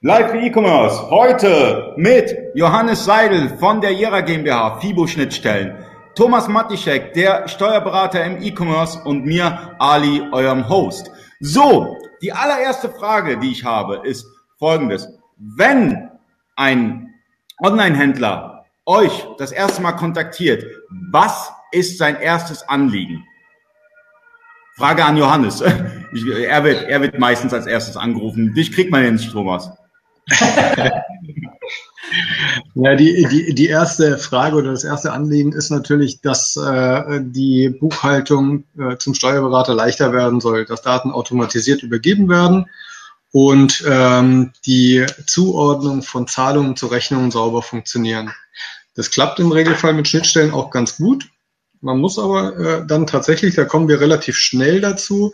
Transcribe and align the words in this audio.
Live 0.00 0.30
für 0.30 0.38
E-Commerce. 0.38 1.10
Heute 1.10 1.92
mit 1.96 2.32
Johannes 2.54 3.04
Seidel 3.04 3.48
von 3.58 3.80
der 3.80 3.92
Jera 3.92 4.20
GmbH, 4.20 4.78
FIBO-Schnittstellen. 4.78 5.74
Thomas 6.14 6.46
Matischek, 6.46 7.14
der 7.14 7.48
Steuerberater 7.48 8.24
im 8.24 8.40
E-Commerce 8.40 9.00
und 9.04 9.26
mir, 9.26 9.74
Ali, 9.80 10.22
eurem 10.30 10.68
Host. 10.68 11.10
So, 11.40 11.96
die 12.22 12.32
allererste 12.32 12.90
Frage, 12.90 13.40
die 13.40 13.50
ich 13.50 13.64
habe, 13.64 14.02
ist 14.04 14.24
folgendes. 14.56 15.08
Wenn 15.36 16.08
ein 16.54 17.12
Online-Händler 17.60 18.66
euch 18.86 19.26
das 19.38 19.50
erste 19.50 19.82
Mal 19.82 19.94
kontaktiert, 19.94 20.64
was 21.10 21.50
ist 21.72 21.98
sein 21.98 22.20
erstes 22.20 22.68
Anliegen? 22.68 23.24
Frage 24.76 25.04
an 25.04 25.16
Johannes. 25.16 25.60
Ich, 26.10 26.26
er, 26.26 26.64
wird, 26.64 26.84
er 26.84 27.02
wird 27.02 27.18
meistens 27.18 27.52
als 27.52 27.66
erstes 27.66 27.94
angerufen. 27.94 28.54
Dich 28.54 28.72
kriegt 28.72 28.90
man 28.90 29.04
ja 29.04 29.10
nicht, 29.10 29.30
Thomas. 29.30 29.70
ja, 32.74 32.94
die, 32.94 33.26
die, 33.30 33.54
die 33.54 33.66
erste 33.66 34.18
Frage 34.18 34.56
oder 34.56 34.72
das 34.72 34.84
erste 34.84 35.12
Anliegen 35.12 35.52
ist 35.52 35.70
natürlich, 35.70 36.20
dass 36.20 36.56
äh, 36.56 37.20
die 37.22 37.70
Buchhaltung 37.70 38.64
äh, 38.78 38.96
zum 38.98 39.14
Steuerberater 39.14 39.74
leichter 39.74 40.12
werden 40.12 40.40
soll, 40.40 40.64
dass 40.64 40.82
Daten 40.82 41.10
automatisiert 41.10 41.82
übergeben 41.82 42.28
werden 42.28 42.66
und 43.32 43.84
ähm, 43.86 44.52
die 44.66 45.04
Zuordnung 45.26 46.02
von 46.02 46.26
Zahlungen 46.26 46.76
zu 46.76 46.86
Rechnungen 46.86 47.30
sauber 47.30 47.62
funktionieren. 47.62 48.32
Das 48.94 49.10
klappt 49.10 49.38
im 49.38 49.52
Regelfall 49.52 49.94
mit 49.94 50.08
Schnittstellen 50.08 50.52
auch 50.52 50.70
ganz 50.70 50.96
gut. 50.96 51.28
Man 51.80 51.98
muss 51.98 52.18
aber 52.18 52.58
äh, 52.58 52.86
dann 52.86 53.06
tatsächlich, 53.06 53.54
da 53.54 53.64
kommen 53.64 53.88
wir 53.88 54.00
relativ 54.00 54.36
schnell 54.36 54.80
dazu, 54.80 55.32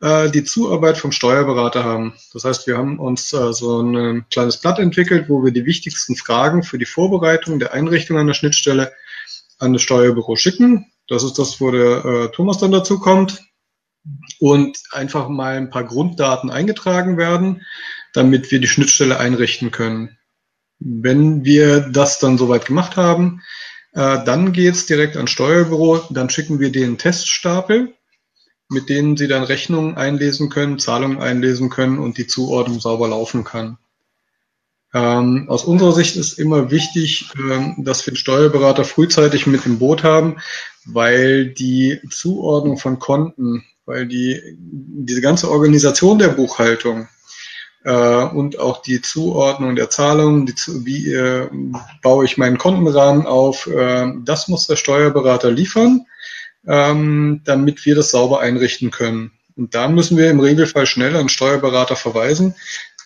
äh, 0.00 0.30
die 0.30 0.44
Zuarbeit 0.44 0.98
vom 0.98 1.12
Steuerberater 1.12 1.84
haben. 1.84 2.14
Das 2.32 2.44
heißt, 2.44 2.66
wir 2.66 2.76
haben 2.76 2.98
uns 2.98 3.32
äh, 3.32 3.52
so 3.52 3.82
ein 3.82 4.24
kleines 4.30 4.58
Blatt 4.58 4.78
entwickelt, 4.78 5.28
wo 5.28 5.44
wir 5.44 5.52
die 5.52 5.66
wichtigsten 5.66 6.16
Fragen 6.16 6.62
für 6.62 6.78
die 6.78 6.86
Vorbereitung 6.86 7.58
der 7.58 7.72
Einrichtung 7.74 8.26
der 8.26 8.34
Schnittstelle 8.34 8.92
an 9.58 9.72
das 9.72 9.82
Steuerbüro 9.82 10.36
schicken. 10.36 10.86
Das 11.08 11.22
ist 11.22 11.38
das, 11.38 11.60
wo 11.60 11.70
der 11.70 12.04
äh, 12.04 12.30
Thomas 12.30 12.58
dann 12.58 12.72
dazu 12.72 12.98
kommt. 12.98 13.42
Und 14.38 14.78
einfach 14.92 15.28
mal 15.28 15.58
ein 15.58 15.68
paar 15.68 15.84
Grunddaten 15.84 16.50
eingetragen 16.50 17.18
werden, 17.18 17.66
damit 18.14 18.50
wir 18.50 18.58
die 18.58 18.66
Schnittstelle 18.66 19.18
einrichten 19.18 19.70
können. 19.70 20.16
Wenn 20.78 21.44
wir 21.44 21.80
das 21.80 22.18
dann 22.18 22.38
soweit 22.38 22.64
gemacht 22.64 22.96
haben, 22.96 23.42
äh, 23.92 24.24
dann 24.24 24.52
geht's 24.52 24.86
direkt 24.86 25.18
ans 25.18 25.30
Steuerbüro, 25.30 26.00
dann 26.08 26.30
schicken 26.30 26.60
wir 26.60 26.72
den 26.72 26.96
Teststapel, 26.96 27.94
mit 28.70 28.88
denen 28.88 29.16
Sie 29.16 29.28
dann 29.28 29.42
Rechnungen 29.42 29.96
einlesen 29.96 30.48
können, 30.48 30.78
Zahlungen 30.78 31.20
einlesen 31.20 31.70
können 31.70 31.98
und 31.98 32.16
die 32.18 32.26
Zuordnung 32.26 32.80
sauber 32.80 33.08
laufen 33.08 33.44
kann. 33.44 33.78
Ähm, 34.94 35.46
aus 35.48 35.64
unserer 35.64 35.92
Sicht 35.92 36.16
ist 36.16 36.38
immer 36.38 36.70
wichtig, 36.70 37.30
ähm, 37.36 37.76
dass 37.78 38.06
wir 38.06 38.12
den 38.12 38.16
Steuerberater 38.16 38.84
frühzeitig 38.84 39.46
mit 39.46 39.66
im 39.66 39.78
Boot 39.78 40.02
haben, 40.02 40.36
weil 40.84 41.46
die 41.46 42.00
Zuordnung 42.10 42.76
von 42.78 42.98
Konten, 42.98 43.64
weil 43.86 44.06
die, 44.06 44.40
diese 44.58 45.20
ganze 45.20 45.50
Organisation 45.50 46.18
der 46.18 46.28
Buchhaltung, 46.28 47.08
äh, 47.84 48.24
und 48.24 48.58
auch 48.58 48.82
die 48.82 49.00
Zuordnung 49.00 49.74
der 49.74 49.90
Zahlungen, 49.90 50.46
die, 50.46 50.54
wie 50.84 51.12
äh, 51.12 51.48
baue 52.02 52.24
ich 52.24 52.36
meinen 52.36 52.58
Kontenrahmen 52.58 53.26
auf, 53.26 53.66
äh, 53.66 54.12
das 54.24 54.48
muss 54.48 54.66
der 54.66 54.76
Steuerberater 54.76 55.50
liefern, 55.50 56.06
ähm, 56.66 57.42
damit 57.44 57.84
wir 57.86 57.94
das 57.94 58.10
sauber 58.10 58.40
einrichten 58.40 58.90
können. 58.90 59.32
Und 59.56 59.74
da 59.74 59.88
müssen 59.88 60.16
wir 60.16 60.30
im 60.30 60.40
Regelfall 60.40 60.86
schnell 60.86 61.16
an 61.16 61.28
Steuerberater 61.28 61.96
verweisen, 61.96 62.54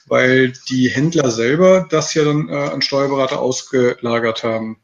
weil 0.07 0.53
die 0.69 0.89
Händler 0.89 1.31
selber 1.31 1.87
das 1.91 2.15
ja 2.15 2.25
dann 2.25 2.49
äh, 2.49 2.53
an 2.53 2.83
Steuerberater 2.83 3.41
ausgelagert 3.41 4.45
haben. 4.45 4.79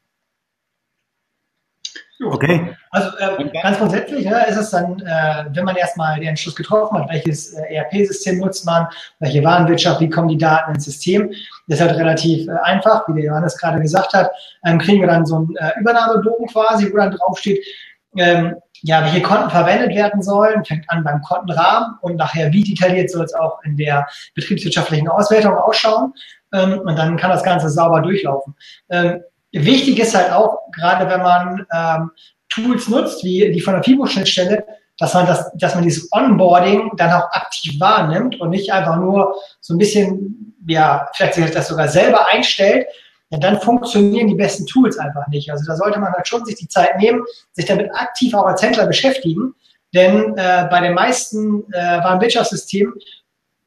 Okay. 2.22 2.76
Also 2.90 3.16
äh, 3.16 3.48
ganz 3.62 3.78
grundsätzlich 3.78 4.26
ja, 4.26 4.40
ist 4.40 4.56
es 4.56 4.70
dann, 4.70 5.00
äh, 5.00 5.44
wenn 5.54 5.64
man 5.64 5.76
erstmal 5.76 6.18
den 6.18 6.28
Entschluss 6.28 6.54
getroffen 6.54 6.98
hat, 6.98 7.08
welches 7.08 7.54
äh, 7.54 7.76
ERP-System 7.76 8.38
nutzt 8.38 8.66
man, 8.66 8.88
welche 9.20 9.42
Warenwirtschaft, 9.42 10.00
wie 10.00 10.10
kommen 10.10 10.28
die 10.28 10.36
Daten 10.36 10.74
ins 10.74 10.84
System, 10.84 11.30
das 11.66 11.80
ist 11.80 11.80
halt 11.80 11.98
relativ 11.98 12.46
äh, 12.46 12.52
einfach, 12.62 13.08
wie 13.08 13.14
der 13.14 13.30
Johannes 13.30 13.56
gerade 13.56 13.80
gesagt 13.80 14.12
hat, 14.12 14.30
ähm, 14.66 14.78
kriegen 14.78 15.00
wir 15.00 15.08
dann 15.08 15.24
so 15.24 15.36
einen 15.36 15.56
äh, 15.56 15.80
Übernahmebogen 15.80 16.46
quasi, 16.48 16.92
wo 16.92 16.98
dann 16.98 17.12
draufsteht, 17.12 17.64
ähm, 18.16 18.56
ja, 18.82 19.04
welche 19.04 19.22
Konten 19.22 19.50
verwendet 19.50 19.94
werden 19.94 20.22
sollen, 20.22 20.64
fängt 20.64 20.88
an 20.88 21.04
beim 21.04 21.20
Kontenrahmen 21.22 21.98
und 22.00 22.16
nachher, 22.16 22.52
wie 22.52 22.64
detailliert 22.64 23.10
soll 23.10 23.24
es 23.24 23.34
auch 23.34 23.62
in 23.64 23.76
der 23.76 24.06
betriebswirtschaftlichen 24.34 25.08
Auswertung 25.08 25.54
ausschauen. 25.54 26.14
Ähm, 26.52 26.80
und 26.80 26.96
dann 26.96 27.16
kann 27.16 27.30
das 27.30 27.44
Ganze 27.44 27.68
sauber 27.68 28.00
durchlaufen. 28.00 28.54
Ähm, 28.88 29.20
Wichtig 29.52 29.98
ist 29.98 30.14
halt 30.14 30.32
auch, 30.32 30.70
gerade 30.72 31.10
wenn 31.10 31.22
man 31.22 31.66
ähm, 31.74 32.10
Tools 32.48 32.88
nutzt, 32.88 33.24
wie 33.24 33.50
die 33.50 33.60
von 33.60 33.74
der 33.74 33.82
FIBO-Schnittstelle, 33.82 34.64
dass 34.98 35.14
man 35.14 35.26
das, 35.26 35.50
dass 35.56 35.74
man 35.74 35.84
dieses 35.84 36.12
Onboarding 36.12 36.92
dann 36.96 37.12
auch 37.12 37.30
aktiv 37.32 37.80
wahrnimmt 37.80 38.40
und 38.40 38.50
nicht 38.50 38.72
einfach 38.72 38.96
nur 38.96 39.34
so 39.60 39.74
ein 39.74 39.78
bisschen, 39.78 40.54
ja, 40.68 41.08
vielleicht 41.14 41.34
sich 41.34 41.50
das 41.50 41.68
sogar 41.68 41.88
selber 41.88 42.26
einstellt, 42.28 42.86
ja, 43.30 43.38
dann 43.38 43.60
funktionieren 43.60 44.28
die 44.28 44.34
besten 44.34 44.66
Tools 44.66 44.98
einfach 44.98 45.26
nicht. 45.28 45.50
Also 45.50 45.64
da 45.66 45.76
sollte 45.76 45.98
man 45.98 46.12
halt 46.12 46.26
schon 46.26 46.44
sich 46.44 46.56
die 46.56 46.68
Zeit 46.68 46.96
nehmen, 46.98 47.22
sich 47.52 47.64
damit 47.64 47.90
aktiv 47.94 48.34
auch 48.34 48.44
als 48.44 48.62
Händler 48.62 48.86
beschäftigen, 48.86 49.54
denn 49.94 50.36
äh, 50.36 50.66
bei 50.70 50.80
den 50.80 50.94
meisten 50.94 51.64
äh, 51.72 52.02
Warenwirtschaftssystemen 52.02 52.94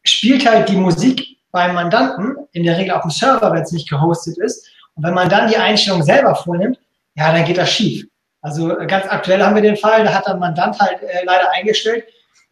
spielt 0.03 0.49
halt 0.49 0.69
die 0.69 0.75
Musik 0.75 1.37
beim 1.51 1.75
Mandanten, 1.75 2.35
in 2.51 2.63
der 2.63 2.77
Regel 2.77 2.93
auf 2.93 3.03
dem 3.03 3.11
Server, 3.11 3.51
wenn 3.51 3.61
es 3.61 3.71
nicht 3.71 3.89
gehostet 3.89 4.37
ist, 4.37 4.67
und 4.95 5.03
wenn 5.03 5.13
man 5.13 5.29
dann 5.29 5.49
die 5.49 5.57
Einstellung 5.57 6.03
selber 6.03 6.35
vornimmt, 6.35 6.77
ja, 7.15 7.31
dann 7.31 7.45
geht 7.45 7.57
das 7.57 7.71
schief. 7.71 8.05
Also 8.41 8.77
äh, 8.77 8.85
ganz 8.85 9.05
aktuell 9.07 9.41
haben 9.41 9.55
wir 9.55 9.61
den 9.61 9.77
Fall, 9.77 10.03
da 10.03 10.13
hat 10.13 10.27
der 10.27 10.35
Mandant 10.35 10.79
halt 10.79 11.01
äh, 11.01 11.23
leider 11.25 11.51
eingestellt, 11.51 12.05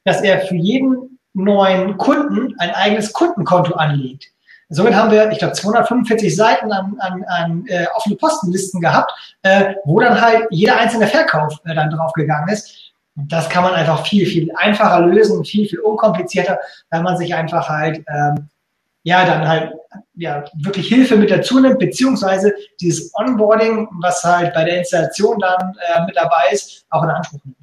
dass 0.06 0.22
er 0.22 0.42
für 0.42 0.56
jeden 0.56 1.20
neuen 1.34 1.98
Kunden 1.98 2.56
ein 2.60 2.72
eigenes 2.72 3.14
Kundenkonto 3.14 3.74
anlegt. 3.76 4.32
Somit 4.74 4.96
haben 4.96 5.12
wir, 5.12 5.30
ich 5.32 5.40
glaube, 5.40 5.54
245 5.54 6.36
Seiten 6.36 6.72
an, 6.72 6.96
an, 7.00 7.24
an 7.28 7.66
äh, 7.68 7.86
offene 7.96 8.16
Postenlisten 8.16 8.80
gehabt, 8.82 9.12
äh, 9.44 9.74
wo 9.84 10.00
dann 10.00 10.20
halt 10.20 10.48
jeder 10.50 10.78
einzelne 10.78 11.08
Verkauf 11.08 11.60
äh, 11.66 11.76
dann 11.76 11.90
draufgegangen 11.90 12.50
ist. 12.50 12.94
das 13.16 13.50
kann 13.50 13.64
man 13.64 13.74
einfach 13.74 14.06
viel, 14.06 14.26
viel 14.26 14.50
einfacher 14.56 15.02
lösen, 15.02 15.44
viel, 15.44 15.68
viel 15.68 15.80
unkomplizierter, 15.80 16.58
weil 16.90 17.04
man 17.04 17.18
sich 17.18 17.36
einfach 17.36 17.68
halt 17.68 18.04
ähm, 18.08 18.50
ja, 19.04 19.26
dann 19.26 19.48
halt 19.48 19.74
ja, 20.16 20.44
wirklich 20.62 20.88
Hilfe 20.88 21.16
mit 21.16 21.32
dazu 21.32 21.60
nimmt, 21.60 21.80
beziehungsweise 21.80 22.54
dieses 22.80 23.12
Onboarding, 23.16 23.88
was 24.00 24.24
halt 24.24 24.54
bei 24.54 24.64
der 24.64 24.80
Installation 24.80 25.40
dann 25.40 25.76
äh, 25.96 26.06
mit 26.06 26.16
dabei 26.16 26.50
ist, 26.52 26.86
auch 26.90 27.04
in 27.04 27.10
Anspruch 27.10 27.40
nimmt. 27.44 27.61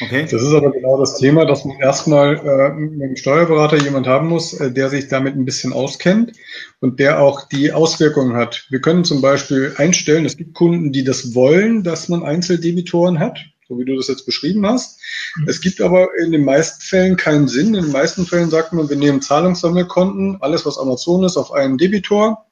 Okay. 0.00 0.26
Das 0.30 0.42
ist 0.42 0.52
aber 0.52 0.72
genau 0.72 0.98
das 0.98 1.16
Thema, 1.16 1.46
dass 1.46 1.64
man 1.64 1.78
erstmal 1.78 2.36
äh, 2.36 2.72
mit 2.74 3.00
dem 3.00 3.16
Steuerberater 3.16 3.78
jemand 3.78 4.06
haben 4.06 4.28
muss, 4.28 4.52
äh, 4.52 4.70
der 4.70 4.90
sich 4.90 5.08
damit 5.08 5.34
ein 5.36 5.46
bisschen 5.46 5.72
auskennt 5.72 6.32
und 6.80 7.00
der 7.00 7.20
auch 7.20 7.48
die 7.48 7.72
Auswirkungen 7.72 8.36
hat. 8.36 8.66
Wir 8.68 8.80
können 8.80 9.04
zum 9.04 9.22
Beispiel 9.22 9.74
einstellen, 9.76 10.26
es 10.26 10.36
gibt 10.36 10.54
Kunden, 10.54 10.92
die 10.92 11.04
das 11.04 11.34
wollen, 11.34 11.82
dass 11.82 12.08
man 12.08 12.22
Einzeldebitoren 12.22 13.18
hat 13.18 13.38
so 13.70 13.78
wie 13.78 13.84
du 13.84 13.94
das 13.96 14.08
jetzt 14.08 14.26
beschrieben 14.26 14.66
hast. 14.66 15.00
Mhm. 15.36 15.48
Es 15.48 15.60
gibt 15.60 15.80
aber 15.80 16.08
in 16.18 16.32
den 16.32 16.44
meisten 16.44 16.82
Fällen 16.82 17.16
keinen 17.16 17.46
Sinn. 17.46 17.74
In 17.74 17.84
den 17.84 17.92
meisten 17.92 18.26
Fällen 18.26 18.50
sagt 18.50 18.72
man, 18.72 18.90
wir 18.90 18.96
nehmen 18.96 19.22
Zahlungssammelkonten, 19.22 20.38
alles 20.42 20.66
was 20.66 20.76
Amazon 20.76 21.22
ist, 21.22 21.36
auf 21.36 21.52
einen 21.52 21.78
Debitor 21.78 22.46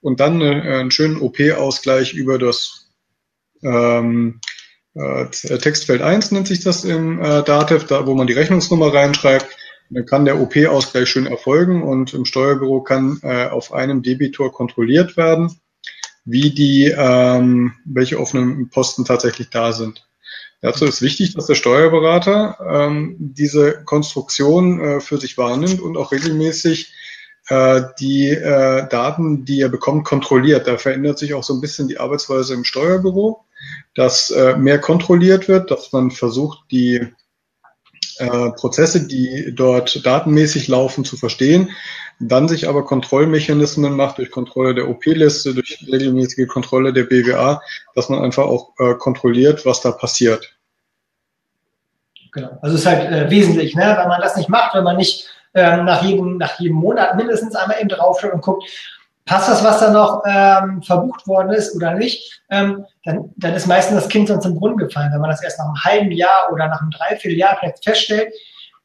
und 0.00 0.20
dann 0.20 0.42
äh, 0.42 0.60
einen 0.60 0.90
schönen 0.90 1.20
OP-Ausgleich 1.20 2.12
über 2.12 2.38
das 2.38 2.90
ähm, 3.62 4.40
äh, 4.98 5.58
Textfeld 5.58 6.02
1 6.02 6.32
nennt 6.32 6.48
sich 6.48 6.60
das 6.60 6.84
im 6.84 7.20
äh, 7.20 7.42
Datev, 7.42 7.86
da 7.86 8.06
wo 8.06 8.14
man 8.14 8.26
die 8.26 8.32
Rechnungsnummer 8.32 8.92
reinschreibt. 8.92 9.46
Dann 9.90 10.04
kann 10.04 10.24
der 10.24 10.40
OP-Ausgleich 10.40 11.08
schön 11.08 11.26
erfolgen 11.26 11.82
und 11.82 12.12
im 12.12 12.24
Steuerbüro 12.24 12.82
kann 12.82 13.20
äh, 13.22 13.46
auf 13.46 13.72
einem 13.72 14.02
Debitor 14.02 14.52
kontrolliert 14.52 15.16
werden, 15.16 15.58
wie 16.24 16.50
die, 16.50 16.92
ähm, 16.94 17.72
welche 17.86 18.20
offenen 18.20 18.68
Posten 18.68 19.04
tatsächlich 19.04 19.48
da 19.50 19.72
sind. 19.72 20.06
Dazu 20.60 20.84
ist 20.86 21.00
wichtig, 21.02 21.34
dass 21.34 21.46
der 21.46 21.54
Steuerberater 21.54 22.58
ähm, 22.68 23.16
diese 23.18 23.84
Konstruktion 23.84 24.80
äh, 24.80 25.00
für 25.00 25.18
sich 25.18 25.38
wahrnimmt 25.38 25.80
und 25.80 25.96
auch 25.96 26.10
regelmäßig 26.10 26.92
äh, 27.48 27.82
die 28.00 28.30
äh, 28.30 28.88
Daten, 28.88 29.44
die 29.44 29.60
er 29.60 29.68
bekommt, 29.68 30.04
kontrolliert. 30.04 30.66
Da 30.66 30.76
verändert 30.76 31.18
sich 31.18 31.32
auch 31.34 31.44
so 31.44 31.54
ein 31.54 31.60
bisschen 31.60 31.86
die 31.86 31.98
Arbeitsweise 31.98 32.54
im 32.54 32.64
Steuerbüro, 32.64 33.44
dass 33.94 34.30
äh, 34.30 34.56
mehr 34.56 34.80
kontrolliert 34.80 35.48
wird, 35.48 35.70
dass 35.70 35.92
man 35.92 36.10
versucht, 36.10 36.60
die 36.70 37.06
äh, 38.18 38.50
Prozesse, 38.50 39.06
die 39.06 39.52
dort 39.54 40.04
datenmäßig 40.04 40.68
laufen, 40.68 41.04
zu 41.04 41.16
verstehen, 41.16 41.70
dann 42.20 42.48
sich 42.48 42.68
aber 42.68 42.84
Kontrollmechanismen 42.84 43.94
macht 43.94 44.18
durch 44.18 44.30
Kontrolle 44.30 44.74
der 44.74 44.88
OP-Liste, 44.88 45.54
durch 45.54 45.84
regelmäßige 45.90 46.48
Kontrolle 46.48 46.92
der 46.92 47.04
BWA, 47.04 47.62
dass 47.94 48.08
man 48.08 48.22
einfach 48.22 48.44
auch 48.44 48.72
äh, 48.78 48.94
kontrolliert, 48.94 49.64
was 49.64 49.80
da 49.80 49.92
passiert. 49.92 50.56
Genau. 52.32 52.58
Also 52.60 52.74
es 52.74 52.82
ist 52.82 52.86
halt 52.86 53.10
äh, 53.10 53.30
wesentlich, 53.30 53.74
ne? 53.74 53.96
wenn 53.98 54.08
man 54.08 54.20
das 54.20 54.36
nicht 54.36 54.48
macht, 54.48 54.74
wenn 54.74 54.84
man 54.84 54.96
nicht 54.96 55.28
ähm, 55.54 55.84
nach, 55.84 56.02
jedem, 56.02 56.36
nach 56.36 56.58
jedem 56.58 56.76
Monat 56.76 57.16
mindestens 57.16 57.54
einmal 57.54 57.80
eben 57.80 57.88
draufschaut 57.88 58.32
und 58.32 58.42
guckt, 58.42 58.64
passt 59.28 59.48
das, 59.48 59.62
was 59.62 59.78
da 59.78 59.90
noch 59.90 60.22
ähm, 60.26 60.82
verbucht 60.82 61.26
worden 61.28 61.52
ist 61.52 61.76
oder 61.76 61.94
nicht, 61.94 62.42
ähm, 62.50 62.84
dann, 63.04 63.30
dann 63.36 63.54
ist 63.54 63.66
meistens 63.66 64.00
das 64.00 64.08
Kind 64.08 64.28
sonst 64.28 64.46
im 64.46 64.54
Brunnen 64.54 64.78
gefallen. 64.78 65.12
Wenn 65.12 65.20
man 65.20 65.30
das 65.30 65.42
erst 65.42 65.58
nach 65.58 65.66
einem 65.66 65.84
halben 65.84 66.12
Jahr 66.12 66.50
oder 66.50 66.66
nach 66.66 66.80
einem 66.80 66.90
Dreivierteljahr 66.90 67.58
vielleicht 67.60 67.84
feststellt, 67.84 68.32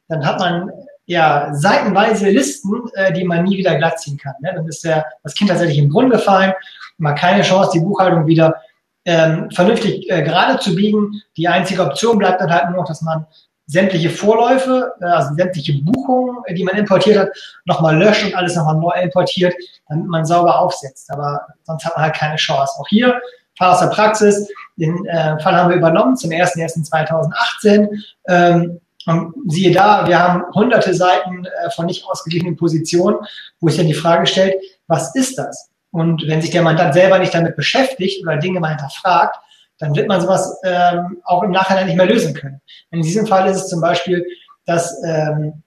dann 0.08 0.24
hat 0.24 0.38
man 0.38 0.70
ja 1.06 1.48
seitenweise 1.54 2.28
Listen, 2.28 2.88
äh, 2.94 3.12
die 3.12 3.24
man 3.24 3.44
nie 3.44 3.56
wieder 3.56 3.76
glatt 3.76 3.98
ziehen 4.00 4.18
kann. 4.18 4.34
Ne? 4.40 4.52
Dann 4.54 4.68
ist 4.68 4.84
der, 4.84 5.06
das 5.22 5.34
Kind 5.34 5.48
tatsächlich 5.48 5.78
im 5.78 5.88
Brunnen 5.88 6.10
gefallen, 6.10 6.52
man 6.98 7.14
keine 7.14 7.42
Chance, 7.42 7.70
die 7.74 7.80
Buchhaltung 7.80 8.26
wieder 8.26 8.60
ähm, 9.06 9.50
vernünftig 9.50 10.10
äh, 10.10 10.22
gerade 10.22 10.58
zu 10.58 10.74
biegen. 10.74 11.22
Die 11.36 11.48
einzige 11.48 11.82
Option 11.82 12.18
bleibt 12.18 12.40
dann 12.40 12.52
halt 12.52 12.68
nur 12.68 12.80
noch, 12.80 12.86
dass 12.86 13.02
man 13.02 13.26
sämtliche 13.66 14.10
Vorläufe, 14.10 14.92
äh, 15.00 15.06
also 15.06 15.34
sämtliche 15.34 15.74
Buchungen, 15.82 16.36
äh, 16.46 16.54
die 16.54 16.64
man 16.64 16.76
importiert 16.76 17.18
hat, 17.18 17.28
nochmal 17.64 17.96
löscht 17.96 18.24
und 18.24 18.34
alles 18.34 18.56
nochmal 18.56 18.76
neu 18.76 19.02
importiert, 19.02 19.54
damit 19.88 20.06
man 20.06 20.24
sauber 20.24 20.58
aufsetzt. 20.58 21.10
Aber 21.10 21.40
sonst 21.64 21.84
hat 21.84 21.96
man 21.96 22.04
halt 22.04 22.14
keine 22.14 22.36
Chance. 22.36 22.74
Auch 22.78 22.88
hier, 22.88 23.20
Fall 23.56 23.70
aus 23.70 23.80
der 23.80 23.86
Praxis, 23.86 24.48
den 24.76 25.06
äh, 25.06 25.38
Fall 25.40 25.54
haben 25.54 25.70
wir 25.70 25.76
übernommen 25.76 26.16
zum 26.16 26.30
01.01.2018. 26.30 27.88
Ähm, 28.28 28.80
und 29.06 29.34
siehe 29.48 29.70
da, 29.70 30.06
wir 30.06 30.18
haben 30.18 30.44
hunderte 30.54 30.94
Seiten 30.94 31.44
äh, 31.44 31.70
von 31.70 31.86
nicht 31.86 32.06
ausgeglichenen 32.06 32.56
Positionen, 32.56 33.18
wo 33.60 33.68
sich 33.68 33.76
dann 33.76 33.86
die 33.86 33.94
Frage 33.94 34.26
stellt, 34.26 34.54
was 34.86 35.14
ist 35.14 35.38
das? 35.38 35.70
Und 35.90 36.26
wenn 36.26 36.40
sich 36.40 36.50
der 36.50 36.62
Mandant 36.62 36.94
selber 36.94 37.18
nicht 37.18 37.34
damit 37.34 37.54
beschäftigt 37.54 38.26
oder 38.26 38.38
Dinge 38.38 38.60
mal 38.60 38.70
hinterfragt, 38.70 39.36
dann 39.84 39.94
wird 39.94 40.08
man 40.08 40.20
sowas 40.20 40.58
ähm, 40.64 41.18
auch 41.24 41.42
im 41.42 41.50
Nachhinein 41.50 41.86
nicht 41.86 41.96
mehr 41.96 42.06
lösen 42.06 42.34
können. 42.34 42.60
In 42.90 43.02
diesem 43.02 43.26
Fall 43.26 43.48
ist 43.50 43.56
es 43.56 43.68
zum 43.68 43.80
Beispiel, 43.80 44.24
dass 44.64 44.96
ähm, 45.04 45.62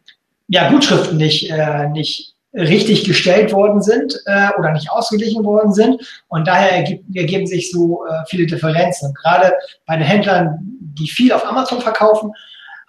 ja, 0.47 0.69
Gutschriften 0.69 1.17
nicht, 1.17 1.51
äh, 1.51 1.87
nicht 1.89 2.33
richtig 2.53 3.03
gestellt 3.03 3.53
worden 3.53 3.81
sind 3.81 4.19
äh, 4.25 4.49
oder 4.57 4.71
nicht 4.71 4.89
ausgeglichen 4.89 5.43
worden 5.43 5.71
sind 5.73 6.01
und 6.29 6.47
daher 6.47 6.71
ergibt, 6.71 7.15
ergeben 7.15 7.45
sich 7.45 7.71
so 7.71 8.05
äh, 8.05 8.23
viele 8.27 8.47
Differenzen. 8.47 9.13
Gerade 9.13 9.53
bei 9.85 9.97
den 9.97 10.05
Händlern, 10.05 10.57
die 10.97 11.07
viel 11.07 11.31
auf 11.31 11.45
Amazon 11.45 11.81
verkaufen, 11.81 12.31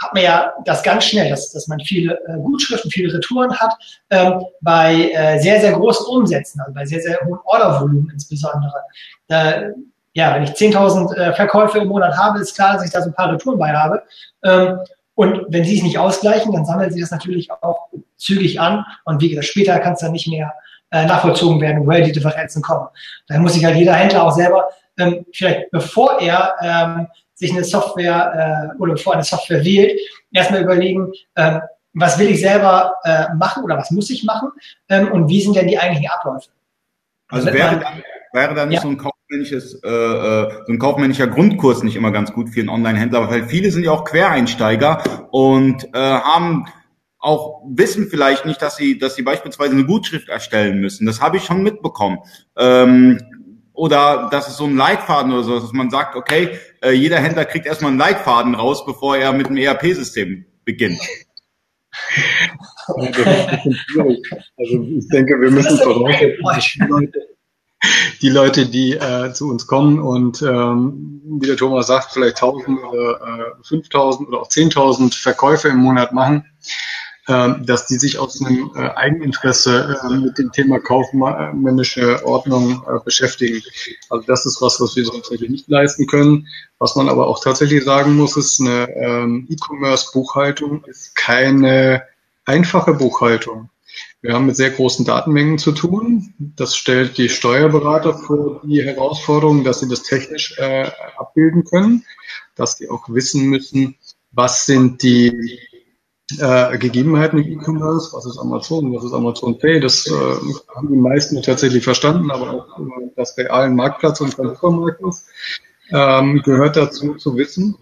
hat 0.01 0.15
man 0.15 0.23
ja 0.23 0.53
das 0.65 0.83
ganz 0.83 1.05
schnell, 1.05 1.29
dass, 1.29 1.51
dass 1.53 1.67
man 1.67 1.81
viele 1.81 2.15
äh, 2.27 2.39
Gutschriften, 2.39 2.91
viele 2.91 3.13
Retouren 3.13 3.55
hat, 3.55 3.75
ähm, 4.11 4.45
bei 4.63 5.11
äh, 5.11 5.41
sehr, 5.41 5.61
sehr 5.61 5.73
großen 5.73 6.07
Umsätzen, 6.07 6.61
also 6.61 6.73
bei 6.73 6.87
sehr, 6.87 7.01
sehr 7.01 7.19
hohen 7.27 7.41
Ordervolumen 7.45 8.09
insbesondere. 8.13 8.81
Äh, 9.27 9.73
ja, 10.15 10.35
wenn 10.35 10.43
ich 10.43 10.51
10.000 10.51 11.15
äh, 11.15 11.33
Verkäufe 11.35 11.79
im 11.79 11.89
Monat 11.89 12.17
habe, 12.17 12.41
ist 12.41 12.55
klar, 12.55 12.75
dass 12.75 12.85
ich 12.85 12.91
da 12.91 13.03
so 13.03 13.11
ein 13.11 13.15
paar 13.15 13.33
Retouren 13.33 13.59
bei 13.59 13.73
habe. 13.73 14.03
Ähm, 14.45 14.79
und 15.15 15.47
wenn 15.49 15.65
sie 15.65 15.77
es 15.77 15.83
nicht 15.83 15.99
ausgleichen, 15.99 16.53
dann 16.53 16.65
sammelt 16.65 16.93
sie 16.93 17.01
das 17.01 17.11
natürlich 17.11 17.51
auch 17.51 17.89
zügig 18.17 18.61
an. 18.61 18.85
Und 19.05 19.21
wie 19.21 19.31
gesagt, 19.31 19.49
später 19.49 19.79
kann 19.81 19.95
es 19.95 20.01
dann 20.01 20.13
nicht 20.13 20.29
mehr 20.29 20.53
äh, 20.91 21.07
nachvollzogen 21.07 21.61
werden, 21.61 21.87
woher 21.87 22.03
die 22.03 22.13
Differenzen 22.13 22.63
kommen. 22.63 22.87
Daher 23.27 23.43
muss 23.43 23.55
sich 23.55 23.65
halt 23.65 23.77
jeder 23.77 23.95
Händler 23.95 24.23
auch 24.23 24.33
selber, 24.33 24.69
ähm, 24.97 25.27
vielleicht 25.33 25.71
bevor 25.71 26.21
er 26.21 26.55
ähm, 26.63 27.09
sich 27.35 27.53
eine 27.53 27.65
Software 27.65 28.73
äh, 28.77 28.81
oder 28.81 28.93
bevor 28.93 29.15
eine 29.15 29.25
Software 29.25 29.65
wählt, 29.65 29.99
erstmal 30.33 30.63
überlegen, 30.63 31.13
ähm, 31.37 31.61
was 31.95 32.19
will 32.19 32.31
ich 32.31 32.41
selber 32.41 32.95
äh, 33.05 33.35
machen 33.35 33.65
oder 33.65 33.77
was 33.77 33.91
muss 33.91 34.11
ich 34.11 34.25
machen 34.25 34.51
ähm, 34.89 35.11
und 35.13 35.29
wie 35.29 35.41
sind 35.41 35.57
denn 35.57 35.69
die 35.69 35.79
eigentlichen 35.79 36.11
Abläufe. 36.11 36.51
Also 37.29 37.47
wäre 37.53 37.79
dann, 37.79 38.03
wäre 38.33 38.55
dann 38.55 38.69
nicht 38.69 38.77
ja. 38.77 38.83
so 38.83 38.89
ein 38.89 38.99
kaufmännisches, 39.29 39.81
äh, 39.85 39.89
äh, 39.89 40.51
so 40.67 40.73
ein 40.73 40.79
kaufmännischer 40.79 41.27
Grundkurs 41.27 41.83
nicht 41.83 41.97
immer 41.97 42.11
ganz 42.11 42.33
gut 42.33 42.49
für 42.51 42.61
einen 42.61 42.69
Online-Händler, 42.69 43.29
weil 43.31 43.47
viele 43.47 43.71
sind 43.71 43.85
ja 43.85 43.91
auch 43.93 44.05
Quereinsteiger 44.05 45.29
und 45.31 45.85
äh, 45.93 45.99
haben 45.99 46.67
auch 47.19 47.63
wissen 47.69 48.09
vielleicht 48.09 48.47
nicht, 48.47 48.63
dass 48.63 48.77
sie, 48.77 48.99
dass 48.99 49.17
sie 49.17 49.23
beispielsweise 49.23 49.73
eine 49.73 49.85
Gutschrift 49.85 50.29
erstellen 50.29 50.81
müssen. 50.81 51.05
Das 51.05 51.21
habe 51.21 51.37
ich 51.37 51.45
schon 51.45 51.63
mitbekommen. 51.63 52.19
Ähm, 52.57 53.21
oder 53.73 54.29
das 54.31 54.49
ist 54.49 54.57
so 54.57 54.65
ein 54.65 54.77
Leitfaden 54.77 55.33
oder 55.33 55.43
so, 55.43 55.59
dass 55.59 55.73
man 55.73 55.91
sagt, 55.91 56.17
okay, 56.17 56.59
äh, 56.83 56.93
jeder 56.93 57.19
Händler 57.19 57.45
kriegt 57.45 57.67
erstmal 57.67 57.91
einen 57.91 58.01
Leitfaden 58.01 58.55
raus, 58.55 58.87
bevor 58.87 59.17
er 59.17 59.33
mit 59.33 59.49
dem 59.49 59.57
ERP-System 59.57 60.47
beginnt. 60.65 61.01
Also 62.89 64.83
ich 64.83 65.09
denke, 65.09 65.41
wir 65.41 65.51
müssen 65.51 65.77
voraussetzen, 65.79 67.13
die 68.23 68.29
Leute, 68.29 68.67
die 68.67 68.95
äh, 68.95 69.33
zu 69.33 69.49
uns 69.49 69.67
kommen 69.67 70.01
und 70.01 70.43
ähm, 70.43 71.23
wie 71.41 71.47
der 71.47 71.57
Thomas 71.57 71.87
sagt, 71.87 72.13
vielleicht 72.13 72.43
1000 72.43 72.83
oder 72.85 73.57
äh, 73.61 73.65
5000 73.65 74.29
oder 74.29 74.41
auch 74.41 74.49
10.000 74.49 75.15
Verkäufe 75.15 75.69
im 75.69 75.79
Monat 75.79 76.13
machen, 76.13 76.45
ähm, 77.29 77.67
dass 77.67 77.87
die 77.87 77.99
sich 77.99 78.19
aus 78.19 78.43
einem 78.43 78.71
äh, 78.75 78.89
Eigeninteresse 78.89 79.99
äh, 80.03 80.15
mit 80.15 80.39
dem 80.39 80.51
Thema 80.51 80.81
kaufmännische 80.81 82.25
Ordnung 82.27 82.83
äh, 82.87 82.99
beschäftigen. 83.05 83.63
Also 84.09 84.25
das 84.27 84.47
ist 84.47 84.63
was, 84.63 84.81
was 84.81 84.97
wir 84.97 85.05
tatsächlich 85.05 85.51
nicht 85.51 85.69
leisten 85.69 86.07
können. 86.07 86.49
Was 86.79 86.97
man 86.97 87.09
aber 87.09 87.27
auch 87.27 87.43
tatsächlich 87.43 87.85
sagen 87.85 88.17
muss, 88.17 88.37
ist, 88.37 88.61
eine 88.61 88.89
ähm, 88.97 89.47
E-Commerce-Buchhaltung 89.51 90.85
ist 90.85 91.15
keine 91.15 92.03
einfache 92.47 92.95
Buchhaltung. 92.95 93.69
Wir 94.21 94.35
haben 94.35 94.47
mit 94.47 94.57
sehr 94.57 94.71
großen 94.71 95.05
Datenmengen 95.05 95.59
zu 95.59 95.73
tun. 95.73 96.35
Das 96.39 96.77
stellt 96.77 97.19
die 97.19 97.29
Steuerberater 97.29 98.15
vor 98.15 98.63
die 98.65 98.83
Herausforderung, 98.83 99.63
dass 99.63 99.81
sie 99.81 99.89
das 99.89 100.03
technisch 100.03 100.59
äh, 100.59 100.91
abbilden 101.17 101.65
können, 101.65 102.05
dass 102.57 102.77
sie 102.77 102.91
auch 102.91 103.09
wissen 103.09 103.45
müssen, 103.45 103.97
was 104.33 104.67
sind 104.67 105.03
die 105.03 105.61
äh, 106.39 106.79
Gegebenheiten 106.79 107.39
im 107.39 107.61
E-Commerce, 107.61 108.13
was 108.13 108.27
ist 108.27 108.39
Amazon, 108.39 108.95
was 108.95 109.05
ist 109.05 109.13
Amazon 109.15 109.59
Pay, 109.59 109.81
das 109.81 110.07
äh, 110.07 110.11
haben 110.75 110.89
die 110.91 110.97
meisten 110.97 111.41
tatsächlich 111.43 111.85
verstanden, 111.85 112.31
aber 112.31 112.51
auch 112.51 112.79
äh, 112.81 113.11
das 113.17 113.39
realen 113.39 113.75
Marktplatz 113.75 114.21
und 114.21 114.33
Supermarkt 114.33 115.01
ist, 115.09 115.27
ähm, 115.91 116.43
gehört 116.43 116.77
dazu 116.77 117.15
zu 117.15 117.37
wissen. 117.37 117.77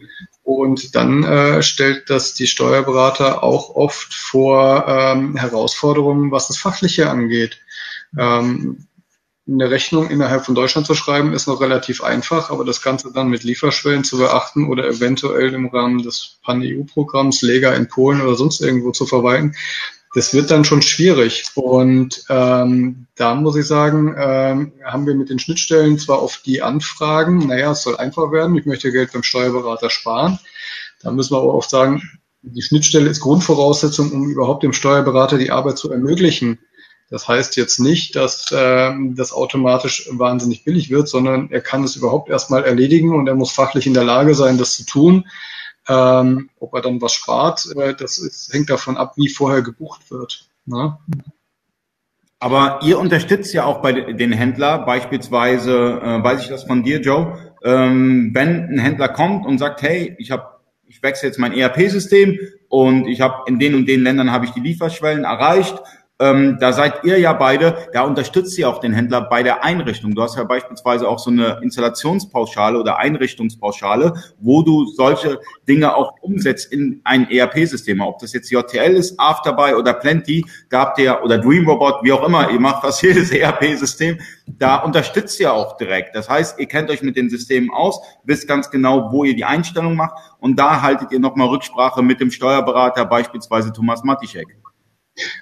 Und 0.46 0.94
dann 0.94 1.24
äh, 1.24 1.60
stellt 1.60 2.08
das 2.08 2.34
die 2.34 2.46
Steuerberater 2.46 3.42
auch 3.42 3.74
oft 3.74 4.14
vor 4.14 4.86
ähm, 4.86 5.36
Herausforderungen, 5.36 6.30
was 6.30 6.46
das 6.46 6.56
Fachliche 6.56 7.10
angeht. 7.10 7.58
Ähm, 8.16 8.86
eine 9.48 9.68
Rechnung 9.68 10.08
innerhalb 10.08 10.46
von 10.46 10.54
Deutschland 10.54 10.86
zu 10.86 10.94
schreiben, 10.94 11.32
ist 11.32 11.48
noch 11.48 11.60
relativ 11.60 12.00
einfach, 12.00 12.50
aber 12.50 12.64
das 12.64 12.80
Ganze 12.80 13.12
dann 13.12 13.28
mit 13.28 13.42
Lieferschwellen 13.42 14.04
zu 14.04 14.18
beachten 14.18 14.68
oder 14.68 14.86
eventuell 14.86 15.52
im 15.52 15.66
Rahmen 15.66 16.04
des 16.04 16.38
Pan-EU-Programms 16.44 17.42
Lega 17.42 17.74
in 17.74 17.88
Polen 17.88 18.20
oder 18.20 18.36
sonst 18.36 18.60
irgendwo 18.60 18.92
zu 18.92 19.04
verwalten, 19.04 19.56
das 20.16 20.32
wird 20.32 20.50
dann 20.50 20.64
schon 20.64 20.80
schwierig. 20.80 21.44
Und 21.54 22.24
ähm, 22.30 23.06
da 23.16 23.34
muss 23.34 23.54
ich 23.54 23.66
sagen, 23.66 24.14
ähm, 24.18 24.72
haben 24.82 25.06
wir 25.06 25.14
mit 25.14 25.28
den 25.28 25.38
Schnittstellen 25.38 25.98
zwar 25.98 26.22
oft 26.22 26.46
die 26.46 26.62
Anfragen, 26.62 27.46
naja, 27.48 27.72
es 27.72 27.82
soll 27.82 27.98
einfach 27.98 28.32
werden, 28.32 28.56
ich 28.56 28.64
möchte 28.64 28.90
Geld 28.90 29.12
beim 29.12 29.22
Steuerberater 29.22 29.90
sparen. 29.90 30.38
Da 31.02 31.10
müssen 31.10 31.34
wir 31.34 31.38
aber 31.38 31.52
oft 31.52 31.68
sagen, 31.68 32.00
die 32.40 32.62
Schnittstelle 32.62 33.10
ist 33.10 33.20
Grundvoraussetzung, 33.20 34.10
um 34.10 34.30
überhaupt 34.30 34.62
dem 34.62 34.72
Steuerberater 34.72 35.36
die 35.36 35.50
Arbeit 35.50 35.76
zu 35.76 35.92
ermöglichen. 35.92 36.60
Das 37.10 37.28
heißt 37.28 37.56
jetzt 37.56 37.78
nicht, 37.78 38.16
dass 38.16 38.46
ähm, 38.52 39.16
das 39.16 39.34
automatisch 39.34 40.08
wahnsinnig 40.12 40.64
billig 40.64 40.88
wird, 40.88 41.08
sondern 41.08 41.50
er 41.50 41.60
kann 41.60 41.84
es 41.84 41.94
überhaupt 41.94 42.30
erstmal 42.30 42.64
erledigen 42.64 43.14
und 43.14 43.26
er 43.26 43.34
muss 43.34 43.52
fachlich 43.52 43.86
in 43.86 43.92
der 43.92 44.04
Lage 44.04 44.34
sein, 44.34 44.56
das 44.56 44.78
zu 44.78 44.86
tun. 44.86 45.26
Ähm, 45.88 46.50
ob 46.58 46.74
er 46.74 46.82
dann 46.82 47.00
was 47.00 47.12
spart, 47.12 47.68
das 47.98 48.18
ist, 48.18 48.52
hängt 48.52 48.70
davon 48.70 48.96
ab, 48.96 49.14
wie 49.16 49.28
vorher 49.28 49.62
gebucht 49.62 50.10
wird. 50.10 50.48
Ne? 50.64 50.98
Aber 52.38 52.80
ihr 52.82 52.98
unterstützt 52.98 53.54
ja 53.54 53.64
auch 53.64 53.80
bei 53.80 53.92
den 53.92 54.32
Händler, 54.32 54.78
beispielsweise, 54.78 56.00
äh, 56.02 56.22
weiß 56.22 56.42
ich 56.42 56.48
das 56.48 56.64
von 56.64 56.82
dir, 56.82 57.00
Joe, 57.00 57.54
ähm, 57.62 58.32
wenn 58.34 58.68
ein 58.68 58.78
Händler 58.78 59.08
kommt 59.08 59.46
und 59.46 59.58
sagt, 59.58 59.82
hey, 59.82 60.14
ich 60.18 60.30
habe 60.30 60.56
ich 60.88 61.02
wechsle 61.02 61.28
jetzt 61.28 61.38
mein 61.38 61.52
ERP-System 61.52 62.38
und 62.68 63.06
ich 63.06 63.20
habe 63.20 63.44
in 63.48 63.58
den 63.58 63.74
und 63.74 63.86
den 63.86 64.02
Ländern 64.02 64.30
habe 64.30 64.44
ich 64.44 64.52
die 64.52 64.60
Lieferschwellen 64.60 65.24
erreicht 65.24 65.76
ähm, 66.18 66.56
da 66.58 66.72
seid 66.72 67.04
ihr 67.04 67.18
ja 67.18 67.34
beide, 67.34 67.88
da 67.92 68.02
unterstützt 68.02 68.56
ihr 68.56 68.70
auch 68.70 68.80
den 68.80 68.94
Händler 68.94 69.20
bei 69.20 69.42
der 69.42 69.62
Einrichtung. 69.62 70.14
Du 70.14 70.22
hast 70.22 70.36
ja 70.36 70.44
beispielsweise 70.44 71.06
auch 71.06 71.18
so 71.18 71.30
eine 71.30 71.60
Installationspauschale 71.62 72.80
oder 72.80 72.98
Einrichtungspauschale, 72.98 74.14
wo 74.38 74.62
du 74.62 74.86
solche 74.86 75.40
Dinge 75.68 75.94
auch 75.94 76.14
umsetzt 76.22 76.72
in 76.72 77.02
ein 77.04 77.30
ERP-System. 77.30 78.00
Ob 78.00 78.18
das 78.20 78.32
jetzt 78.32 78.50
JTL 78.50 78.94
ist, 78.94 79.20
Afterbuy 79.20 79.74
oder 79.74 79.92
Plenty, 79.92 80.46
da 80.70 80.80
habt 80.80 80.98
ihr, 80.98 81.22
oder 81.22 81.36
Dreamrobot, 81.36 82.02
wie 82.02 82.12
auch 82.12 82.26
immer, 82.26 82.50
ihr 82.50 82.60
macht 82.60 82.80
fast 82.80 83.02
jedes 83.02 83.30
ERP-System, 83.30 84.18
da 84.46 84.76
unterstützt 84.76 85.38
ihr 85.38 85.52
auch 85.52 85.76
direkt. 85.76 86.16
Das 86.16 86.30
heißt, 86.30 86.58
ihr 86.58 86.66
kennt 86.66 86.88
euch 86.88 87.02
mit 87.02 87.16
den 87.16 87.28
Systemen 87.28 87.70
aus, 87.70 88.00
wisst 88.24 88.48
ganz 88.48 88.70
genau, 88.70 89.12
wo 89.12 89.24
ihr 89.24 89.36
die 89.36 89.44
Einstellung 89.44 89.96
macht 89.96 90.14
und 90.38 90.58
da 90.58 90.80
haltet 90.80 91.12
ihr 91.12 91.20
nochmal 91.20 91.48
Rücksprache 91.48 92.02
mit 92.02 92.20
dem 92.20 92.30
Steuerberater, 92.30 93.04
beispielsweise 93.04 93.70
Thomas 93.70 94.02
Matischek. 94.02 94.46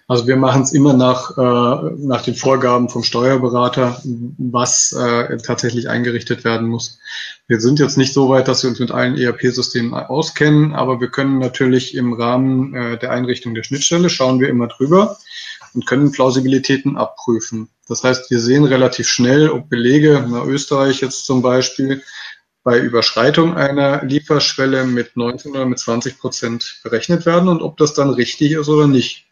Also 0.06 0.26
wir 0.26 0.36
machen 0.36 0.62
es 0.62 0.72
immer 0.72 0.92
nach, 0.92 1.36
äh, 1.36 1.90
nach 1.98 2.22
den 2.22 2.34
Vorgaben 2.34 2.88
vom 2.88 3.02
Steuerberater, 3.02 4.00
was 4.04 4.92
äh, 4.92 5.36
tatsächlich 5.38 5.88
eingerichtet 5.88 6.44
werden 6.44 6.68
muss. 6.68 6.98
Wir 7.48 7.60
sind 7.60 7.78
jetzt 7.80 7.98
nicht 7.98 8.12
so 8.12 8.28
weit, 8.28 8.48
dass 8.48 8.62
wir 8.62 8.70
uns 8.70 8.78
mit 8.78 8.92
allen 8.92 9.16
ERP-Systemen 9.16 9.94
auskennen, 9.94 10.74
aber 10.74 11.00
wir 11.00 11.08
können 11.08 11.38
natürlich 11.38 11.94
im 11.94 12.12
Rahmen 12.12 12.74
äh, 12.74 12.98
der 12.98 13.10
Einrichtung 13.10 13.54
der 13.54 13.64
Schnittstelle 13.64 14.10
schauen 14.10 14.40
wir 14.40 14.48
immer 14.48 14.68
drüber 14.68 15.18
und 15.74 15.86
können 15.86 16.12
Plausibilitäten 16.12 16.96
abprüfen. 16.96 17.68
Das 17.88 18.04
heißt, 18.04 18.30
wir 18.30 18.40
sehen 18.40 18.64
relativ 18.64 19.08
schnell, 19.08 19.50
ob 19.50 19.68
Belege, 19.68 20.24
na 20.28 20.44
Österreich 20.44 21.00
jetzt 21.00 21.26
zum 21.26 21.42
Beispiel, 21.42 22.02
bei 22.62 22.78
Überschreitung 22.78 23.54
einer 23.56 24.02
Lieferschwelle 24.04 24.84
mit 24.84 25.16
19 25.16 25.52
oder 25.52 25.66
mit 25.66 25.78
20 25.78 26.18
Prozent 26.18 26.80
berechnet 26.82 27.26
werden 27.26 27.48
und 27.48 27.60
ob 27.60 27.76
das 27.76 27.92
dann 27.92 28.08
richtig 28.08 28.52
ist 28.52 28.68
oder 28.68 28.86
nicht. 28.86 29.26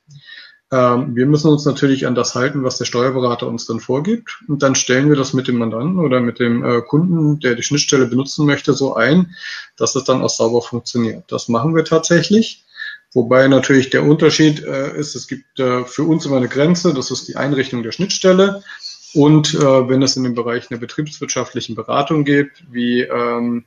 Ähm, 0.73 1.15
wir 1.15 1.27
müssen 1.27 1.51
uns 1.51 1.67
natürlich 1.67 2.07
an 2.07 2.15
das 2.15 2.35
halten, 2.35 2.65
was 2.65 2.79
der 2.79 2.87
Steuerberater 2.87 3.47
uns 3.47 3.67
dann 3.67 3.79
vorgibt. 3.79 4.43
Und 4.49 4.63
dann 4.63 4.75
stellen 4.75 5.11
wir 5.11 5.17
das 5.17 5.35
mit 5.35 5.47
dem 5.47 5.59
Mandanten 5.59 6.01
oder 6.01 6.21
mit 6.21 6.41
dem 6.41 6.65
äh, 6.65 6.81
Kunden, 6.81 7.39
der 7.41 7.55
die 7.55 7.63
Schnittstelle 7.63 8.07
benutzen 8.07 8.47
möchte, 8.47 8.73
so 8.73 8.95
ein, 8.95 9.37
dass 9.77 9.95
es 9.95 10.05
dann 10.05 10.23
auch 10.23 10.31
sauber 10.31 10.63
funktioniert. 10.63 11.25
Das 11.29 11.49
machen 11.49 11.77
wir 11.77 11.85
tatsächlich. 11.85 12.65
Wobei 13.13 13.47
natürlich 13.49 13.91
der 13.91 14.05
Unterschied 14.05 14.65
äh, 14.65 14.97
ist, 14.99 15.15
es 15.15 15.27
gibt 15.27 15.61
äh, 15.61 15.85
für 15.85 16.05
uns 16.05 16.25
immer 16.25 16.39
eine 16.39 16.49
Grenze, 16.49 16.95
das 16.95 17.11
ist 17.11 17.29
die 17.29 17.37
Einrichtung 17.37 17.83
der 17.83 17.93
Schnittstelle. 17.93 18.65
Und 19.15 19.53
wenn 19.53 20.01
es 20.01 20.17
in 20.17 20.25
den 20.25 20.35
Bereich 20.35 20.71
einer 20.71 20.81
betriebswirtschaftlichen 20.81 21.75
Beratung 21.75 22.25
geht, 22.25 22.49
wie 22.71 23.03
ähm, 23.03 23.67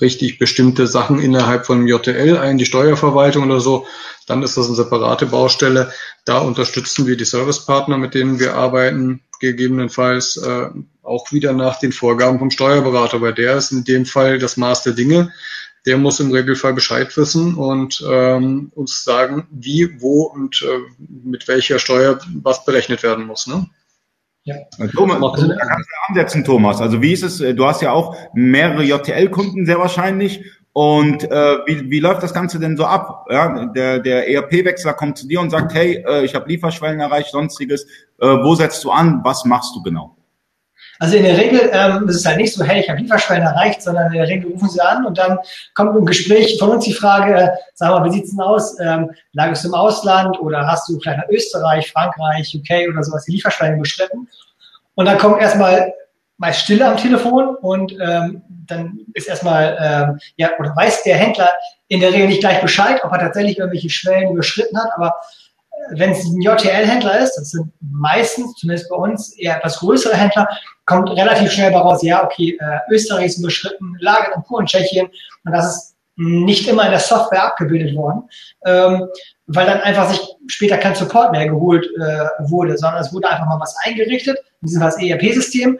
richtig 0.00 0.38
bestimmte 0.38 0.86
Sachen 0.86 1.20
innerhalb 1.20 1.66
von 1.66 1.86
JTL 1.86 2.36
ein, 2.36 2.58
die 2.58 2.66
Steuerverwaltung 2.66 3.44
oder 3.44 3.60
so, 3.60 3.86
dann 4.26 4.42
ist 4.42 4.56
das 4.56 4.66
eine 4.66 4.76
separate 4.76 5.26
Baustelle. 5.26 5.92
Da 6.24 6.38
unterstützen 6.38 7.06
wir 7.06 7.16
die 7.16 7.24
Servicepartner, 7.24 7.98
mit 7.98 8.14
denen 8.14 8.38
wir 8.38 8.54
arbeiten, 8.54 9.22
gegebenenfalls 9.40 10.36
äh, 10.36 10.68
auch 11.02 11.32
wieder 11.32 11.52
nach 11.52 11.78
den 11.78 11.92
Vorgaben 11.92 12.38
vom 12.38 12.50
Steuerberater, 12.50 13.20
weil 13.20 13.34
der 13.34 13.56
ist 13.56 13.72
in 13.72 13.84
dem 13.84 14.04
Fall 14.04 14.38
das 14.38 14.56
Maß 14.56 14.82
der 14.82 14.92
Dinge. 14.92 15.32
Der 15.86 15.96
muss 15.96 16.20
im 16.20 16.30
Regelfall 16.30 16.74
Bescheid 16.74 17.16
wissen 17.16 17.54
und 17.54 18.04
ähm, 18.06 18.70
uns 18.74 19.04
sagen, 19.04 19.46
wie, 19.50 20.00
wo 20.00 20.24
und 20.24 20.62
äh, 20.62 20.80
mit 21.24 21.48
welcher 21.48 21.78
Steuer 21.78 22.18
was 22.42 22.64
berechnet 22.64 23.02
werden 23.02 23.26
muss. 23.26 23.46
Ne? 23.46 23.68
Ja. 24.44 24.56
Thomas, 24.94 25.22
also, 25.22 25.48
da 25.48 25.56
kannst 25.56 25.88
du 25.88 26.08
ansetzen, 26.08 26.44
Thomas. 26.44 26.80
Also 26.80 27.02
wie 27.02 27.12
ist 27.12 27.22
es? 27.22 27.38
Du 27.56 27.66
hast 27.66 27.82
ja 27.82 27.92
auch 27.92 28.16
mehrere 28.34 28.82
JTL-Kunden 28.82 29.66
sehr 29.66 29.78
wahrscheinlich. 29.78 30.42
Und 30.72 31.24
äh, 31.24 31.56
wie, 31.66 31.90
wie 31.90 32.00
läuft 32.00 32.22
das 32.22 32.32
Ganze 32.32 32.60
denn 32.60 32.76
so 32.76 32.84
ab? 32.84 33.26
Ja, 33.30 33.66
der 33.66 33.98
der 33.98 34.28
ERP-Wechsler 34.30 34.94
kommt 34.94 35.18
zu 35.18 35.26
dir 35.26 35.40
und 35.40 35.50
sagt, 35.50 35.74
hey, 35.74 36.04
äh, 36.06 36.24
ich 36.24 36.34
habe 36.34 36.48
Lieferschwellen 36.48 37.00
erreicht, 37.00 37.30
sonstiges. 37.30 37.84
Äh, 38.20 38.26
wo 38.26 38.54
setzt 38.54 38.84
du 38.84 38.90
an? 38.90 39.20
Was 39.24 39.44
machst 39.44 39.74
du 39.74 39.82
genau? 39.82 40.17
Also 40.98 41.16
in 41.16 41.22
der 41.22 41.36
Regel 41.36 41.70
ähm, 41.72 42.08
ist 42.08 42.16
es 42.16 42.26
halt 42.26 42.38
nicht 42.38 42.52
so, 42.52 42.64
hey, 42.64 42.80
ich 42.80 42.88
habe 42.88 43.00
Lieferschwellen 43.00 43.44
erreicht, 43.44 43.82
sondern 43.82 44.06
in 44.08 44.18
der 44.18 44.28
Regel 44.28 44.50
rufen 44.50 44.68
sie 44.68 44.80
an 44.80 45.06
und 45.06 45.16
dann 45.16 45.38
kommt 45.74 45.96
im 45.96 46.04
Gespräch 46.04 46.58
von 46.58 46.70
uns 46.70 46.84
die 46.84 46.92
Frage, 46.92 47.34
äh, 47.34 47.48
sag 47.74 47.90
mal, 47.90 48.04
wie 48.04 48.10
sieht's 48.10 48.30
denn 48.30 48.40
aus? 48.40 48.78
Ähm, 48.80 49.10
lagest 49.32 49.64
du 49.64 49.68
im 49.68 49.74
Ausland 49.74 50.40
oder 50.40 50.66
hast 50.66 50.88
du 50.88 50.98
vielleicht 50.98 51.18
nach 51.18 51.28
Österreich, 51.28 51.90
Frankreich, 51.92 52.54
UK 52.54 52.88
oder 52.92 53.02
sowas 53.02 53.24
die 53.24 53.32
Lieferschwellen 53.32 53.78
beschritten? 53.78 54.28
Und 54.94 55.06
dann 55.06 55.18
kommt 55.18 55.40
erstmal 55.40 55.92
meist 56.38 56.60
Stille 56.60 56.86
am 56.86 56.96
Telefon 56.96 57.54
und 57.56 57.92
ähm, 58.00 58.42
dann 58.66 58.98
ist 59.14 59.28
erstmal, 59.28 59.76
ähm, 59.80 60.18
ja, 60.36 60.50
oder 60.58 60.74
weiß 60.74 61.02
der 61.04 61.16
Händler 61.16 61.50
in 61.88 62.00
der 62.00 62.12
Regel 62.12 62.28
nicht 62.28 62.40
gleich 62.40 62.60
Bescheid, 62.60 63.02
ob 63.04 63.12
er 63.12 63.18
tatsächlich 63.18 63.58
irgendwelche 63.58 63.90
Schwellen 63.90 64.32
überschritten 64.32 64.78
hat, 64.78 64.90
aber 64.96 65.14
wenn 65.90 66.10
es 66.10 66.24
ein 66.24 66.40
JTL-Händler 66.40 67.20
ist, 67.20 67.36
das 67.36 67.50
sind 67.50 67.72
meistens, 67.80 68.54
zumindest 68.54 68.90
bei 68.90 68.96
uns, 68.96 69.36
eher 69.38 69.56
etwas 69.56 69.78
größere 69.78 70.16
Händler, 70.16 70.48
kommt 70.88 71.10
relativ 71.10 71.52
schnell 71.52 71.70
daraus, 71.70 72.02
ja, 72.02 72.24
okay, 72.24 72.58
äh, 72.58 72.92
Österreich 72.92 73.26
ist 73.26 73.38
überschritten, 73.38 73.96
Lager 74.00 74.34
in 74.34 74.42
Polen, 74.42 74.66
Tschechien, 74.66 75.06
und 75.44 75.52
das 75.52 75.66
ist 75.66 75.96
nicht 76.16 76.66
immer 76.66 76.84
in 76.86 76.90
der 76.90 76.98
Software 76.98 77.44
abgebildet 77.44 77.94
worden, 77.94 78.22
ähm, 78.64 79.06
weil 79.46 79.66
dann 79.66 79.80
einfach 79.82 80.08
sich 80.08 80.20
später 80.48 80.78
kein 80.78 80.94
Support 80.94 81.30
mehr 81.30 81.46
geholt 81.46 81.86
äh, 81.86 82.50
wurde, 82.50 82.76
sondern 82.76 83.02
es 83.02 83.12
wurde 83.12 83.28
einfach 83.28 83.46
mal 83.46 83.60
was 83.60 83.76
eingerichtet, 83.84 84.38
in 84.60 84.66
diesem 84.66 84.80
Fall 84.80 84.90
das 84.90 85.00
ERP-System. 85.00 85.78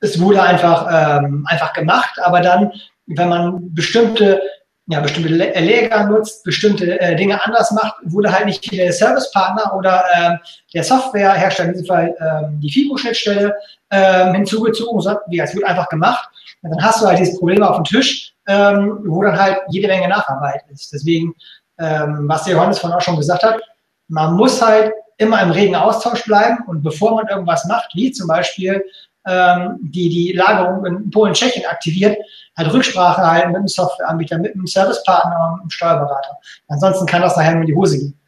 Es 0.00 0.18
wurde 0.20 0.42
einfach, 0.42 0.86
ähm, 0.90 1.46
einfach 1.48 1.72
gemacht, 1.72 2.18
aber 2.22 2.40
dann, 2.40 2.72
wenn 3.06 3.28
man 3.28 3.74
bestimmte 3.74 4.40
ja, 4.88 5.00
bestimmte 5.00 5.34
Lager 5.34 6.04
nutzt, 6.06 6.44
bestimmte 6.44 7.00
äh, 7.00 7.16
Dinge 7.16 7.44
anders 7.44 7.72
macht, 7.72 7.96
wurde 8.04 8.32
halt 8.32 8.46
nicht 8.46 8.70
der 8.70 8.92
Servicepartner 8.92 9.74
oder 9.76 10.04
ähm, 10.14 10.38
der 10.72 10.84
Softwarehersteller, 10.84 11.68
in 11.68 11.74
diesem 11.74 11.86
Fall 11.86 12.16
ähm, 12.20 12.60
die 12.60 12.70
FIBO-Schnittstelle, 12.70 13.54
ähm, 13.90 14.34
hinzugezogen, 14.34 15.00
sondern 15.00 15.22
wie, 15.28 15.40
es 15.40 15.54
wird 15.54 15.64
einfach 15.64 15.88
gemacht. 15.88 16.28
Und 16.62 16.70
dann 16.70 16.84
hast 16.84 17.02
du 17.02 17.06
halt 17.06 17.18
dieses 17.18 17.38
Problem 17.38 17.62
auf 17.62 17.76
dem 17.76 17.84
Tisch, 17.84 18.34
ähm, 18.46 19.00
wo 19.06 19.22
dann 19.22 19.38
halt 19.38 19.58
jede 19.68 19.88
Menge 19.88 20.08
Nacharbeit 20.08 20.62
ist. 20.72 20.92
Deswegen, 20.92 21.34
ähm, 21.78 22.24
was 22.28 22.44
der 22.44 22.54
Johannes 22.54 22.78
von 22.78 22.92
auch 22.92 23.00
schon 23.00 23.16
gesagt 23.16 23.42
hat, 23.42 23.60
man 24.08 24.34
muss 24.34 24.62
halt 24.62 24.92
immer 25.18 25.42
im 25.42 25.50
regen 25.50 25.74
Austausch 25.74 26.24
bleiben 26.24 26.58
und 26.66 26.82
bevor 26.82 27.14
man 27.16 27.28
irgendwas 27.28 27.64
macht, 27.66 27.90
wie 27.94 28.12
zum 28.12 28.28
Beispiel 28.28 28.84
ähm, 29.26 29.78
die 29.80 30.08
die 30.08 30.32
Lagerung 30.32 30.84
in 30.86 31.10
Polen, 31.10 31.34
Tschechien 31.34 31.66
aktiviert, 31.66 32.16
halt 32.56 32.72
Rücksprache 32.72 33.22
halten 33.22 33.52
mit 33.52 33.60
dem 33.60 33.68
Softwareanbieter, 33.68 34.38
mit 34.38 34.54
dem 34.54 34.66
Servicepartner 34.66 35.52
und 35.52 35.62
dem 35.64 35.70
Steuerberater. 35.70 36.38
Ansonsten 36.68 37.06
kann 37.06 37.22
das 37.22 37.36
nachher 37.36 37.52
nur 37.52 37.62
in 37.62 37.66
die 37.66 37.74
Hose 37.74 37.98
gehen. 37.98 38.20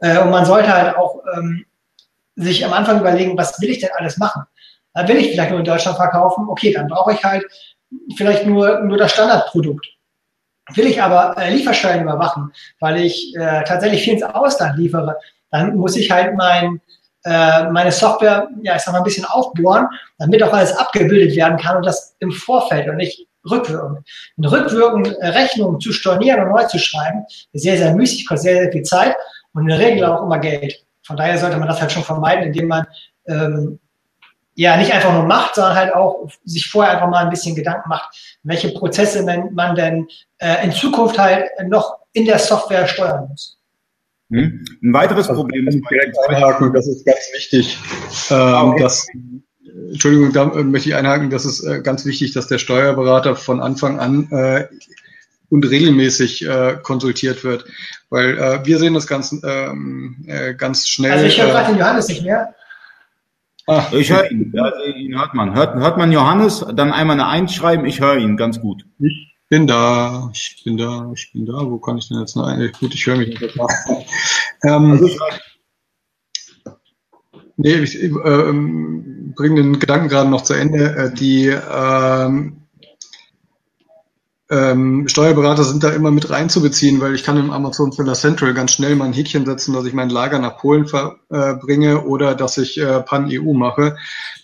Äh, 0.00 0.18
und 0.18 0.30
man 0.30 0.44
sollte 0.44 0.72
halt 0.72 0.96
auch 0.96 1.20
ähm, 1.36 1.64
sich 2.36 2.64
am 2.64 2.72
Anfang 2.72 3.00
überlegen, 3.00 3.36
was 3.36 3.60
will 3.60 3.70
ich 3.70 3.80
denn 3.80 3.90
alles 3.96 4.18
machen? 4.18 4.42
Äh, 4.94 5.06
will 5.08 5.16
ich 5.16 5.30
vielleicht 5.30 5.50
nur 5.50 5.60
in 5.60 5.64
Deutschland 5.64 5.96
verkaufen? 5.96 6.48
Okay, 6.48 6.72
dann 6.72 6.88
brauche 6.88 7.12
ich 7.12 7.22
halt 7.22 7.44
vielleicht 8.16 8.46
nur, 8.46 8.80
nur 8.80 8.98
das 8.98 9.12
Standardprodukt. 9.12 9.86
Will 10.74 10.86
ich 10.86 11.00
aber 11.00 11.36
äh, 11.38 11.50
Lieferscheine 11.50 12.02
überwachen, 12.02 12.52
weil 12.80 12.98
ich 12.98 13.34
äh, 13.36 13.62
tatsächlich 13.64 14.02
viel 14.02 14.14
ins 14.14 14.22
Ausland 14.24 14.78
liefere, 14.78 15.16
dann 15.50 15.76
muss 15.76 15.96
ich 15.96 16.10
halt 16.10 16.34
mein, 16.34 16.80
äh, 17.26 17.64
meine 17.70 17.90
Software, 17.90 18.48
ja, 18.62 18.76
ich 18.76 18.82
sag 18.82 18.92
mal, 18.92 18.98
ein 18.98 19.04
bisschen 19.04 19.24
aufbohren, 19.24 19.88
damit 20.18 20.42
auch 20.42 20.52
alles 20.52 20.72
abgebildet 20.76 21.34
werden 21.36 21.58
kann 21.58 21.76
und 21.76 21.84
das 21.84 22.14
im 22.20 22.30
Vorfeld 22.30 22.88
und 22.88 22.96
nicht 22.96 23.26
rückwirkend. 23.50 24.06
Eine 24.38 24.52
rückwirkende 24.52 25.16
Rechnung 25.20 25.80
zu 25.80 25.92
stornieren 25.92 26.44
und 26.44 26.50
neu 26.50 26.64
zu 26.64 26.78
schreiben, 26.78 27.24
ist 27.52 27.62
sehr, 27.62 27.76
sehr 27.76 27.94
müßig, 27.94 28.28
kostet 28.28 28.52
sehr, 28.52 28.62
sehr 28.62 28.72
viel 28.72 28.82
Zeit 28.84 29.16
und 29.54 29.62
in 29.62 29.68
der 29.68 29.78
Regel 29.80 30.04
auch 30.04 30.22
immer 30.22 30.38
Geld. 30.38 30.84
Von 31.02 31.16
daher 31.16 31.36
sollte 31.38 31.56
man 31.56 31.68
das 31.68 31.80
halt 31.80 31.90
schon 31.90 32.04
vermeiden, 32.04 32.46
indem 32.46 32.68
man 32.68 32.86
ähm, 33.26 33.80
ja 34.54 34.76
nicht 34.76 34.92
einfach 34.92 35.12
nur 35.12 35.24
macht, 35.24 35.56
sondern 35.56 35.74
halt 35.74 35.94
auch 35.94 36.28
sich 36.44 36.68
vorher 36.68 36.94
einfach 36.94 37.08
mal 37.08 37.24
ein 37.24 37.30
bisschen 37.30 37.56
Gedanken 37.56 37.88
macht, 37.88 38.38
welche 38.44 38.70
Prozesse 38.70 39.24
man 39.52 39.74
denn 39.74 40.06
äh, 40.38 40.64
in 40.64 40.70
Zukunft 40.70 41.18
halt 41.18 41.48
noch 41.66 41.98
in 42.12 42.24
der 42.24 42.38
Software 42.38 42.86
steuern 42.86 43.28
muss. 43.28 43.55
Hm. 44.30 44.64
Ein 44.82 44.92
weiteres 44.92 45.28
also, 45.28 45.42
Problem 45.42 45.68
ist 45.68 45.80
direkt 45.88 46.16
einhaken, 46.28 46.72
das 46.72 46.88
ist 46.88 47.06
ganz 47.06 47.18
wichtig, 47.32 47.78
ähm, 48.30 48.36
ah, 48.36 48.64
okay. 48.64 48.82
dass 48.82 49.06
Entschuldigung, 49.90 50.32
da 50.32 50.46
möchte 50.46 50.88
ich 50.88 50.94
einhaken, 50.94 51.30
das 51.30 51.44
ist 51.44 51.62
äh, 51.62 51.80
ganz 51.80 52.04
wichtig, 52.06 52.32
dass 52.32 52.48
der 52.48 52.58
Steuerberater 52.58 53.36
von 53.36 53.60
Anfang 53.60 54.00
an 54.00 54.28
äh, 54.32 54.64
und 55.48 55.64
regelmäßig 55.64 56.44
äh, 56.44 56.76
konsultiert 56.82 57.44
wird, 57.44 57.66
weil 58.10 58.38
äh, 58.38 58.66
wir 58.66 58.78
sehen 58.78 58.94
das 58.94 59.06
ganz, 59.06 59.34
ähm, 59.44 60.24
äh, 60.26 60.54
ganz 60.54 60.88
schnell. 60.88 61.12
Also 61.12 61.26
ich 61.26 61.40
höre 61.40 61.50
gerade 61.50 61.72
den 61.72 61.78
Johannes 61.78 62.08
nicht 62.08 62.22
mehr. 62.22 62.54
Ach, 63.68 63.92
ich 63.92 64.12
höre 64.12 64.30
ihn, 64.30 64.52
ihn 64.96 65.18
hört 65.18 65.34
man. 65.34 65.54
Hört, 65.54 65.74
hört 65.74 65.98
man 65.98 66.12
Johannes, 66.12 66.64
dann 66.74 66.92
einmal 66.92 67.14
eine 67.14 67.28
Eins 67.28 67.54
schreiben, 67.54 67.84
ich 67.84 68.00
höre 68.00 68.16
ihn 68.16 68.36
ganz 68.36 68.60
gut. 68.60 68.84
Ich 68.98 69.35
bin 69.48 69.66
da, 69.66 70.30
ich 70.32 70.62
bin 70.64 70.76
da, 70.76 71.10
ich 71.14 71.32
bin 71.32 71.46
da. 71.46 71.54
Wo 71.54 71.78
kann 71.78 71.98
ich 71.98 72.08
denn 72.08 72.20
jetzt 72.20 72.36
noch 72.36 72.46
ein? 72.46 72.72
Gut, 72.78 72.94
ich 72.94 73.06
höre 73.06 73.16
mich 73.16 73.28
nicht. 73.28 73.42
ähm, 74.62 74.92
also 74.92 75.06
ich 75.06 75.18
Nee, 77.58 77.76
ich 77.76 78.02
äh, 78.02 78.10
bringe 78.12 79.62
den 79.62 79.78
Gedanken 79.78 80.08
gerade 80.08 80.28
noch 80.28 80.42
zu 80.42 80.52
Ende. 80.52 80.94
Äh, 80.94 81.14
die 81.14 81.46
ähm, 81.46 82.65
ähm, 84.48 85.08
Steuerberater 85.08 85.64
sind 85.64 85.82
da 85.82 85.90
immer 85.90 86.10
mit 86.10 86.30
reinzubeziehen, 86.30 87.00
weil 87.00 87.14
ich 87.14 87.24
kann 87.24 87.36
im 87.36 87.50
Amazon 87.50 87.90
Seller 87.90 88.14
Central 88.14 88.54
ganz 88.54 88.72
schnell 88.72 88.94
mal 88.94 89.06
ein 89.06 89.12
Häkchen 89.12 89.44
setzen, 89.44 89.74
dass 89.74 89.86
ich 89.86 89.92
mein 89.92 90.10
Lager 90.10 90.38
nach 90.38 90.58
Polen 90.58 90.86
verbringe 90.86 92.04
oder 92.04 92.34
dass 92.34 92.56
ich 92.58 92.78
äh, 92.78 93.00
Pan-EU 93.00 93.52
mache. 93.54 93.96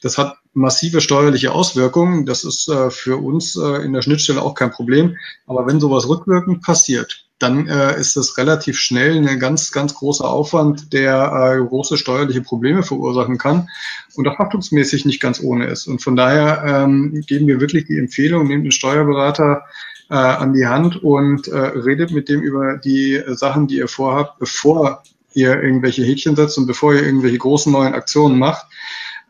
Das 0.02 0.18
hat 0.18 0.38
massive 0.54 1.00
steuerliche 1.00 1.52
Auswirkungen. 1.52 2.26
Das 2.26 2.44
ist 2.44 2.68
äh, 2.68 2.90
für 2.90 3.22
uns 3.22 3.56
äh, 3.56 3.84
in 3.84 3.92
der 3.92 4.02
Schnittstelle 4.02 4.42
auch 4.42 4.54
kein 4.54 4.70
Problem. 4.70 5.16
Aber 5.46 5.66
wenn 5.66 5.80
sowas 5.80 6.08
rückwirkend 6.08 6.62
passiert, 6.62 7.26
dann 7.38 7.66
äh, 7.66 7.98
ist 7.98 8.16
es 8.16 8.38
relativ 8.38 8.78
schnell 8.78 9.16
ein 9.16 9.38
ganz, 9.40 9.72
ganz 9.72 9.94
großer 9.94 10.28
Aufwand, 10.28 10.92
der 10.92 11.58
äh, 11.58 11.64
große 11.64 11.96
steuerliche 11.96 12.40
Probleme 12.40 12.82
verursachen 12.82 13.36
kann 13.36 13.68
und 14.14 14.28
auch 14.28 14.38
haftungsmäßig 14.38 15.04
nicht 15.06 15.20
ganz 15.20 15.40
ohne 15.40 15.66
ist. 15.66 15.88
Und 15.88 16.02
von 16.02 16.14
daher 16.14 16.62
ähm, 16.64 17.24
geben 17.26 17.48
wir 17.48 17.60
wirklich 17.60 17.86
die 17.86 17.98
Empfehlung, 17.98 18.46
nehmt 18.46 18.62
einen 18.62 18.72
Steuerberater 18.72 19.64
äh, 20.12 20.14
an 20.14 20.52
die 20.52 20.66
Hand 20.66 21.02
und 21.02 21.48
äh, 21.48 21.56
redet 21.56 22.10
mit 22.10 22.28
dem 22.28 22.42
über 22.42 22.76
die 22.76 23.22
Sachen, 23.28 23.66
die 23.66 23.76
ihr 23.76 23.88
vorhabt, 23.88 24.38
bevor 24.38 25.02
ihr 25.32 25.62
irgendwelche 25.62 26.04
Häkchen 26.04 26.36
setzt 26.36 26.58
und 26.58 26.66
bevor 26.66 26.92
ihr 26.92 27.02
irgendwelche 27.02 27.38
großen 27.38 27.72
neuen 27.72 27.94
Aktionen 27.94 28.38
macht. 28.38 28.66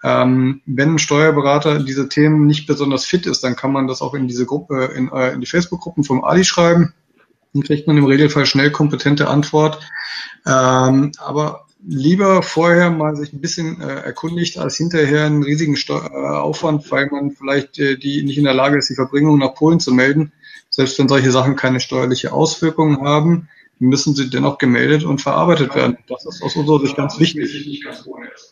Ähm, 0.02 0.60
wenn 0.66 0.94
ein 0.94 0.98
Steuerberater 0.98 1.78
diese 1.78 2.08
Themen 2.08 2.48
nicht 2.48 2.66
besonders 2.66 3.04
fit 3.04 3.26
ist, 3.26 3.44
dann 3.44 3.54
kann 3.54 3.70
man 3.70 3.86
das 3.86 4.02
auch 4.02 4.14
in 4.14 4.26
diese 4.26 4.44
Gruppe, 4.44 4.86
in, 4.96 5.08
äh, 5.12 5.32
in 5.32 5.40
die 5.40 5.46
Facebook-Gruppen 5.46 6.02
vom 6.02 6.24
Ali 6.24 6.42
schreiben. 6.42 6.92
Dann 7.54 7.62
kriegt 7.62 7.86
man 7.86 7.96
im 7.96 8.06
Regelfall 8.06 8.46
schnell 8.46 8.72
kompetente 8.72 9.28
Antwort. 9.28 9.78
Ähm, 10.44 11.12
aber 11.18 11.66
lieber 11.86 12.42
vorher 12.42 12.90
mal 12.90 13.14
sich 13.14 13.32
ein 13.32 13.40
bisschen 13.40 13.80
äh, 13.80 14.00
erkundigt, 14.00 14.58
als 14.58 14.76
hinterher 14.76 15.26
einen 15.26 15.44
riesigen 15.44 15.76
Steu 15.76 15.98
äh, 15.98 16.08
Aufwand, 16.08 16.90
weil 16.90 17.06
man 17.06 17.30
vielleicht 17.30 17.78
äh, 17.78 17.96
die 17.96 18.24
nicht 18.24 18.38
in 18.38 18.44
der 18.44 18.54
Lage 18.54 18.78
ist, 18.78 18.90
die 18.90 18.96
Verbringung 18.96 19.38
nach 19.38 19.54
Polen 19.54 19.78
zu 19.78 19.92
melden. 19.92 20.32
Selbst 20.72 20.98
wenn 20.98 21.08
solche 21.08 21.30
Sachen 21.30 21.54
keine 21.54 21.78
steuerliche 21.78 22.32
Auswirkungen 22.32 23.02
haben, 23.02 23.48
müssen 23.78 24.14
sie 24.14 24.30
dennoch 24.30 24.58
gemeldet 24.58 25.04
und 25.04 25.20
verarbeitet 25.20 25.74
werden. 25.74 25.98
Das 26.08 26.26
ist 26.26 26.42
aus 26.42 26.56
unserer 26.56 26.80
Sicht 26.80 26.96
ganz 26.96 27.18
wichtig. 27.20 27.84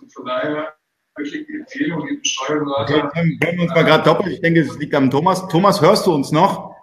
Und 0.00 0.14
von 0.14 0.26
daher 0.26 0.74
wirklich 1.16 1.46
die 1.46 1.54
Empfehlung, 1.58 2.06
den 2.06 2.24
Steuerberater. 2.24 3.06
Okay, 3.06 3.38
hören 3.42 3.56
wir 3.56 3.62
uns 3.64 3.74
mal 3.74 3.84
gerade 3.84 4.04
doppelt. 4.04 4.34
Ich 4.34 4.40
denke, 4.40 4.60
es 4.60 4.78
liegt 4.78 4.94
am 4.94 5.10
Thomas. 5.10 5.48
Thomas, 5.48 5.80
hörst 5.80 6.06
du 6.06 6.14
uns 6.14 6.30
noch? 6.30 6.76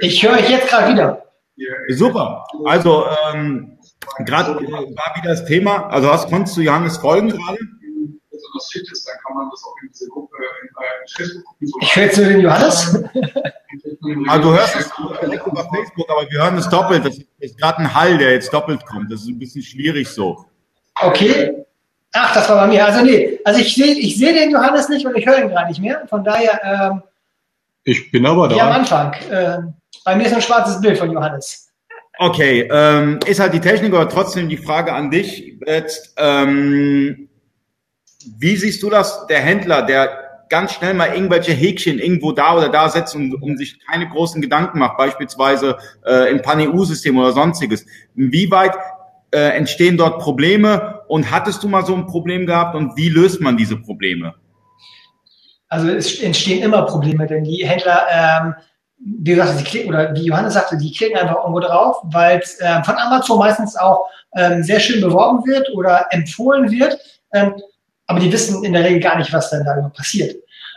Ich 0.00 0.22
höre 0.22 0.34
euch 0.34 0.50
jetzt 0.50 0.68
gerade 0.68 0.92
wieder. 0.92 1.24
Super. 1.88 2.44
Also, 2.64 3.06
ähm, 3.32 3.78
Gerade 4.18 4.54
war 4.54 5.16
wieder 5.16 5.30
das 5.30 5.44
Thema, 5.44 5.88
also 5.88 6.10
hast, 6.10 6.28
konntest 6.28 6.56
du 6.56 6.60
Johannes 6.60 6.98
folgen 6.98 7.30
gerade? 7.30 7.58
Kann 9.32 9.42
man 9.42 9.50
das 9.50 9.64
auch 9.64 9.74
in 9.82 9.88
diese 9.88 10.08
Gruppe 10.08 10.36
in, 10.36 10.68
in 10.68 11.08
Facebook 11.08 11.44
gucken. 11.44 11.68
So 11.68 11.78
ich 11.80 12.28
den 12.28 12.40
Johannes. 12.40 13.04
also 14.28 14.42
du 14.50 14.54
hörst 14.56 14.76
es 14.76 14.90
direkt 15.20 15.46
über 15.46 15.68
Facebook, 15.74 16.10
aber 16.10 16.30
wir 16.30 16.42
hören 16.42 16.58
es 16.58 16.68
doppelt. 16.68 17.04
Das 17.04 17.18
ist 17.38 17.58
gerade 17.58 17.78
ein 17.78 17.94
Hall, 17.94 18.18
der 18.18 18.32
jetzt 18.32 18.52
doppelt 18.52 18.84
kommt. 18.86 19.10
Das 19.10 19.22
ist 19.22 19.28
ein 19.28 19.38
bisschen 19.38 19.62
schwierig 19.62 20.08
so. 20.08 20.44
Okay. 21.00 21.64
Ach, 22.12 22.34
das 22.34 22.48
war 22.48 22.66
bei 22.66 22.66
mir. 22.66 22.84
Also 22.84 23.02
nee, 23.02 23.40
also 23.44 23.60
ich 23.60 23.74
sehe 23.74 23.94
ich 23.94 24.18
seh 24.18 24.32
den 24.32 24.50
Johannes 24.50 24.88
nicht 24.88 25.06
und 25.06 25.16
ich 25.16 25.26
höre 25.26 25.38
ihn 25.38 25.48
gerade 25.48 25.68
nicht 25.68 25.80
mehr. 25.80 26.06
Von 26.08 26.22
daher. 26.22 26.60
Ähm, 26.62 27.02
ich 27.84 28.10
bin 28.10 28.26
aber 28.26 28.48
da. 28.48 28.56
Ja, 28.56 28.66
am 28.66 28.72
Anfang. 28.72 29.14
Äh, 29.30 29.58
bei 30.04 30.16
mir 30.16 30.26
ist 30.26 30.34
ein 30.34 30.42
schwarzes 30.42 30.80
Bild 30.80 30.98
von 30.98 31.10
Johannes. 31.10 31.70
Okay, 32.18 32.68
ähm, 32.70 33.18
ist 33.26 33.40
halt 33.40 33.54
die 33.54 33.60
Technik, 33.60 33.94
aber 33.94 34.08
trotzdem 34.08 34.48
die 34.48 34.58
Frage 34.58 34.92
an 34.92 35.10
dich 35.10 35.58
jetzt. 35.66 36.14
Ähm, 36.18 37.30
wie 38.38 38.56
siehst 38.56 38.82
du 38.82 38.90
das, 38.90 39.26
der 39.26 39.40
Händler, 39.40 39.82
der 39.82 40.18
ganz 40.48 40.74
schnell 40.74 40.92
mal 40.92 41.14
irgendwelche 41.14 41.52
Häkchen 41.52 41.98
irgendwo 41.98 42.32
da 42.32 42.56
oder 42.56 42.68
da 42.68 42.88
setzt 42.88 43.16
und 43.16 43.34
um 43.42 43.56
sich 43.56 43.78
keine 43.86 44.08
großen 44.08 44.42
Gedanken 44.42 44.78
macht, 44.78 44.98
beispielsweise 44.98 45.78
äh, 46.04 46.30
im 46.30 46.42
PANEU-System 46.42 47.16
oder 47.16 47.32
sonstiges. 47.32 47.86
Inwieweit 48.14 48.76
äh, 49.30 49.56
entstehen 49.56 49.96
dort 49.96 50.20
Probleme 50.20 51.00
und 51.08 51.30
hattest 51.30 51.62
du 51.62 51.68
mal 51.68 51.86
so 51.86 51.94
ein 51.94 52.06
Problem 52.06 52.46
gehabt 52.46 52.74
und 52.74 52.96
wie 52.96 53.08
löst 53.08 53.40
man 53.40 53.56
diese 53.56 53.76
Probleme? 53.78 54.34
Also 55.68 55.88
es 55.88 56.20
entstehen 56.20 56.62
immer 56.62 56.82
Probleme, 56.82 57.26
denn 57.26 57.44
die 57.44 57.66
Händler 57.66 58.06
ähm, 58.12 58.54
wie 59.04 59.30
gesagt, 59.30 59.58
sie 59.58 59.64
klicken, 59.64 59.88
oder 59.88 60.14
wie 60.14 60.26
Johannes 60.26 60.54
sagte, 60.54 60.76
die 60.76 60.92
klicken 60.92 61.18
einfach 61.18 61.36
irgendwo 61.36 61.60
drauf, 61.60 61.96
weil 62.04 62.38
es 62.38 62.60
äh, 62.60 62.82
von 62.84 62.96
Amazon 62.96 63.38
meistens 63.38 63.76
auch 63.76 64.06
ähm, 64.36 64.62
sehr 64.62 64.80
schön 64.80 65.00
beworben 65.00 65.44
wird 65.46 65.68
oder 65.74 66.06
empfohlen 66.10 66.70
wird. 66.70 66.98
Ähm, 67.32 67.54
aber 68.12 68.20
die 68.20 68.32
wissen 68.32 68.62
in 68.62 68.74
der 68.74 68.84
Regel 68.84 69.00
gar 69.00 69.16
nicht, 69.16 69.32
was 69.32 69.48
dann 69.48 69.64
da 69.64 69.90
passiert. 69.96 70.36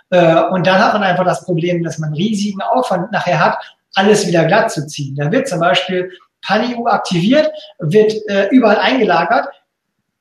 Äh, 0.09 0.41
und 0.45 0.65
dann 0.65 0.79
hat 0.79 0.93
man 0.93 1.03
einfach 1.03 1.25
das 1.25 1.43
Problem, 1.43 1.83
dass 1.83 1.97
man 1.97 2.13
riesigen 2.13 2.61
Aufwand 2.61 3.11
nachher 3.11 3.43
hat, 3.43 3.57
alles 3.93 4.25
wieder 4.25 4.45
glatt 4.45 4.71
zu 4.71 4.87
ziehen. 4.87 5.15
Da 5.15 5.29
wird 5.31 5.49
zum 5.49 5.59
Beispiel 5.59 6.11
PanEU 6.41 6.87
aktiviert, 6.87 7.51
wird 7.79 8.13
äh, 8.29 8.47
überall 8.51 8.77
eingelagert, 8.77 9.49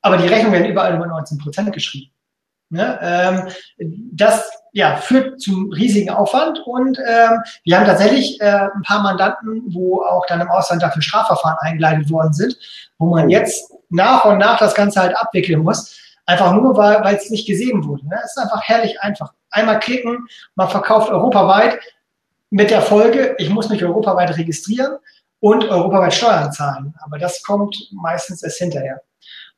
aber 0.01 0.17
die 0.17 0.27
Rechnungen 0.27 0.53
werden 0.53 0.71
überall 0.71 0.95
über 0.95 1.07
19 1.07 1.37
Prozent 1.37 1.71
geschrieben. 1.71 2.11
Ne? 2.69 2.99
Ähm, 3.01 3.49
das 4.11 4.49
ja, 4.73 4.97
führt 4.97 5.39
zum 5.39 5.71
riesigen 5.71 6.09
Aufwand 6.09 6.59
und 6.65 6.97
ähm, 6.99 7.39
wir 7.63 7.77
haben 7.77 7.85
tatsächlich 7.85 8.41
äh, 8.41 8.67
ein 8.75 8.81
paar 8.83 9.03
Mandanten, 9.03 9.63
wo 9.67 10.01
auch 10.01 10.25
dann 10.27 10.41
im 10.41 10.49
Ausland 10.49 10.81
dafür 10.81 11.01
Strafverfahren 11.01 11.57
eingeleitet 11.61 12.09
worden 12.11 12.33
sind, 12.33 12.57
wo 12.97 13.05
man 13.05 13.29
jetzt 13.29 13.71
nach 13.89 14.25
und 14.25 14.39
nach 14.39 14.57
das 14.57 14.75
Ganze 14.75 14.99
halt 14.99 15.15
abwickeln 15.15 15.61
muss, 15.61 15.95
einfach 16.25 16.53
nur, 16.53 16.75
weil 16.75 17.15
es 17.15 17.29
nicht 17.29 17.47
gesehen 17.47 17.85
wurde. 17.85 18.07
Ne? 18.07 18.19
Es 18.23 18.35
ist 18.35 18.41
einfach 18.41 18.61
herrlich 18.63 18.99
einfach. 19.01 19.33
Einmal 19.49 19.79
klicken, 19.79 20.27
man 20.55 20.69
verkauft 20.69 21.09
europaweit 21.09 21.79
mit 22.49 22.69
der 22.71 22.81
Folge, 22.81 23.35
ich 23.37 23.49
muss 23.49 23.69
mich 23.69 23.83
europaweit 23.83 24.37
registrieren 24.37 24.97
und 25.39 25.65
europaweit 25.65 26.13
Steuern 26.13 26.51
zahlen. 26.51 26.93
Aber 27.03 27.17
das 27.17 27.43
kommt 27.43 27.75
meistens 27.91 28.43
erst 28.43 28.57
hinterher. 28.57 29.01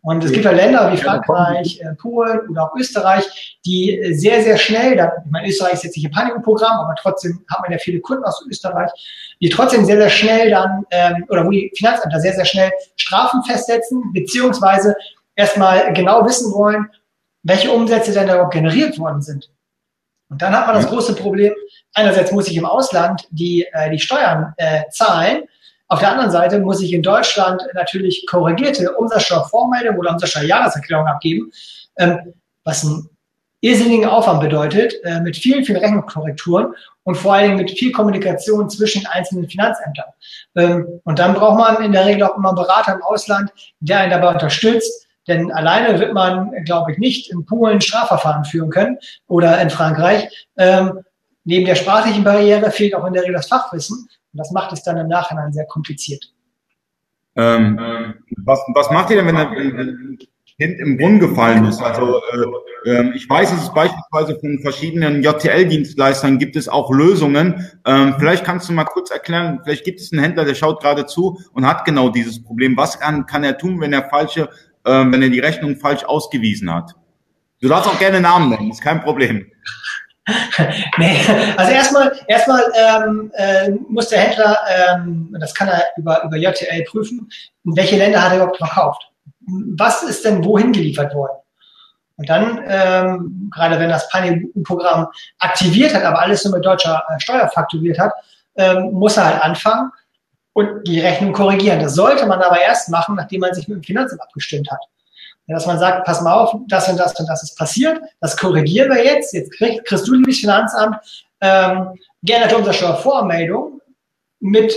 Und 0.02 0.24
es 0.24 0.32
gibt 0.32 0.46
ja 0.46 0.52
Länder 0.52 0.92
wie 0.94 0.98
Frankreich, 0.98 1.82
äh, 1.82 1.94
Polen 1.96 2.48
oder 2.50 2.64
auch 2.64 2.76
Österreich, 2.78 3.60
die 3.66 4.14
sehr, 4.14 4.42
sehr 4.42 4.58
schnell, 4.58 4.96
da, 4.96 5.12
ich 5.26 5.32
meine, 5.32 5.48
Österreich 5.48 5.74
ist 5.74 5.84
jetzt 5.84 5.98
nicht 5.98 6.06
im 6.06 6.12
Panikprogramm, 6.12 6.80
aber 6.80 6.96
trotzdem 6.96 7.44
hat 7.50 7.62
man 7.62 7.72
ja 7.72 7.78
viele 7.78 8.00
Kunden 8.00 8.24
aus 8.24 8.46
Österreich, 8.48 8.90
die 9.42 9.50
trotzdem 9.50 9.86
sehr, 9.86 9.98
sehr 9.98 10.10
schnell 10.10 10.50
dann, 10.50 10.86
ähm, 10.92 11.26
oder 11.30 11.46
wo 11.46 11.50
die 11.50 11.72
Finanzämter 11.76 12.20
sehr, 12.20 12.34
sehr 12.34 12.46
schnell 12.46 12.72
Strafen 12.96 13.44
festsetzen, 13.44 14.14
beziehungsweise 14.14 14.96
erstmal 15.38 15.94
genau 15.94 16.26
wissen 16.26 16.52
wollen, 16.52 16.90
welche 17.44 17.72
Umsätze 17.72 18.12
denn 18.12 18.28
da 18.28 18.34
überhaupt 18.34 18.54
generiert 18.54 19.00
worden 19.00 19.22
sind. 19.22 19.50
Und 20.30 20.42
dann 20.42 20.54
hat 20.54 20.68
man 20.68 20.76
das 20.76 20.88
große 20.88 21.16
Problem, 21.16 21.54
einerseits 21.94 22.34
muss 22.34 22.50
ich 22.50 22.58
im 22.58 22.66
Ausland 22.66 23.26
die, 23.32 23.66
äh, 23.72 23.90
die 23.90 24.00
Steuern 24.00 24.54
äh, 24.58 24.82
zahlen, 24.92 25.44
auf 25.90 26.00
der 26.00 26.12
anderen 26.12 26.32
Seite 26.32 26.60
muss 26.60 26.82
ich 26.82 26.92
in 26.92 27.02
Deutschland 27.02 27.62
natürlich 27.74 28.26
korrigierte 28.30 28.92
Umsatzsteuervormeldung 28.94 29.98
oder 29.98 30.12
Umsatzsteuerjahreserklärung 30.12 31.08
abgeben, 31.08 31.52
ähm, 31.98 32.34
was 32.66 32.84
einen 32.84 33.10
irrsinnigen 33.62 34.08
Aufwand 34.08 34.42
bedeutet, 34.42 34.96
äh, 35.04 35.22
mit 35.22 35.38
vielen, 35.38 35.64
vielen 35.64 35.80
Rechnungskorrekturen 35.80 36.74
und 37.04 37.16
vor 37.16 37.36
allem 37.36 37.56
mit 37.56 37.72
viel 37.72 37.94
Kommunikation 37.94 38.70
zwischen 38.70 39.06
einzelnen 39.08 39.50
Finanzämtern. 39.50 40.06
Ähm, 40.56 41.02
und 41.06 41.20
dann 41.20 41.34
braucht 41.34 41.58
man 41.58 41.82
in 41.82 41.94
der 41.94 42.06
Regel 42.06 42.24
auch 42.24 42.36
immer 42.36 42.50
einen 42.50 42.58
Berater 42.58 42.94
im 42.94 43.02
Ausland, 43.02 43.52
der 43.80 44.00
einen 44.00 44.12
dabei 44.12 44.34
unterstützt, 44.34 45.07
denn 45.28 45.52
alleine 45.52 46.00
wird 46.00 46.14
man, 46.14 46.52
glaube 46.66 46.92
ich, 46.92 46.98
nicht 46.98 47.32
in 47.32 47.46
Polen 47.46 47.82
Strafverfahren 47.82 48.46
führen 48.46 48.70
können 48.70 48.98
oder 49.28 49.62
in 49.62 49.70
Frankreich. 49.70 50.48
Ähm, 50.58 51.00
neben 51.44 51.66
der 51.66 51.76
sprachlichen 51.76 52.24
Barriere 52.24 52.72
fehlt 52.72 52.96
auch 52.96 53.06
in 53.06 53.14
der 53.14 53.24
Regel 53.24 53.36
das 53.36 53.48
Fachwissen. 53.48 53.98
Und 54.00 54.38
das 54.38 54.52
macht 54.52 54.74
es 54.74 54.84
dann 54.84 54.98
im 54.98 55.08
Nachhinein 55.08 55.52
sehr 55.54 55.66
kompliziert. 55.66 56.24
Ähm, 57.36 58.16
was, 58.44 58.60
was 58.74 58.90
macht 58.90 59.12
ihr 59.12 59.18
denn, 59.18 59.28
wenn 59.28 59.38
ein 59.38 60.18
Kind 60.60 60.80
im 60.80 60.98
Brunnen 60.98 61.20
gefallen 61.20 61.66
ist? 61.66 61.82
Also 61.82 62.22
äh, 62.32 62.46
äh, 62.88 63.12
ich 63.16 63.30
weiß, 63.30 63.52
dass 63.52 63.64
es 63.64 63.74
beispielsweise 63.74 64.40
von 64.40 64.60
verschiedenen 64.60 65.22
JTL-Dienstleistern 65.22 66.40
gibt 66.40 66.56
es 66.56 66.70
auch 66.70 66.92
Lösungen. 66.92 67.68
Ähm, 67.86 68.16
vielleicht 68.18 68.44
kannst 68.44 68.70
du 68.70 68.74
mal 68.74 68.86
kurz 68.86 69.12
erklären, 69.12 69.60
vielleicht 69.64 69.84
gibt 69.84 70.00
es 70.00 70.12
einen 70.12 70.22
Händler, 70.22 70.46
der 70.46 70.56
schaut 70.56 70.82
gerade 70.82 71.06
zu 71.06 71.40
und 71.54 71.66
hat 71.66 71.86
genau 71.86 72.10
dieses 72.10 72.42
Problem. 72.42 72.78
Was 72.78 73.00
kann, 73.00 73.26
kann 73.26 73.44
er 73.44 73.58
tun, 73.58 73.80
wenn 73.82 73.94
er 73.94 74.10
falsche, 74.10 74.50
wenn 74.88 75.22
er 75.22 75.30
die 75.30 75.40
Rechnung 75.40 75.78
falsch 75.78 76.04
ausgewiesen 76.04 76.74
hat? 76.74 76.96
Du 77.62 77.68
darfst 77.68 77.90
auch 77.90 78.00
gerne 78.00 78.22
Namen 78.22 78.50
nennen, 78.50 78.72
ist 78.72 78.82
kein 78.82 79.02
Problem. 79.02 79.52
nee, 80.98 81.20
also 81.56 81.72
erstmal, 81.72 82.20
erstmal 82.28 82.62
ähm, 82.76 83.32
äh, 83.36 83.72
muss 83.88 84.10
der 84.10 84.20
Händler, 84.20 84.58
ähm, 84.70 85.36
das 85.40 85.56
kann 85.56 85.70
er 85.70 85.84
über, 85.96 86.24
über 86.24 86.38
JTL 86.38 86.84
prüfen, 86.84 87.30
in 87.64 87.76
welche 87.76 87.98
Länder 87.98 88.22
hat 88.22 88.32
er 88.32 88.38
überhaupt 88.38 88.58
verkauft. 88.58 89.10
Was 89.78 90.04
ist 90.04 90.26
denn 90.26 90.44
wohin 90.44 90.74
geliefert 90.74 91.14
worden? 91.16 91.38
Und 92.18 92.30
dann, 92.30 92.64
ähm, 92.68 93.50
gerade 93.54 93.80
wenn 93.80 93.90
das 93.90 94.10
Pani-Programm 94.10 95.08
aktiviert 95.40 95.94
hat, 95.94 96.04
aber 96.04 96.20
alles 96.20 96.44
nur 96.44 96.56
mit 96.56 96.66
deutscher 96.66 97.04
äh, 97.10 97.20
Steuer 97.20 97.48
fakturiert 97.48 98.00
hat, 98.00 98.12
ähm, 98.56 98.92
muss 98.92 99.18
er 99.18 99.26
halt 99.26 99.44
anfangen 99.44 99.92
und 100.58 100.88
die 100.88 101.00
Rechnung 101.00 101.34
korrigieren. 101.34 101.80
Das 101.80 101.94
sollte 101.94 102.26
man 102.26 102.42
aber 102.42 102.60
erst 102.60 102.90
machen, 102.90 103.16
nachdem 103.16 103.42
man 103.42 103.54
sich 103.54 103.68
mit 103.68 103.78
dem 103.78 103.84
Finanzamt 103.84 104.22
abgestimmt 104.22 104.70
hat 104.72 104.80
dass 105.48 105.66
man 105.66 105.80
sagt, 105.80 106.06
pass 106.06 106.22
mal 106.22 106.34
auf, 106.34 106.56
das 106.68 106.90
und 106.90 106.98
das 106.98 107.18
und 107.20 107.28
das 107.28 107.44
ist 107.44 107.58
passiert, 107.58 108.02
das 108.20 108.36
korrigieren 108.36 108.90
wir 108.94 109.04
jetzt, 109.04 109.34
jetzt 109.34 109.52
krieg, 109.54 109.84
kriegst 109.86 110.08
du, 110.08 110.14
liebes 110.14 110.40
Finanzamt, 110.40 110.98
ähm, 111.40 111.98
geänderte 112.22 112.58
Umsatzsteuervormeldung 112.58 113.80
mit 114.40 114.76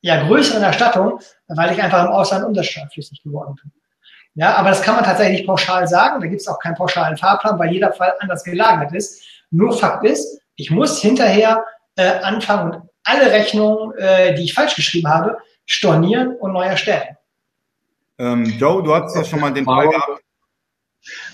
ja, 0.00 0.24
größeren 0.26 0.62
Erstattungen, 0.62 1.18
weil 1.48 1.72
ich 1.72 1.82
einfach 1.82 2.04
im 2.04 2.12
Ausland 2.12 2.44
umsatzsteuerpflichtig 2.44 3.22
geworden 3.24 3.56
bin. 3.60 3.72
Ja, 4.34 4.54
aber 4.54 4.68
das 4.68 4.82
kann 4.82 4.94
man 4.94 5.02
tatsächlich 5.02 5.44
pauschal 5.44 5.88
sagen, 5.88 6.20
da 6.20 6.28
gibt 6.28 6.40
es 6.40 6.46
auch 6.46 6.60
keinen 6.60 6.76
pauschalen 6.76 7.16
Fahrplan, 7.16 7.58
weil 7.58 7.72
jeder 7.72 7.92
Fall 7.92 8.12
anders 8.20 8.44
gelagert 8.44 8.92
ist. 8.92 9.24
Nur 9.50 9.76
Fakt 9.76 10.04
ist, 10.04 10.40
ich 10.54 10.70
muss 10.70 11.00
hinterher 11.00 11.64
äh, 11.96 12.20
anfangen 12.20 12.72
und 12.72 12.87
alle 13.08 13.32
Rechnungen, 13.32 13.96
äh, 13.96 14.34
die 14.34 14.44
ich 14.44 14.54
falsch 14.54 14.76
geschrieben 14.76 15.08
habe, 15.08 15.38
stornieren 15.64 16.36
und 16.36 16.52
neu 16.52 16.64
erstellen. 16.64 17.16
Ähm, 18.18 18.44
Joe, 18.58 18.82
du 18.82 18.94
hattest 18.94 19.16
ja 19.16 19.24
schon 19.24 19.40
mal 19.40 19.52
den 19.52 19.64
Fall 19.64 19.88
gehabt. 19.88 20.22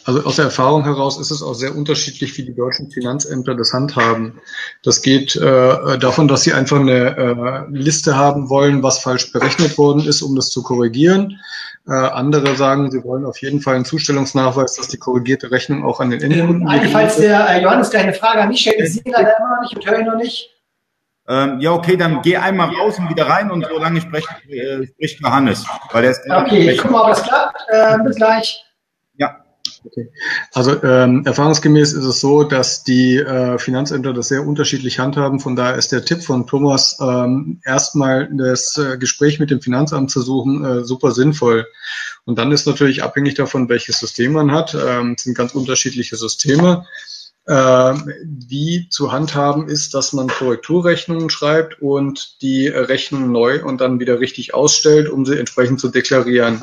Also 0.04 0.22
aus 0.24 0.36
der 0.36 0.46
Erfahrung 0.46 0.84
heraus 0.84 1.18
ist 1.18 1.30
es 1.30 1.42
auch 1.42 1.54
sehr 1.54 1.74
unterschiedlich, 1.74 2.36
wie 2.36 2.44
die 2.44 2.54
deutschen 2.54 2.90
Finanzämter 2.90 3.54
das 3.54 3.72
handhaben. 3.72 4.40
Das 4.82 5.00
geht 5.00 5.34
äh, 5.34 5.98
davon, 5.98 6.28
dass 6.28 6.42
sie 6.42 6.52
einfach 6.52 6.78
eine 6.78 7.16
äh, 7.16 7.76
Liste 7.76 8.16
haben 8.16 8.50
wollen, 8.50 8.82
was 8.82 8.98
falsch 8.98 9.32
berechnet 9.32 9.78
worden 9.78 10.06
ist, 10.06 10.20
um 10.20 10.36
das 10.36 10.50
zu 10.50 10.62
korrigieren. 10.62 11.40
Äh, 11.88 11.92
andere 11.92 12.54
sagen, 12.56 12.90
sie 12.90 13.02
wollen 13.02 13.24
auf 13.24 13.40
jeden 13.40 13.60
Fall 13.60 13.76
einen 13.76 13.86
Zustellungsnachweis, 13.86 14.76
dass 14.76 14.88
die 14.88 14.98
korrigierte 14.98 15.50
Rechnung 15.50 15.84
auch 15.84 16.00
an 16.00 16.10
den 16.10 16.20
Endkunden 16.20 16.68
ähm, 16.70 16.90
Falls 16.92 17.16
der 17.16 17.48
äh, 17.48 17.62
Johannes 17.62 17.90
gleich 17.90 18.04
eine 18.04 18.14
Frage 18.14 18.42
an 18.42 18.48
mich 18.48 18.60
stellt, 18.60 18.80
ich 18.80 18.92
sehe 18.92 19.02
leider 19.06 19.36
immer 19.38 19.56
noch 19.56 19.62
nicht 19.62 19.74
und 19.74 19.86
höre 19.86 20.00
ihn 20.00 20.06
noch 20.06 20.16
nicht. 20.16 20.53
Ähm, 21.26 21.60
ja, 21.60 21.72
okay, 21.72 21.96
dann 21.96 22.20
geh 22.22 22.36
einmal 22.36 22.68
raus 22.74 22.98
und 22.98 23.08
wieder 23.08 23.26
rein 23.26 23.50
und 23.50 23.66
so 23.66 23.78
lange 23.78 24.00
spricht, 24.00 24.28
äh, 24.48 24.86
spricht 24.86 25.20
Johannes. 25.20 25.64
Weil 25.90 26.02
der 26.02 26.10
ist 26.10 26.20
okay, 26.28 26.70
ich 26.70 26.78
gucke 26.78 26.92
mal, 26.92 27.02
ob 27.02 27.08
das 27.08 27.22
klappt. 27.22 27.56
Äh, 27.68 27.98
bis 28.04 28.16
gleich. 28.16 28.64
Ja. 29.16 29.44
Okay. 29.86 30.10
Also 30.52 30.82
ähm, 30.82 31.26
erfahrungsgemäß 31.26 31.92
ist 31.92 32.04
es 32.04 32.20
so, 32.20 32.42
dass 32.42 32.84
die 32.84 33.16
äh, 33.16 33.58
Finanzämter 33.58 34.14
das 34.14 34.28
sehr 34.28 34.46
unterschiedlich 34.46 34.98
handhaben. 34.98 35.40
Von 35.40 35.56
daher 35.56 35.76
ist 35.76 35.92
der 35.92 36.04
Tipp 36.04 36.22
von 36.22 36.46
Thomas, 36.46 36.98
ähm, 37.00 37.60
erstmal 37.64 38.30
das 38.32 38.78
äh, 38.78 38.96
Gespräch 38.96 39.40
mit 39.40 39.50
dem 39.50 39.60
Finanzamt 39.60 40.10
zu 40.10 40.22
suchen, 40.22 40.64
äh, 40.64 40.84
super 40.84 41.10
sinnvoll. 41.10 41.66
Und 42.24 42.38
dann 42.38 42.50
ist 42.52 42.66
natürlich 42.66 43.02
abhängig 43.02 43.34
davon, 43.34 43.68
welches 43.68 43.98
System 43.98 44.32
man 44.32 44.52
hat. 44.52 44.74
Ähm, 44.74 45.14
es 45.18 45.24
sind 45.24 45.36
ganz 45.36 45.54
unterschiedliche 45.54 46.16
Systeme. 46.16 46.86
Äh, 47.46 47.52
wie 47.52 48.88
zu 48.88 49.12
handhaben 49.12 49.68
ist, 49.68 49.92
dass 49.92 50.14
man 50.14 50.28
Korrekturrechnungen 50.28 51.28
schreibt 51.28 51.82
und 51.82 52.40
die 52.40 52.68
Rechnung 52.68 53.32
neu 53.32 53.62
und 53.62 53.82
dann 53.82 54.00
wieder 54.00 54.18
richtig 54.18 54.54
ausstellt, 54.54 55.10
um 55.10 55.26
sie 55.26 55.38
entsprechend 55.38 55.78
zu 55.78 55.88
deklarieren. 55.88 56.62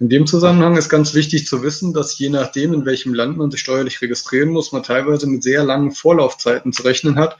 In 0.00 0.08
dem 0.08 0.26
Zusammenhang 0.26 0.76
ist 0.76 0.88
ganz 0.88 1.14
wichtig 1.14 1.46
zu 1.46 1.62
wissen, 1.62 1.94
dass 1.94 2.18
je 2.18 2.28
nachdem, 2.28 2.74
in 2.74 2.84
welchem 2.84 3.14
Land 3.14 3.36
man 3.36 3.52
sich 3.52 3.60
steuerlich 3.60 4.02
registrieren 4.02 4.48
muss, 4.48 4.72
man 4.72 4.82
teilweise 4.82 5.28
mit 5.28 5.44
sehr 5.44 5.62
langen 5.62 5.92
Vorlaufzeiten 5.92 6.72
zu 6.72 6.82
rechnen 6.82 7.16
hat, 7.16 7.38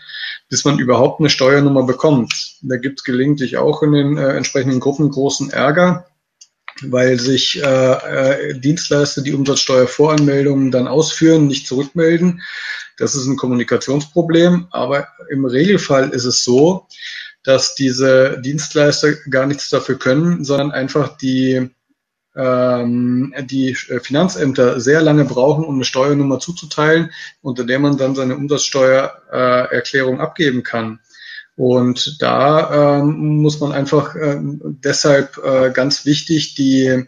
bis 0.49 0.64
man 0.64 0.79
überhaupt 0.79 1.19
eine 1.19 1.31
Steuernummer 1.31 1.83
bekommt. 1.83 2.59
Da 2.62 2.77
gibt 2.77 3.01
es 3.01 3.05
gelegentlich 3.05 3.57
auch 3.57 3.83
in 3.83 3.90
den 3.90 4.17
äh, 4.17 4.37
entsprechenden 4.37 4.79
Gruppen 4.79 5.11
großen 5.11 5.51
Ärger, 5.51 6.07
weil 6.82 7.18
sich 7.20 7.62
äh, 7.62 7.64
äh, 7.64 8.58
Dienstleister 8.58 9.22
die 9.22 9.34
Umsatzsteuervoranmeldungen 9.34 10.70
dann 10.70 10.88
ausführen, 10.88 11.46
nicht 11.46 11.66
zurückmelden. 11.66 12.42
Das 12.96 13.14
ist 13.14 13.26
ein 13.26 13.37
Kommunikationsproblem, 13.37 14.68
aber 14.70 15.08
im 15.30 15.44
Regelfall 15.44 16.10
ist 16.10 16.24
es 16.24 16.44
so, 16.44 16.87
dass 17.42 17.74
diese 17.74 18.40
Dienstleister 18.40 19.12
gar 19.28 19.46
nichts 19.46 19.68
dafür 19.68 19.98
können, 19.98 20.44
sondern 20.44 20.72
einfach 20.72 21.16
die 21.16 21.70
ähm, 22.37 23.32
die 23.44 23.74
Finanzämter 23.74 24.80
sehr 24.80 25.00
lange 25.02 25.24
brauchen, 25.24 25.64
um 25.64 25.76
eine 25.76 25.84
Steuernummer 25.84 26.40
zuzuteilen, 26.40 27.12
unter 27.42 27.64
der 27.64 27.78
man 27.78 27.96
dann 27.96 28.16
seine 28.16 28.37
Umsatzsteuererklärung 28.37 30.18
äh, 30.18 30.22
abgeben 30.22 30.62
kann. 30.62 31.00
Und 31.57 32.21
da 32.21 32.99
ähm, 32.99 33.40
muss 33.40 33.61
man 33.61 33.73
einfach 33.73 34.17
äh, 34.17 34.38
deshalb 34.40 35.38
äh, 35.38 35.71
ganz 35.71 36.05
wichtig 36.05 36.55
die, 36.57 37.05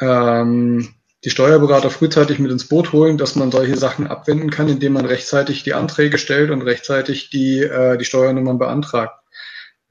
ähm, 0.00 0.94
die 1.24 1.30
Steuerberater 1.30 1.90
frühzeitig 1.90 2.38
mit 2.38 2.50
ins 2.50 2.66
Boot 2.66 2.92
holen, 2.92 3.18
dass 3.18 3.36
man 3.36 3.52
solche 3.52 3.76
Sachen 3.76 4.06
abwenden 4.06 4.50
kann, 4.50 4.68
indem 4.68 4.94
man 4.94 5.04
rechtzeitig 5.04 5.64
die 5.64 5.74
Anträge 5.74 6.16
stellt 6.16 6.50
und 6.50 6.62
rechtzeitig 6.62 7.28
die, 7.28 7.60
äh, 7.60 7.98
die 7.98 8.06
Steuernummern 8.06 8.58
beantragt. 8.58 9.18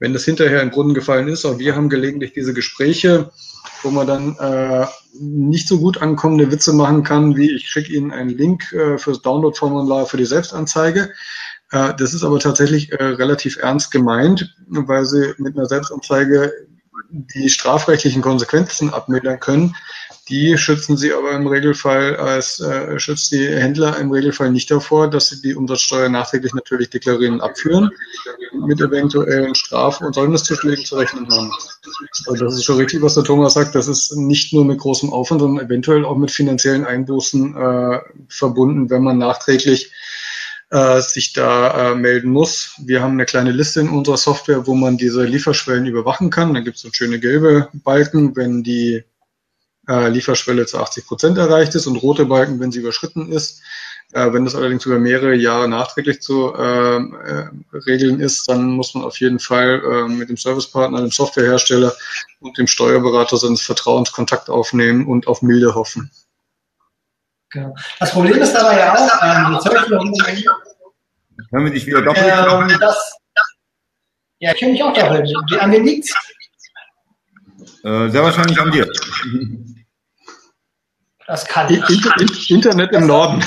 Wenn 0.00 0.12
das 0.12 0.24
hinterher 0.24 0.62
in 0.62 0.70
Brunnen 0.70 0.94
gefallen 0.94 1.28
ist, 1.28 1.44
auch 1.44 1.60
wir 1.60 1.76
haben 1.76 1.88
gelegentlich 1.88 2.32
diese 2.32 2.52
Gespräche, 2.52 3.30
wo 3.84 3.90
man 3.90 4.08
dann 4.08 4.36
äh, 4.36 4.86
nicht 5.20 5.68
so 5.68 5.78
gut 5.78 6.02
ankommende 6.02 6.50
Witze 6.50 6.72
machen 6.72 7.04
kann, 7.04 7.36
wie 7.36 7.52
ich 7.54 7.68
schicke 7.68 7.92
Ihnen 7.92 8.10
einen 8.10 8.30
Link 8.30 8.72
äh, 8.72 8.98
fürs 8.98 9.22
Download-Formular 9.22 10.06
für 10.06 10.16
die 10.16 10.24
Selbstanzeige. 10.24 11.12
Äh, 11.72 11.94
das 11.96 12.14
ist 12.14 12.22
aber 12.22 12.38
tatsächlich 12.38 12.92
äh, 12.92 13.02
relativ 13.02 13.56
ernst 13.56 13.90
gemeint, 13.90 14.54
weil 14.68 15.04
sie 15.04 15.34
mit 15.38 15.56
einer 15.56 15.66
Selbstanzeige 15.66 16.52
die 17.10 17.50
strafrechtlichen 17.50 18.22
Konsequenzen 18.22 18.92
abmildern 18.92 19.40
können. 19.40 19.74
Die 20.28 20.56
schützen 20.56 20.96
sie 20.96 21.12
aber 21.12 21.32
im 21.32 21.46
Regelfall 21.46 22.16
als 22.16 22.60
äh, 22.60 22.98
schützt 22.98 23.32
die 23.32 23.48
Händler 23.48 23.98
im 23.98 24.10
Regelfall 24.12 24.52
nicht 24.52 24.70
davor, 24.70 25.10
dass 25.10 25.28
sie 25.28 25.42
die 25.42 25.54
Umsatzsteuer 25.54 26.08
nachträglich 26.08 26.54
natürlich 26.54 26.90
deklarieren 26.90 27.34
und 27.34 27.40
abführen 27.40 27.90
mit 28.66 28.80
eventuellen 28.80 29.54
Strafen 29.54 30.06
und 30.06 30.14
Säumniszuschlägen 30.14 30.84
zu 30.84 30.96
rechnen 30.96 31.28
haben. 31.30 31.50
Also 32.28 32.44
das 32.44 32.54
ist 32.54 32.64
schon 32.64 32.76
richtig, 32.76 33.02
was 33.02 33.14
der 33.14 33.24
Thomas 33.24 33.54
sagt. 33.54 33.74
Das 33.74 33.88
ist 33.88 34.14
nicht 34.14 34.52
nur 34.52 34.64
mit 34.64 34.78
großem 34.78 35.12
Aufwand, 35.12 35.40
sondern 35.40 35.66
eventuell 35.66 36.04
auch 36.04 36.16
mit 36.16 36.30
finanziellen 36.30 36.86
Einbußen 36.86 37.56
äh, 37.56 37.98
verbunden, 38.28 38.90
wenn 38.90 39.02
man 39.02 39.18
nachträglich 39.18 39.92
äh, 40.72 41.02
sich 41.02 41.34
da 41.34 41.92
äh, 41.92 41.94
melden 41.94 42.30
muss. 42.30 42.74
Wir 42.78 43.02
haben 43.02 43.12
eine 43.12 43.26
kleine 43.26 43.52
Liste 43.52 43.80
in 43.80 43.90
unserer 43.90 44.16
Software, 44.16 44.66
wo 44.66 44.74
man 44.74 44.96
diese 44.96 45.24
Lieferschwellen 45.24 45.84
überwachen 45.86 46.30
kann. 46.30 46.54
Da 46.54 46.60
gibt 46.60 46.76
es 46.76 46.82
so 46.82 46.88
schöne 46.90 47.20
gelbe 47.20 47.68
Balken, 47.74 48.34
wenn 48.36 48.62
die 48.62 49.04
äh, 49.86 50.08
Lieferschwelle 50.08 50.64
zu 50.64 50.78
80 50.78 51.06
Prozent 51.06 51.36
erreicht 51.36 51.74
ist 51.74 51.86
und 51.86 51.96
rote 51.96 52.24
Balken, 52.24 52.58
wenn 52.58 52.72
sie 52.72 52.80
überschritten 52.80 53.30
ist. 53.30 53.60
Äh, 54.12 54.32
wenn 54.32 54.46
das 54.46 54.54
allerdings 54.54 54.86
über 54.86 54.98
mehrere 54.98 55.34
Jahre 55.34 55.68
nachträglich 55.68 56.22
zu 56.22 56.54
äh, 56.54 56.96
äh, 56.96 57.50
regeln 57.74 58.20
ist, 58.20 58.48
dann 58.48 58.70
muss 58.70 58.94
man 58.94 59.04
auf 59.04 59.20
jeden 59.20 59.40
Fall 59.40 59.82
äh, 59.84 60.08
mit 60.08 60.30
dem 60.30 60.38
Servicepartner, 60.38 61.02
dem 61.02 61.10
Softwarehersteller 61.10 61.94
und 62.40 62.56
dem 62.56 62.66
Steuerberater 62.66 63.36
seines 63.36 63.60
Vertrauens 63.60 64.12
Kontakt 64.12 64.48
aufnehmen 64.48 65.06
und 65.06 65.26
auf 65.26 65.42
Milde 65.42 65.74
hoffen. 65.74 66.10
Genau. 67.52 67.74
Das 68.00 68.10
Problem 68.12 68.38
ist 68.40 68.52
dabei 68.54 68.78
ja 68.78 68.94
auch, 68.94 69.22
ähm, 69.22 69.54
jetzt 69.54 69.68
höre 69.68 70.32
ich 70.32 70.46
Hören 71.50 71.64
wir 71.64 71.72
dich 71.72 71.86
wieder 71.86 72.00
doppelt? 72.00 72.24
Ähm, 72.24 72.78
das, 72.80 73.16
ja, 74.38 74.52
ich 74.54 74.62
höre 74.62 74.70
mich 74.70 74.82
auch 74.82 74.94
doppelt. 74.94 75.30
An 75.60 75.70
mir 75.70 75.80
liegt's? 75.80 76.14
Äh, 77.84 78.08
sehr 78.08 78.22
wahrscheinlich 78.22 78.58
an 78.58 78.72
dir. 78.72 78.88
Das 81.26 81.46
kann 81.46 81.72
ich. 81.72 82.50
Internet 82.50 82.92
im 82.92 83.06
Norden. 83.06 83.44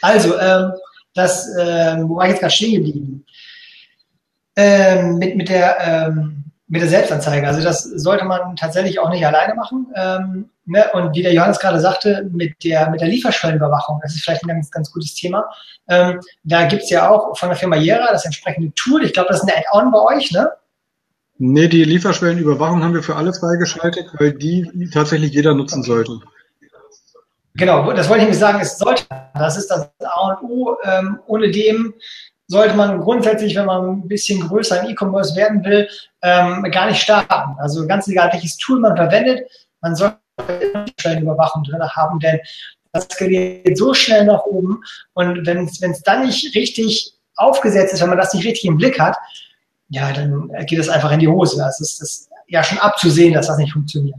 also, 0.00 0.38
ähm, 0.38 0.72
das, 1.14 1.48
ähm, 1.58 2.08
wo 2.08 2.16
war 2.16 2.24
ich 2.24 2.30
jetzt 2.32 2.40
gerade 2.40 2.52
stehen 2.52 2.82
geblieben? 2.82 3.26
Ähm, 4.56 5.18
mit, 5.18 5.36
mit 5.36 5.48
der 5.48 5.78
ähm, 5.80 6.44
mit 6.68 6.82
der 6.82 6.88
Selbstanzeige. 6.88 7.46
Also 7.46 7.62
das 7.62 7.84
sollte 7.84 8.24
man 8.24 8.56
tatsächlich 8.56 8.98
auch 8.98 9.10
nicht 9.10 9.24
alleine 9.24 9.54
machen. 9.54 9.86
Ähm, 9.94 10.50
ne? 10.64 10.84
Und 10.92 11.14
wie 11.14 11.22
der 11.22 11.32
Johannes 11.32 11.60
gerade 11.60 11.80
sagte, 11.80 12.28
mit 12.32 12.64
der, 12.64 12.90
mit 12.90 13.00
der 13.00 13.08
Lieferschwellenüberwachung, 13.08 14.00
das 14.02 14.14
ist 14.14 14.24
vielleicht 14.24 14.44
ein 14.44 14.48
ganz, 14.48 14.70
ganz 14.70 14.92
gutes 14.92 15.14
Thema. 15.14 15.48
Ähm, 15.88 16.20
da 16.42 16.64
gibt's 16.66 16.90
ja 16.90 17.08
auch 17.08 17.36
von 17.36 17.48
der 17.48 17.56
Firma 17.56 17.76
Jera 17.76 18.10
das 18.10 18.24
entsprechende 18.24 18.72
Tool. 18.74 19.04
Ich 19.04 19.12
glaube, 19.12 19.28
das 19.28 19.42
ist 19.42 19.48
ein 19.48 19.56
Add-on 19.56 19.92
bei 19.92 20.16
euch, 20.16 20.32
ne? 20.32 20.50
Nee, 21.38 21.68
die 21.68 21.84
Lieferschwellenüberwachung 21.84 22.82
haben 22.82 22.94
wir 22.94 23.02
für 23.02 23.14
alle 23.14 23.32
freigeschaltet, 23.32 24.06
weil 24.18 24.32
die 24.32 24.90
tatsächlich 24.92 25.32
jeder 25.32 25.54
nutzen 25.54 25.82
sollte. 25.82 26.20
Genau, 27.54 27.92
das 27.92 28.08
wollte 28.08 28.20
ich 28.20 28.24
nämlich 28.24 28.38
sagen, 28.38 28.58
es 28.60 28.78
sollte. 28.78 29.04
Das 29.34 29.56
ist 29.56 29.70
das 29.70 29.90
A 30.00 30.30
und 30.30 30.48
O. 30.48 30.76
Ähm, 30.84 31.20
ohne 31.26 31.50
dem 31.50 31.94
sollte 32.48 32.74
man 32.74 33.00
grundsätzlich, 33.00 33.54
wenn 33.56 33.66
man 33.66 34.00
ein 34.00 34.08
bisschen 34.08 34.40
größer 34.40 34.82
im 34.82 34.90
E-Commerce 34.90 35.34
werden 35.36 35.64
will, 35.64 35.88
ähm, 36.22 36.62
gar 36.70 36.86
nicht 36.86 37.00
starten. 37.00 37.56
Also 37.58 37.86
ganz 37.86 38.08
egal, 38.08 38.30
welches 38.32 38.56
Tool 38.56 38.80
man 38.80 38.96
verwendet, 38.96 39.40
man 39.80 39.96
sollte 39.96 40.18
eine 41.04 41.20
Überwachung 41.20 41.64
drin 41.64 41.82
haben, 41.82 42.20
denn 42.20 42.38
das 42.92 43.04
skaliert 43.04 43.76
so 43.76 43.92
schnell 43.94 44.24
nach 44.24 44.44
oben 44.44 44.80
und 45.14 45.46
wenn 45.46 45.66
es 45.66 46.02
dann 46.02 46.26
nicht 46.26 46.54
richtig 46.54 47.12
aufgesetzt 47.36 47.92
ist, 47.92 48.00
wenn 48.00 48.08
man 48.08 48.18
das 48.18 48.32
nicht 48.32 48.46
richtig 48.46 48.64
im 48.64 48.78
Blick 48.78 48.98
hat, 48.98 49.16
ja, 49.88 50.12
dann 50.12 50.50
geht 50.66 50.78
es 50.78 50.88
einfach 50.88 51.12
in 51.12 51.20
die 51.20 51.28
Hose. 51.28 51.62
Es 51.68 51.80
ist, 51.80 52.02
ist 52.02 52.30
ja 52.48 52.64
schon 52.64 52.78
abzusehen, 52.78 53.34
dass 53.34 53.46
das 53.46 53.58
nicht 53.58 53.72
funktioniert. 53.72 54.16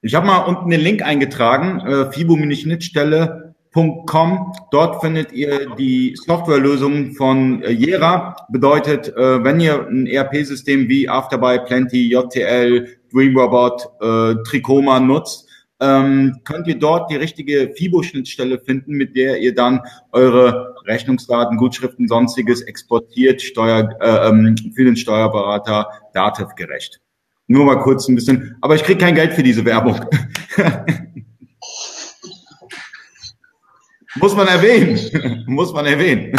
Ich 0.00 0.14
habe 0.14 0.26
mal 0.26 0.38
unten 0.38 0.70
den 0.70 0.80
Link 0.80 1.02
eingetragen, 1.02 1.80
äh, 1.80 2.12
Fibo-Schnittstelle 2.12 3.47
Com. 3.78 4.52
Dort 4.70 5.00
findet 5.00 5.32
ihr 5.32 5.74
die 5.76 6.16
Softwarelösung 6.26 7.12
von 7.12 7.62
äh, 7.62 7.70
Jera. 7.70 8.36
Bedeutet, 8.48 9.08
äh, 9.08 9.44
wenn 9.44 9.60
ihr 9.60 9.86
ein 9.86 10.06
ERP-System 10.06 10.88
wie 10.88 11.08
Afterbuy, 11.08 11.60
Plenty, 11.64 12.10
JTL, 12.10 12.88
DreamRobot, 13.12 13.88
äh, 14.00 14.42
Tricoma 14.44 14.98
nutzt, 14.98 15.48
ähm, 15.80 16.40
könnt 16.44 16.66
ihr 16.66 16.76
dort 16.76 17.08
die 17.10 17.16
richtige 17.16 17.72
FIBO-Schnittstelle 17.76 18.58
finden, 18.58 18.94
mit 18.94 19.14
der 19.14 19.38
ihr 19.40 19.54
dann 19.54 19.80
eure 20.10 20.74
Rechnungsdaten, 20.86 21.56
Gutschriften, 21.56 22.08
sonstiges 22.08 22.62
exportiert, 22.62 23.40
Steuer, 23.40 23.88
äh, 24.00 24.28
ähm, 24.28 24.56
für 24.74 24.84
den 24.84 24.96
Steuerberater 24.96 25.88
dativ-gerecht. 26.14 27.00
Nur 27.46 27.64
mal 27.64 27.78
kurz 27.78 28.08
ein 28.08 28.16
bisschen, 28.16 28.56
aber 28.60 28.74
ich 28.74 28.82
kriege 28.82 28.98
kein 28.98 29.14
Geld 29.14 29.34
für 29.34 29.44
diese 29.44 29.64
Werbung. 29.64 30.00
Muss 34.18 34.34
man 34.34 34.48
erwähnen. 34.48 35.44
Muss 35.46 35.72
man 35.72 35.86
erwähnen. 35.86 36.32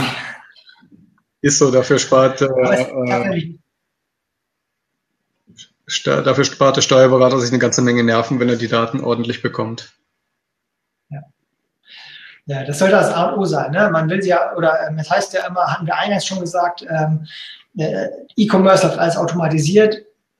Ist 1.42 1.58
so, 1.60 1.72
dafür 1.72 2.00
spart, 2.00 2.42
äh, 2.42 2.46
äh, 2.46 3.58
dafür 6.24 6.44
spart 6.44 6.78
der 6.78 6.82
Steuerberater 6.82 7.40
sich 7.40 7.52
eine 7.52 7.60
ganze 7.60 7.82
Menge 7.82 8.04
Nerven, 8.04 8.40
wenn 8.40 8.50
er 8.50 8.58
die 8.58 8.68
Daten 8.68 9.02
ordentlich 9.02 9.42
bekommt. 9.42 9.94
Ja. 11.10 11.22
Ja, 12.46 12.64
das 12.66 12.80
sollte 12.80 12.96
das 12.96 13.14
A 13.14 13.30
und 13.30 13.40
O 13.40 13.46
sein. 13.46 13.72
Ne? 13.72 13.90
Man 13.90 14.10
will 14.10 14.22
sie 14.22 14.30
ja, 14.30 14.56
oder 14.56 14.88
ähm, 14.88 15.00
es 15.00 15.10
heißt 15.10 15.34
ja 15.34 15.48
immer, 15.48 15.66
hatten 15.66 15.86
wir 15.86 15.96
eingangs 15.96 16.26
schon 16.26 16.42
gesagt, 16.42 16.86
ähm, 16.90 17.26
äh, 17.78 18.08
E-Commerce 18.36 18.86
läuft 18.86 19.00
alles 19.00 19.16
automatisiert. 19.16 19.98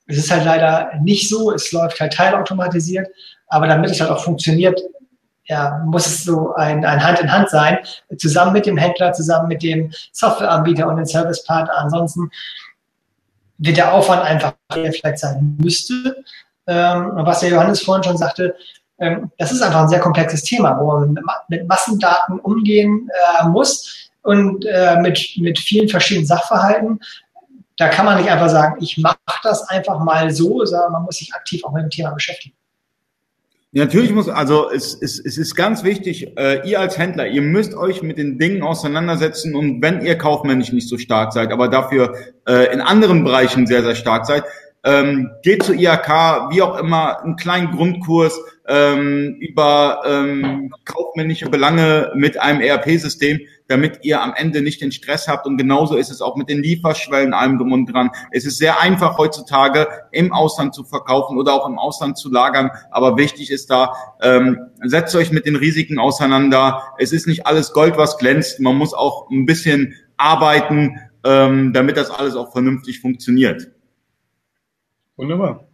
Es 0.08 0.18
ist 0.18 0.32
halt 0.32 0.44
leider 0.44 0.92
nicht 1.02 1.30
so, 1.30 1.52
es 1.52 1.72
läuft 1.72 2.00
halt 2.02 2.14
teilautomatisiert, 2.14 3.08
aber 3.48 3.68
damit 3.68 3.92
es 3.92 4.02
halt 4.02 4.10
auch 4.12 4.24
funktioniert, 4.24 4.82
ja, 5.50 5.82
muss 5.84 6.06
es 6.06 6.24
so 6.24 6.54
ein, 6.54 6.86
ein 6.86 7.04
Hand 7.04 7.20
in 7.20 7.32
Hand 7.32 7.50
sein, 7.50 7.80
zusammen 8.18 8.54
mit 8.54 8.68
dem 8.68 8.78
Händler, 8.78 9.14
zusammen 9.14 9.48
mit 9.48 9.64
dem 9.64 9.92
Softwareanbieter 10.12 10.88
und 10.88 10.98
dem 10.98 11.06
Servicepartner. 11.06 11.76
Ansonsten 11.76 12.30
wird 13.58 13.78
der 13.78 13.92
Aufwand 13.94 14.22
einfach 14.22 14.54
vielleicht 14.72 15.18
sein 15.18 15.58
müsste. 15.60 16.24
Ähm, 16.68 17.12
was 17.16 17.40
der 17.40 17.50
Johannes 17.50 17.82
vorhin 17.82 18.04
schon 18.04 18.18
sagte, 18.18 18.56
ähm, 19.00 19.32
das 19.40 19.52
ist 19.52 19.62
einfach 19.64 19.82
ein 19.82 19.90
sehr 19.90 20.00
komplexes 20.00 20.44
Thema, 20.44 20.80
wo 20.80 21.00
man 21.00 21.18
mit 21.48 21.68
Massendaten 21.68 22.40
umgehen 22.40 23.10
äh, 23.42 23.48
muss 23.48 24.12
und 24.22 24.66
äh, 24.66 24.98
mit, 25.02 25.36
mit 25.38 25.58
vielen 25.58 25.90
verschiedenen 25.90 26.28
Sachverhalten. 26.28 27.00
Da 27.78 27.88
kann 27.88 28.06
man 28.06 28.18
nicht 28.18 28.30
einfach 28.30 28.50
sagen, 28.50 28.78
ich 28.82 29.00
mache 29.00 29.18
das 29.42 29.68
einfach 29.70 30.00
mal 30.00 30.30
so, 30.30 30.64
sondern 30.66 30.92
man 30.92 31.04
muss 31.04 31.18
sich 31.18 31.34
aktiv 31.34 31.64
auch 31.64 31.72
mit 31.72 31.84
dem 31.84 31.90
Thema 31.90 32.12
beschäftigen. 32.12 32.54
Natürlich 33.72 34.12
muss, 34.12 34.28
also 34.28 34.72
es, 34.72 35.00
es, 35.00 35.20
es 35.24 35.38
ist 35.38 35.54
ganz 35.54 35.84
wichtig, 35.84 36.36
äh, 36.40 36.68
ihr 36.68 36.80
als 36.80 36.98
Händler, 36.98 37.28
ihr 37.28 37.44
müsst 37.44 37.76
euch 37.76 38.02
mit 38.02 38.18
den 38.18 38.40
Dingen 38.40 38.64
auseinandersetzen 38.64 39.54
und 39.56 39.80
wenn 39.84 40.02
ihr 40.02 40.18
kaufmännisch 40.18 40.72
nicht 40.72 40.90
so 40.90 40.98
stark 40.98 41.34
seid, 41.34 41.52
aber 41.52 41.68
dafür 41.68 42.16
äh, 42.48 42.74
in 42.74 42.82
anderen 42.82 43.24
Bereichen 43.24 43.68
sehr, 43.68 43.84
sehr 43.84 43.94
stark 43.94 44.26
seid, 44.26 44.44
ähm, 44.84 45.32
geht 45.44 45.64
zu 45.64 45.74
IHK, 45.74 46.52
wie 46.52 46.62
auch 46.62 46.78
immer, 46.78 47.22
einen 47.22 47.36
kleinen 47.36 47.72
Grundkurs 47.72 48.40
ähm, 48.68 49.36
über 49.40 50.04
ähm, 50.06 50.72
kaufmännische 50.86 51.50
Belange 51.50 52.12
mit 52.16 52.40
einem 52.40 52.62
ERP-System, 52.62 53.40
damit 53.68 54.00
ihr 54.04 54.22
am 54.22 54.34
Ende 54.36 54.62
nicht 54.62 54.82
den 54.82 54.92
Stress 54.92 55.28
habt. 55.28 55.46
Und 55.46 55.58
genauso 55.58 55.98
ist 55.98 56.12
es 56.12 56.22
auch 56.22 56.38
mit 56.38 56.50
den 56.50 56.64
Lieferschwellen, 56.64 57.34
allem 57.34 57.58
drum 57.58 57.74
und 57.74 57.88
dran. 57.88 58.12
Es 58.32 58.46
ist 58.46 58.58
sehr 58.58 58.80
einfach 58.80 59.18
heutzutage 59.18 59.88
im 60.12 60.32
Ausland 60.32 60.74
zu 60.74 60.84
verkaufen 60.84 61.38
oder 61.38 61.54
auch 61.54 61.68
im 61.68 61.78
Ausland 61.78 62.18
zu 62.18 62.32
lagern. 62.32 62.70
Aber 62.92 63.18
wichtig 63.18 63.52
ist 63.52 63.70
da, 63.70 63.94
ähm, 64.22 64.60
setzt 64.84 65.16
euch 65.16 65.32
mit 65.32 65.46
den 65.46 65.56
Risiken 65.56 66.00
auseinander. 66.00 66.84
Es 67.00 67.12
ist 67.12 67.28
nicht 67.28 67.48
alles 67.48 67.74
Gold, 67.74 67.98
was 67.98 68.18
glänzt. 68.18 68.60
Man 68.60 68.76
muss 68.76 68.94
auch 68.94 69.30
ein 69.30 69.46
bisschen 69.46 69.96
arbeiten, 70.16 71.00
ähm, 71.26 71.74
damit 71.74 71.98
das 71.98 72.12
alles 72.12 72.36
auch 72.36 72.52
vernünftig 72.52 73.02
funktioniert. 73.02 73.68
Wunderbar. 75.20 75.66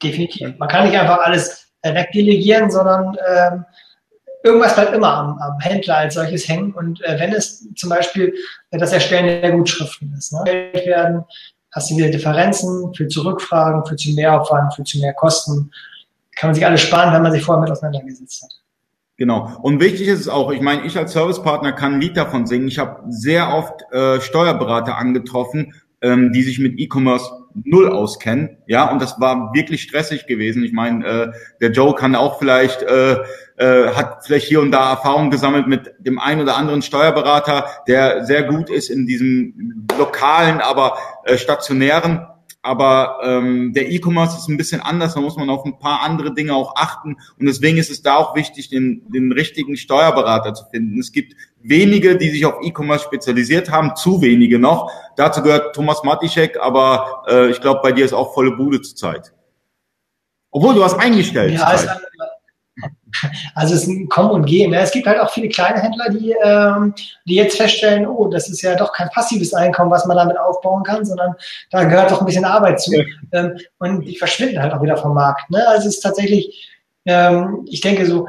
Definitiv. 0.00 0.56
Man 0.58 0.68
kann 0.68 0.86
nicht 0.86 0.96
einfach 0.96 1.18
alles 1.18 1.72
äh, 1.82 1.92
wegdelegieren, 1.92 2.70
sondern 2.70 3.16
ähm, 3.28 3.64
irgendwas 4.44 4.76
bleibt 4.76 4.94
immer 4.94 5.12
am, 5.12 5.38
am, 5.38 5.58
Händler 5.58 5.96
als 5.96 6.14
solches 6.14 6.48
hängen. 6.48 6.72
Und 6.72 7.02
äh, 7.02 7.18
wenn 7.18 7.32
es 7.32 7.68
zum 7.74 7.90
Beispiel 7.90 8.32
äh, 8.70 8.78
das 8.78 8.92
Erstellen 8.92 9.26
der 9.26 9.50
Gutschriften 9.50 10.14
ist, 10.16 10.32
ne, 10.32 10.44
werden, 10.84 11.24
hast 11.72 11.90
du 11.90 11.96
wieder 11.96 12.10
Differenzen, 12.10 12.94
für 12.94 13.08
zu 13.08 13.22
Rückfragen, 13.22 13.84
für 13.86 13.96
zu 13.96 14.12
Mehraufwand, 14.12 14.72
für 14.72 14.84
zu 14.84 15.00
mehr 15.00 15.14
Kosten. 15.14 15.72
Kann 16.36 16.50
man 16.50 16.54
sich 16.54 16.64
alles 16.64 16.82
sparen, 16.82 17.12
wenn 17.12 17.22
man 17.22 17.32
sich 17.32 17.42
vorher 17.42 17.60
mit 17.60 17.72
auseinandergesetzt 17.72 18.44
hat. 18.44 18.50
Genau. 19.16 19.50
Und 19.62 19.80
wichtig 19.80 20.06
ist 20.06 20.20
es 20.20 20.28
auch, 20.28 20.52
ich 20.52 20.60
meine, 20.60 20.82
ich 20.86 20.96
als 20.96 21.12
Servicepartner 21.12 21.72
kann 21.72 21.94
ein 21.94 22.00
Lied 22.00 22.16
davon 22.16 22.46
singen. 22.46 22.68
Ich 22.68 22.78
habe 22.78 23.02
sehr 23.08 23.52
oft 23.52 23.82
äh, 23.92 24.20
Steuerberater 24.20 24.96
angetroffen, 24.96 25.74
ähm, 26.02 26.32
die 26.32 26.42
sich 26.42 26.58
mit 26.58 26.78
E-Commerce 26.78 27.30
null 27.64 27.88
auskennen. 27.88 28.58
Ja, 28.66 28.90
und 28.90 29.00
das 29.00 29.20
war 29.20 29.52
wirklich 29.54 29.82
stressig 29.82 30.26
gewesen. 30.26 30.64
Ich 30.64 30.72
meine, 30.72 31.06
äh, 31.06 31.32
der 31.60 31.70
Joe 31.70 31.94
kann 31.94 32.14
auch 32.14 32.38
vielleicht, 32.38 32.82
äh, 32.82 33.18
äh, 33.56 33.88
hat 33.94 34.24
vielleicht 34.24 34.46
hier 34.46 34.60
und 34.60 34.72
da 34.72 34.90
Erfahrung 34.90 35.30
gesammelt 35.30 35.66
mit 35.66 35.94
dem 35.98 36.18
einen 36.18 36.40
oder 36.40 36.56
anderen 36.56 36.82
Steuerberater, 36.82 37.66
der 37.86 38.24
sehr 38.24 38.44
gut 38.44 38.70
ist 38.70 38.88
in 38.88 39.06
diesem 39.06 39.86
lokalen, 39.98 40.60
aber 40.60 40.96
äh, 41.24 41.36
stationären 41.36 42.26
aber 42.62 43.18
ähm, 43.24 43.72
der 43.72 43.90
E-Commerce 43.90 44.38
ist 44.38 44.48
ein 44.48 44.56
bisschen 44.56 44.80
anders, 44.80 45.14
da 45.14 45.20
muss 45.20 45.36
man 45.36 45.50
auf 45.50 45.64
ein 45.64 45.78
paar 45.78 46.02
andere 46.02 46.32
Dinge 46.32 46.54
auch 46.54 46.76
achten 46.76 47.16
und 47.38 47.46
deswegen 47.46 47.76
ist 47.76 47.90
es 47.90 48.02
da 48.02 48.16
auch 48.16 48.36
wichtig, 48.36 48.68
den, 48.70 49.02
den 49.12 49.32
richtigen 49.32 49.76
Steuerberater 49.76 50.54
zu 50.54 50.64
finden. 50.70 51.00
Es 51.00 51.10
gibt 51.10 51.34
wenige, 51.60 52.16
die 52.16 52.30
sich 52.30 52.46
auf 52.46 52.54
E-Commerce 52.62 53.04
spezialisiert 53.04 53.70
haben, 53.70 53.96
zu 53.96 54.22
wenige 54.22 54.60
noch. 54.60 54.90
Dazu 55.16 55.42
gehört 55.42 55.74
Thomas 55.74 56.04
Matischek, 56.04 56.56
aber 56.60 57.24
äh, 57.28 57.50
ich 57.50 57.60
glaube, 57.60 57.80
bei 57.82 57.90
dir 57.90 58.04
ist 58.04 58.12
auch 58.12 58.32
volle 58.32 58.52
Bude 58.52 58.80
zurzeit. 58.80 59.32
Obwohl 60.52 60.74
du 60.74 60.84
hast 60.84 60.94
eingestellt. 60.94 61.54
Ja, 61.54 61.76
also 63.54 63.74
es 63.74 63.82
ist 63.82 63.88
ein 63.88 64.08
Kommen 64.08 64.30
und 64.30 64.46
Gehen. 64.46 64.70
Ne? 64.70 64.80
Es 64.80 64.90
gibt 64.90 65.06
halt 65.06 65.20
auch 65.20 65.30
viele 65.30 65.48
kleine 65.48 65.80
Händler, 65.80 66.08
die, 66.10 66.34
ähm, 66.42 66.94
die 67.26 67.34
jetzt 67.34 67.56
feststellen, 67.56 68.06
oh, 68.06 68.28
das 68.28 68.48
ist 68.48 68.62
ja 68.62 68.74
doch 68.74 68.92
kein 68.92 69.08
passives 69.10 69.52
Einkommen, 69.54 69.90
was 69.90 70.06
man 70.06 70.16
damit 70.16 70.38
aufbauen 70.38 70.82
kann, 70.82 71.04
sondern 71.04 71.34
da 71.70 71.84
gehört 71.84 72.10
doch 72.10 72.20
ein 72.20 72.26
bisschen 72.26 72.44
Arbeit 72.44 72.80
zu. 72.80 72.92
Ähm, 73.32 73.58
und 73.78 74.02
die 74.02 74.16
verschwinden 74.16 74.60
halt 74.60 74.72
auch 74.72 74.82
wieder 74.82 74.96
vom 74.96 75.14
Markt. 75.14 75.50
Ne? 75.50 75.66
Also 75.68 75.88
es 75.88 75.96
ist 75.96 76.00
tatsächlich, 76.00 76.70
ähm, 77.04 77.66
ich 77.68 77.80
denke 77.80 78.06
so, 78.06 78.26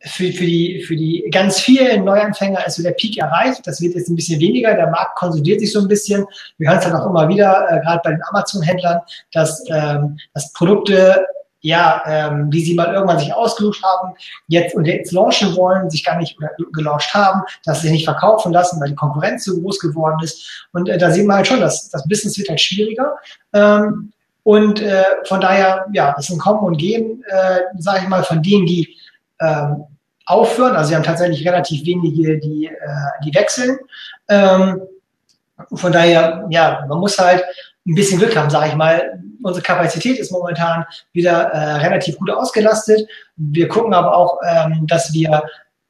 für, 0.00 0.30
für, 0.32 0.44
die, 0.44 0.82
für 0.86 0.94
die 0.94 1.28
ganz 1.32 1.58
vielen 1.58 2.04
Neuanfänger 2.04 2.64
ist 2.66 2.76
so 2.76 2.82
der 2.82 2.92
Peak 2.92 3.18
erreicht. 3.18 3.66
Das 3.66 3.80
wird 3.80 3.94
jetzt 3.94 4.08
ein 4.08 4.16
bisschen 4.16 4.40
weniger. 4.40 4.74
Der 4.74 4.88
Markt 4.88 5.16
konsolidiert 5.16 5.60
sich 5.60 5.72
so 5.72 5.80
ein 5.80 5.88
bisschen. 5.88 6.24
Wir 6.58 6.68
hören 6.68 6.78
es 6.78 6.84
halt 6.84 6.94
auch 6.94 7.06
immer 7.06 7.28
wieder, 7.28 7.66
äh, 7.70 7.80
gerade 7.80 8.00
bei 8.04 8.10
den 8.10 8.20
Amazon-Händlern, 8.30 9.00
dass, 9.32 9.64
ähm, 9.68 10.18
dass 10.32 10.52
Produkte 10.52 11.26
ja, 11.66 12.00
ähm, 12.06 12.48
die 12.48 12.64
sie 12.64 12.74
mal 12.74 12.94
irgendwann 12.94 13.18
sich 13.18 13.34
ausgesucht 13.34 13.82
haben, 13.82 14.14
jetzt 14.46 14.76
und 14.76 14.84
jetzt 14.84 15.10
launchen 15.10 15.56
wollen, 15.56 15.90
sich 15.90 16.04
gar 16.04 16.16
nicht 16.16 16.38
gelauncht 16.72 17.12
haben, 17.12 17.42
dass 17.64 17.80
sie 17.80 17.88
sich 17.88 17.92
nicht 17.92 18.04
verkaufen 18.04 18.52
lassen, 18.52 18.80
weil 18.80 18.90
die 18.90 18.94
Konkurrenz 18.94 19.44
so 19.44 19.60
groß 19.60 19.80
geworden 19.80 20.20
ist. 20.22 20.68
Und 20.72 20.88
äh, 20.88 20.96
da 20.96 21.10
sehen 21.10 21.26
wir 21.26 21.34
halt 21.34 21.48
schon, 21.48 21.60
dass 21.60 21.90
das 21.90 22.06
Business 22.06 22.38
wird 22.38 22.48
halt 22.48 22.60
schwieriger. 22.60 23.16
Ähm, 23.52 24.12
und 24.44 24.80
äh, 24.80 25.02
von 25.24 25.40
daher, 25.40 25.86
ja, 25.92 26.14
es 26.16 26.26
ist 26.26 26.36
ein 26.36 26.38
Kommen 26.38 26.60
und 26.60 26.76
Gehen, 26.76 27.24
äh, 27.26 27.58
sage 27.78 28.02
ich 28.04 28.08
mal, 28.08 28.22
von 28.22 28.44
denen, 28.44 28.64
die 28.64 28.96
ähm, 29.40 29.86
aufhören. 30.24 30.76
Also 30.76 30.90
wir 30.90 30.98
haben 30.98 31.04
tatsächlich 31.04 31.44
relativ 31.44 31.84
wenige, 31.84 32.38
die, 32.38 32.66
äh, 32.66 33.24
die 33.24 33.34
wechseln. 33.34 33.76
Ähm, 34.28 34.82
von 35.72 35.90
daher, 35.90 36.46
ja, 36.50 36.86
man 36.88 37.00
muss 37.00 37.18
halt 37.18 37.42
ein 37.88 37.96
bisschen 37.96 38.20
Glück 38.20 38.36
haben, 38.36 38.50
sage 38.50 38.68
ich 38.68 38.76
mal. 38.76 39.20
Unsere 39.42 39.62
Kapazität 39.62 40.18
ist 40.18 40.32
momentan 40.32 40.84
wieder 41.12 41.50
äh, 41.52 41.76
relativ 41.76 42.18
gut 42.18 42.30
ausgelastet. 42.30 43.08
Wir 43.36 43.68
gucken 43.68 43.94
aber 43.94 44.16
auch, 44.16 44.38
ähm, 44.46 44.86
dass 44.86 45.12
wir 45.12 45.42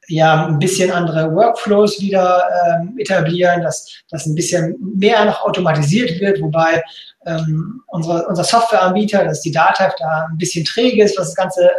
ja 0.07 0.45
ein 0.47 0.59
bisschen 0.59 0.91
andere 0.91 1.33
Workflows 1.35 1.99
wieder 1.99 2.43
ähm, 2.65 2.97
etablieren, 2.97 3.61
dass 3.61 4.03
das 4.09 4.25
ein 4.25 4.35
bisschen 4.35 4.75
mehr 4.95 5.25
noch 5.25 5.41
automatisiert 5.43 6.19
wird, 6.19 6.41
wobei 6.41 6.81
ähm, 7.25 7.81
unsere, 7.87 8.25
unser 8.27 8.43
Softwareanbieter, 8.43 9.25
das 9.25 9.37
ist 9.37 9.45
die 9.45 9.51
Data, 9.51 9.93
da 9.99 10.27
ein 10.31 10.37
bisschen 10.37 10.63
träge 10.63 11.03
ist, 11.03 11.17
was 11.17 11.27
das 11.27 11.35
ganze, 11.35 11.69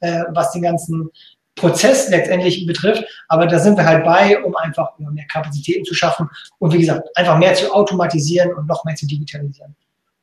äh, 0.00 0.08
äh, 0.08 0.24
was 0.30 0.52
den 0.52 0.62
ganzen 0.62 1.10
Prozess 1.54 2.08
letztendlich 2.08 2.66
betrifft. 2.66 3.04
Aber 3.28 3.46
da 3.46 3.58
sind 3.58 3.76
wir 3.76 3.84
halt 3.84 4.04
bei, 4.04 4.42
um 4.42 4.56
einfach 4.56 4.98
mehr 4.98 5.26
Kapazitäten 5.30 5.84
zu 5.84 5.94
schaffen 5.94 6.28
und 6.58 6.72
wie 6.72 6.78
gesagt, 6.78 7.06
einfach 7.16 7.36
mehr 7.36 7.54
zu 7.54 7.72
automatisieren 7.72 8.54
und 8.54 8.66
noch 8.66 8.84
mehr 8.84 8.94
zu 8.94 9.06
digitalisieren. 9.06 9.76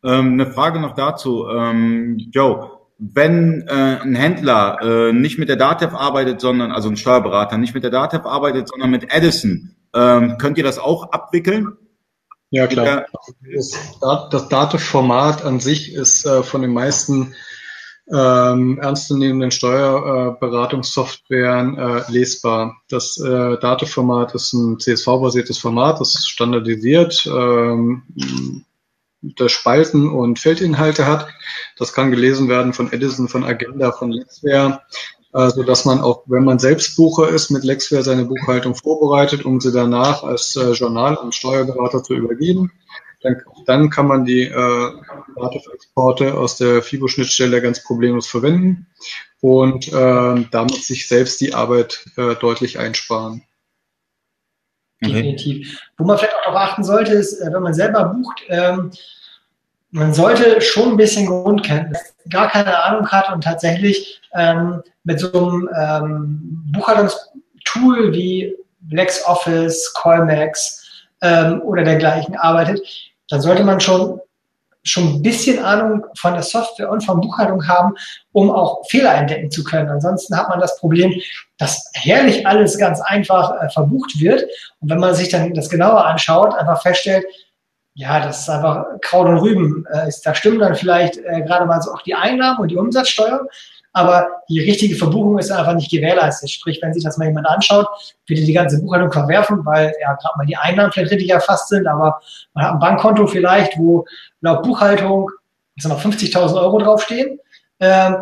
Ähm, 0.04 0.34
eine 0.34 0.52
Frage 0.52 0.80
noch 0.80 0.96
dazu. 0.96 1.48
Ähm, 1.50 2.18
Joe, 2.32 2.72
wenn 2.98 3.66
äh, 3.68 4.00
ein 4.02 4.16
Händler 4.16 4.78
äh, 4.82 5.14
nicht 5.14 5.40
mit 5.40 5.50
der 5.50 5.56
DATEV 5.56 5.94
arbeitet, 5.94 6.42
sondern, 6.42 6.72
also 6.72 6.90
ein 6.90 6.98
Steuerberater 6.98 7.58
nicht 7.58 7.74
mit 7.74 7.84
der 7.84 7.92
DATEV 7.92 8.26
arbeitet, 8.26 8.68
sondern 8.68 8.92
mit 8.92 9.14
Edison, 9.14 9.76
ähm, 9.94 10.38
könnt 10.38 10.58
ihr 10.58 10.64
das 10.64 10.80
auch 10.80 11.12
abwickeln? 11.12 11.78
Ja, 12.52 12.68
klar. 12.68 13.06
Das, 13.54 14.00
das 14.32 14.50
DATEV-Format 14.50 15.46
an 15.46 15.60
sich 15.60 15.94
ist 15.94 16.26
äh, 16.26 16.44
von 16.44 16.62
den 16.62 16.74
meisten 16.74 17.34
ähm, 18.12 18.80
ernstzunehmenden 18.80 19.52
Steuerberatungssoftwaren 19.52 21.78
äh, 21.78 22.02
lesbar. 22.10 22.76
Das 22.90 23.20
äh, 23.20 23.60
Datenformat 23.60 24.34
ist 24.34 24.52
ein 24.54 24.80
CSV-basiertes 24.80 25.60
Format, 25.60 26.00
das 26.00 26.26
standardisiert 26.26 27.24
ähm, 27.28 28.02
das 29.22 29.52
Spalten 29.52 30.10
und 30.10 30.40
Feldinhalte 30.40 31.06
hat. 31.06 31.28
Das 31.78 31.94
kann 31.94 32.12
gelesen 32.12 32.50
werden 32.50 32.74
von 32.74 32.92
Edison, 32.92 33.28
von 33.28 33.44
Agenda, 33.44 33.92
von 33.92 34.12
Lexware, 34.12 34.82
äh, 35.34 35.50
so 35.50 35.64
dass 35.64 35.86
man 35.86 36.00
auch, 36.00 36.24
wenn 36.28 36.44
man 36.44 36.60
selbst 36.60 36.96
Bucher 36.96 37.30
ist, 37.30 37.50
mit 37.50 37.64
Lexware 37.64 38.04
seine 38.04 38.26
Buchhaltung 38.26 38.76
vorbereitet, 38.76 39.46
um 39.46 39.60
sie 39.60 39.72
danach 39.72 40.24
als 40.24 40.56
äh, 40.56 40.72
Journal 40.72 41.18
an 41.18 41.32
Steuerberater 41.32 42.04
zu 42.04 42.14
übergeben. 42.14 42.72
Dann, 43.22 43.42
dann 43.66 43.90
kann 43.90 44.08
man 44.08 44.24
die 44.24 44.44
äh, 44.44 44.92
Datenexporte 45.36 46.36
aus 46.36 46.56
der 46.56 46.82
FIBO-Schnittstelle 46.82 47.62
ganz 47.62 47.84
problemlos 47.84 48.28
verwenden 48.28 48.88
und 49.42 49.90
äh, 49.90 50.46
damit 50.52 50.84
sich 50.84 51.08
selbst 51.10 51.42
die 51.42 51.54
Arbeit 51.54 52.06
äh, 52.16 52.36
deutlich 52.36 52.80
einsparen. 52.80 53.44
Definitiv. 55.02 55.82
Wo 55.98 56.04
man 56.06 56.18
vielleicht 56.18 56.36
auch 56.36 56.44
darauf 56.44 56.70
achten 56.70 56.84
sollte, 56.84 57.14
ist, 57.14 57.40
äh, 57.40 57.52
wenn 57.54 57.64
man 57.64 57.74
selber 57.74 58.06
bucht, 58.06 58.42
ähm, 58.50 58.92
man 59.92 60.14
sollte 60.14 60.62
schon 60.62 60.90
ein 60.90 60.98
bisschen 60.98 61.26
Grundkenntnis, 61.26 62.14
gar 62.30 62.50
keine 62.50 62.84
Ahnung 62.84 63.08
hat 63.08 63.32
und 63.34 63.44
tatsächlich 63.44 64.22
ähm, 64.36 64.84
mit 65.04 65.20
so 65.20 65.32
einem 65.32 65.70
ähm, 65.76 66.64
Buchhaltungstool 66.72 68.14
wie 68.14 68.56
LexOffice, 68.92 69.94
Colmex 69.94 71.08
ähm, 71.22 71.62
oder 71.62 71.84
dergleichen 71.84 72.36
arbeitet, 72.36 72.82
dann 73.30 73.42
sollte 73.42 73.64
man 73.64 73.80
schon 73.80 74.20
schon 74.84 75.16
ein 75.16 75.22
bisschen 75.22 75.64
Ahnung 75.64 76.06
von 76.16 76.34
der 76.34 76.44
Software 76.44 76.90
und 76.90 77.04
von 77.04 77.22
Buchhaltung 77.22 77.68
haben, 77.68 77.96
um 78.32 78.50
auch 78.50 78.84
Fehler 78.90 79.14
entdecken 79.16 79.52
zu 79.52 79.64
können. 79.64 79.90
Ansonsten 79.90 80.36
hat 80.38 80.50
man 80.50 80.60
das 80.60 80.78
Problem, 80.78 81.14
dass 81.58 81.90
herrlich 81.94 82.48
alles 82.48 82.78
ganz 82.78 83.02
einfach 83.02 83.62
äh, 83.62 83.70
verbucht 83.70 84.20
wird. 84.20 84.44
Und 84.80 84.90
wenn 84.90 85.00
man 85.00 85.16
sich 85.16 85.30
dann 85.30 85.54
das 85.54 85.70
genauer 85.70 86.06
anschaut, 86.06 86.54
einfach 86.56 86.82
feststellt, 86.82 87.26
ja, 87.96 88.22
das 88.22 88.42
ist 88.42 88.50
einfach 88.50 88.86
Kraut 89.02 89.28
und 89.28 89.40
Rüben. 89.40 89.86
Äh, 89.92 90.10
da 90.24 90.34
stimmen 90.34 90.60
dann 90.60 90.76
vielleicht 90.76 91.18
äh, 91.18 91.42
gerade 91.42 91.66
mal 91.66 91.82
so 91.82 91.92
auch 91.92 92.02
die 92.04 92.16
Einnahmen 92.16 92.60
und 92.60 92.70
die 92.70 92.78
Umsatzsteuer 92.78 93.46
aber 93.94 94.28
die 94.50 94.60
richtige 94.60 94.96
Verbuchung 94.96 95.40
ist 95.40 95.52
einfach 95.52 95.74
nicht 95.74 95.92
gewährleistet. 95.92 96.50
Sprich, 96.50 96.80
wenn 96.82 96.94
sich 96.94 97.04
das 97.04 97.18
mal 97.18 97.28
jemand 97.28 97.48
anschaut, 97.48 97.88
wird 98.28 98.40
die 98.40 98.54
ganze 98.54 98.82
Buchhaltung 98.82 99.12
verwerfen, 99.12 99.66
weil 99.66 99.94
ja 100.02 100.14
gerade 100.14 100.38
mal 100.38 100.46
die 100.46 100.58
Einnahmen 100.58 100.92
vielleicht 100.92 101.12
richtig 101.12 101.30
erfasst 101.32 101.70
sind, 101.70 101.88
aber 101.88 102.20
man 102.54 102.66
hat 102.66 102.74
ein 102.74 102.80
Bankkonto 102.80 103.28
vielleicht, 103.28 103.78
wo 103.78 104.06
laut 104.42 104.64
Buchhaltung 104.64 105.30
sag 105.82 105.92
mal 105.92 106.00
50.000 106.00 106.62
Euro 106.62 106.80
draufstehen, 106.80 107.40
ähm, 107.80 108.16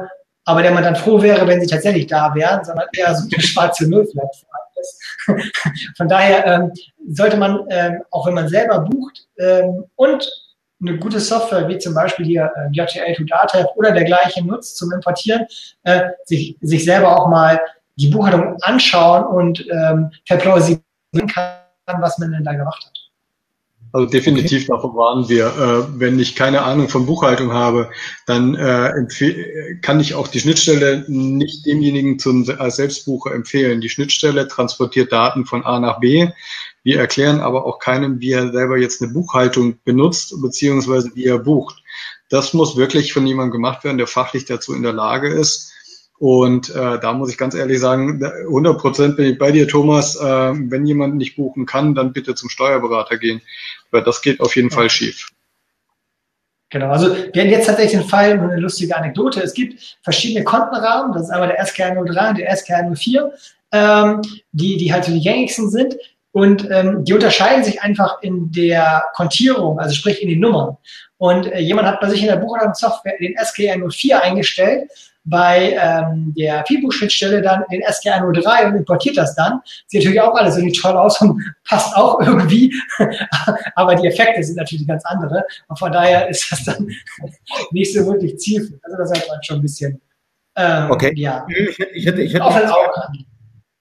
aber 0.46 0.62
der 0.62 0.72
man 0.72 0.84
dann 0.84 0.96
froh 0.96 1.22
wäre, 1.22 1.46
wenn 1.48 1.60
sie 1.60 1.68
tatsächlich 1.68 2.08
da 2.08 2.34
wären, 2.34 2.64
sondern 2.64 2.88
eher 2.94 3.14
so 3.16 3.28
eine 3.32 3.44
schwarze 3.44 3.90
Null 3.90 4.08
vielleicht 4.10 4.46
Von 5.98 6.08
daher 6.08 6.46
ähm, 6.46 6.72
sollte 7.10 7.38
man, 7.38 7.66
ähm, 7.70 8.02
auch 8.12 8.28
wenn 8.28 8.36
man 8.36 8.48
selber 8.48 8.80
bucht 8.80 9.28
ähm, 9.40 9.86
und 9.96 10.30
eine 10.82 10.98
gute 10.98 11.20
Software 11.20 11.68
wie 11.68 11.78
zum 11.78 11.94
Beispiel 11.94 12.26
hier 12.26 12.52
äh, 12.56 12.70
JTL2 12.70 13.28
Datev 13.28 13.68
oder 13.76 13.92
dergleichen 13.92 14.48
nutzt 14.48 14.78
zum 14.78 14.92
Importieren, 14.92 15.46
äh, 15.84 16.10
sich, 16.26 16.58
sich 16.62 16.84
selber 16.84 17.20
auch 17.20 17.28
mal 17.30 17.60
die 17.96 18.10
Buchhaltung 18.10 18.58
anschauen 18.62 19.26
und 19.26 19.66
ähm, 19.72 20.12
verplausibilieren 20.26 21.28
kann, 21.28 22.02
was 22.02 22.20
man 22.20 22.32
denn 22.32 22.44
da 22.44 22.54
gemacht 22.54 22.86
hat. 22.86 22.98
Also 23.94 24.08
definitiv 24.10 24.64
okay. 24.64 24.74
davon 24.76 24.96
waren 24.96 25.30
wir. 25.30 25.48
Äh, 25.48 26.00
wenn 26.00 26.20
ich 26.20 26.36
keine 26.36 26.62
Ahnung 26.62 26.90
von 26.90 27.06
Buchhaltung 27.06 27.54
habe, 27.54 27.90
dann 28.26 28.54
äh, 28.54 28.92
kann 29.82 30.00
ich 30.00 30.14
auch 30.14 30.28
die 30.28 30.40
Schnittstelle 30.40 31.06
nicht 31.08 31.66
demjenigen 31.66 32.20
zum, 32.20 32.48
als 32.60 32.76
Selbstbucher 32.76 33.34
empfehlen. 33.34 33.82
Die 33.82 33.90
Schnittstelle 33.90 34.48
transportiert 34.48 35.12
Daten 35.12 35.46
von 35.46 35.66
A 35.66 35.80
nach 35.80 36.00
B. 36.00 36.28
Wir 36.84 37.00
erklären 37.00 37.42
aber 37.42 37.66
auch 37.66 37.80
keinem, 37.80 38.20
wie 38.20 38.32
er 38.32 38.52
selber 38.52 38.78
jetzt 38.78 39.02
eine 39.02 39.12
Buchhaltung 39.12 39.80
benutzt, 39.84 40.34
beziehungsweise 40.42 41.12
wie 41.16 41.26
er 41.26 41.40
bucht. 41.40 41.84
Das 42.30 42.54
muss 42.54 42.78
wirklich 42.78 43.14
von 43.14 43.26
jemandem 43.28 43.52
gemacht 43.52 43.84
werden, 43.84 43.98
der 43.98 44.08
fachlich 44.08 44.46
dazu 44.46 44.74
in 44.74 44.84
der 44.84 44.94
Lage 44.94 45.30
ist. 45.30 45.74
Und 46.20 46.70
äh, 46.72 47.00
da 47.00 47.14
muss 47.14 47.30
ich 47.30 47.38
ganz 47.38 47.54
ehrlich 47.54 47.80
sagen, 47.80 48.24
100 48.24 48.80
Prozent 48.80 49.18
bin 49.18 49.34
ich 49.34 49.38
bei 49.38 49.52
dir, 49.52 49.68
Thomas. 49.68 50.16
Äh, 50.16 50.24
wenn 50.24 50.86
jemand 50.86 51.16
nicht 51.16 51.36
buchen 51.36 51.66
kann, 51.66 51.94
dann 51.94 52.14
bitte 52.14 52.34
zum 52.34 52.50
Steuerberater 52.50 53.18
gehen, 53.18 53.42
weil 53.92 54.04
das 54.04 54.22
geht 54.22 54.40
auf 54.40 54.56
jeden 54.56 54.72
Fall 54.72 54.90
schief. 54.90 55.30
Genau, 56.70 56.90
also 56.90 57.16
wir 57.16 57.42
haben 57.42 57.50
jetzt 57.50 57.68
tatsächlich 57.68 58.02
den 58.02 58.10
Fall, 58.10 58.32
eine 58.32 58.58
lustige 58.58 58.96
Anekdote. 58.96 59.42
Es 59.42 59.54
gibt 59.54 59.98
verschiedene 60.02 60.44
Kontenrahmen, 60.44 61.14
das 61.14 61.24
ist 61.24 61.30
einmal 61.30 61.48
der 61.48 61.66
SKR 61.66 61.96
03 61.96 62.30
und 62.30 62.38
der 62.40 62.56
SKR 62.56 62.94
04, 62.94 63.32
ähm, 63.72 64.22
die, 64.52 64.76
die 64.76 64.92
halt 64.92 65.06
so 65.06 65.14
die 65.14 65.22
gängigsten 65.22 65.70
sind. 65.70 65.96
Und 66.32 66.70
ähm, 66.70 67.04
die 67.04 67.14
unterscheiden 67.14 67.64
sich 67.64 67.82
einfach 67.82 68.22
in 68.22 68.52
der 68.52 69.06
Kontierung, 69.16 69.80
also 69.80 69.96
sprich 69.96 70.22
in 70.22 70.30
den 70.30 70.40
Nummern. 70.40 70.78
Und 71.18 71.52
äh, 71.52 71.60
jemand 71.60 71.88
hat 71.88 72.00
bei 72.00 72.10
sich 72.10 72.22
in 72.22 72.28
der 72.28 72.38
Buchhaltungssoftware 72.38 73.18
den 73.20 73.36
SKR 73.38 73.78
04 73.78 74.22
eingestellt 74.22 74.92
bei 75.30 75.78
ähm, 75.78 76.34
der 76.38 76.64
FIBO-Schnittstelle 76.66 77.42
dann 77.42 77.64
den 77.70 77.82
SK103 77.82 78.68
und 78.68 78.76
importiert 78.78 79.18
das 79.18 79.36
dann. 79.36 79.62
Sieht 79.88 80.02
natürlich 80.02 80.22
auch 80.22 80.36
alles 80.36 80.56
irgendwie 80.56 80.80
toll 80.80 80.96
aus 80.96 81.20
und 81.22 81.44
passt 81.68 81.96
auch 81.98 82.22
irgendwie, 82.22 82.74
aber 83.76 83.96
die 83.96 84.08
Effekte 84.08 84.42
sind 84.42 84.56
natürlich 84.56 84.88
ganz 84.88 85.04
andere. 85.06 85.44
Und 85.68 85.78
von 85.78 85.92
daher 85.92 86.30
ist 86.30 86.50
das 86.52 86.64
dann 86.64 86.88
nicht 87.72 87.94
so 87.94 88.06
wirklich 88.06 88.38
zielführend. 88.38 88.84
Also 88.86 88.98
das 88.98 89.10
sollte 89.10 89.28
man 89.28 89.44
schon 89.44 89.58
ein 89.58 89.62
bisschen 89.62 90.02
ähm, 90.56 90.90
okay. 90.90 91.14
ja, 91.16 91.46
ich, 91.50 91.80
ich 91.80 92.06
hätte, 92.08 92.22
ich 92.22 92.34
hätte, 92.34 92.44
auf 92.44 92.56
ein 92.56 92.68
Auge 92.68 92.90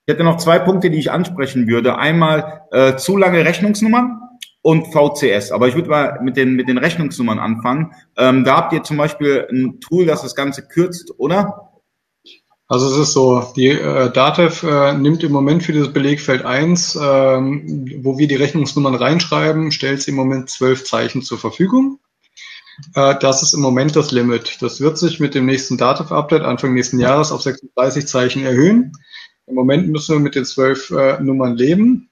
ich 0.06 0.12
hätte 0.12 0.22
noch 0.22 0.36
zwei 0.36 0.60
Punkte, 0.60 0.88
die 0.88 0.98
ich 0.98 1.10
ansprechen 1.10 1.66
würde. 1.66 1.98
Einmal 1.98 2.62
äh, 2.70 2.94
zu 2.94 3.16
lange 3.16 3.44
Rechnungsnummern 3.44 4.20
und 4.62 4.92
VCS. 4.92 5.50
Aber 5.50 5.66
ich 5.66 5.74
würde 5.74 5.90
mal 5.90 6.20
mit 6.22 6.36
den, 6.36 6.54
mit 6.54 6.68
den 6.68 6.78
Rechnungsnummern 6.78 7.40
anfangen. 7.40 7.92
Ähm, 8.16 8.44
da 8.44 8.56
habt 8.56 8.72
ihr 8.72 8.84
zum 8.84 8.98
Beispiel 8.98 9.48
ein 9.50 9.80
Tool, 9.80 10.06
das 10.06 10.22
das 10.22 10.36
Ganze 10.36 10.62
kürzt, 10.62 11.12
oder? 11.18 11.72
Also 12.68 12.86
es 12.86 12.96
ist 13.08 13.14
so, 13.14 13.52
die 13.56 13.70
äh, 13.70 14.12
Datev 14.12 14.64
äh, 14.64 14.92
nimmt 14.92 15.24
im 15.24 15.32
Moment 15.32 15.64
für 15.64 15.72
dieses 15.72 15.92
Belegfeld 15.92 16.44
1, 16.44 16.96
ähm, 17.02 18.00
wo 18.02 18.16
wir 18.16 18.28
die 18.28 18.36
Rechnungsnummern 18.36 18.94
reinschreiben, 18.94 19.72
stellt 19.72 20.02
sie 20.02 20.12
im 20.12 20.16
Moment 20.16 20.50
zwölf 20.50 20.84
Zeichen 20.84 21.22
zur 21.22 21.38
Verfügung. 21.38 21.98
Äh, 22.94 23.16
das 23.20 23.42
ist 23.42 23.54
im 23.54 23.60
Moment 23.60 23.96
das 23.96 24.12
Limit. 24.12 24.58
Das 24.60 24.80
wird 24.80 24.98
sich 24.98 25.18
mit 25.18 25.34
dem 25.34 25.46
nächsten 25.46 25.78
Datev-Update 25.78 26.42
Anfang 26.42 26.74
nächsten 26.74 27.00
Jahres 27.00 27.32
auf 27.32 27.42
36 27.42 28.06
Zeichen 28.06 28.44
erhöhen. 28.44 28.92
Im 29.46 29.54
Moment 29.54 29.88
müssen 29.88 30.14
wir 30.14 30.20
mit 30.20 30.34
den 30.34 30.44
zwölf 30.44 30.90
äh, 30.90 31.20
Nummern 31.20 31.56
leben. 31.56 32.10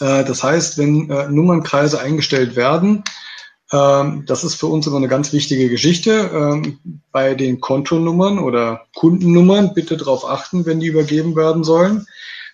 Äh, 0.00 0.24
das 0.24 0.42
heißt, 0.42 0.78
wenn 0.78 1.10
äh, 1.10 1.28
Nummernkreise 1.28 2.00
eingestellt 2.00 2.56
werden, 2.56 3.04
ähm, 3.72 4.24
das 4.26 4.44
ist 4.44 4.56
für 4.56 4.66
uns 4.66 4.86
immer 4.86 4.98
eine 4.98 5.08
ganz 5.08 5.32
wichtige 5.32 5.68
Geschichte. 5.70 6.30
Ähm, 6.32 6.78
bei 7.10 7.34
den 7.34 7.60
Kontonummern 7.60 8.38
oder 8.38 8.86
Kundennummern 8.94 9.72
bitte 9.74 9.96
darauf 9.96 10.26
achten, 10.28 10.66
wenn 10.66 10.80
die 10.80 10.88
übergeben 10.88 11.36
werden 11.36 11.64
sollen, 11.64 12.06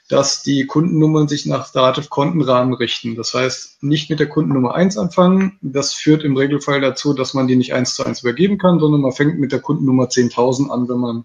dass 0.09 0.43
die 0.43 0.67
Kundennummern 0.67 1.27
sich 1.27 1.45
nach 1.45 1.73
Dativ-Kontenrahmen 1.73 2.75
richten. 2.75 3.17
Das 3.17 3.35
heißt, 3.35 3.83
nicht 3.83 4.09
mit 4.11 4.21
der 4.21 4.29
Kundennummer 4.29 4.75
1 4.75 4.97
anfangen. 4.97 5.59
Das 5.61 5.93
führt 5.93 6.23
im 6.23 6.37
Regelfall 6.37 6.81
dazu, 6.81 7.13
dass 7.15 7.35
man 7.35 7.49
die 7.49 7.57
nicht 7.57 7.75
eins 7.75 7.95
zu 7.95 8.05
eins 8.05 8.23
übergeben 8.23 8.59
kann, 8.59 8.79
sondern 8.79 9.01
man 9.01 9.13
fängt 9.13 9.41
mit 9.41 9.51
der 9.51 9.61
Kundennummer 9.61 10.05
10.000 10.05 10.71
an, 10.71 10.89
wenn 10.89 10.99
man 10.99 11.25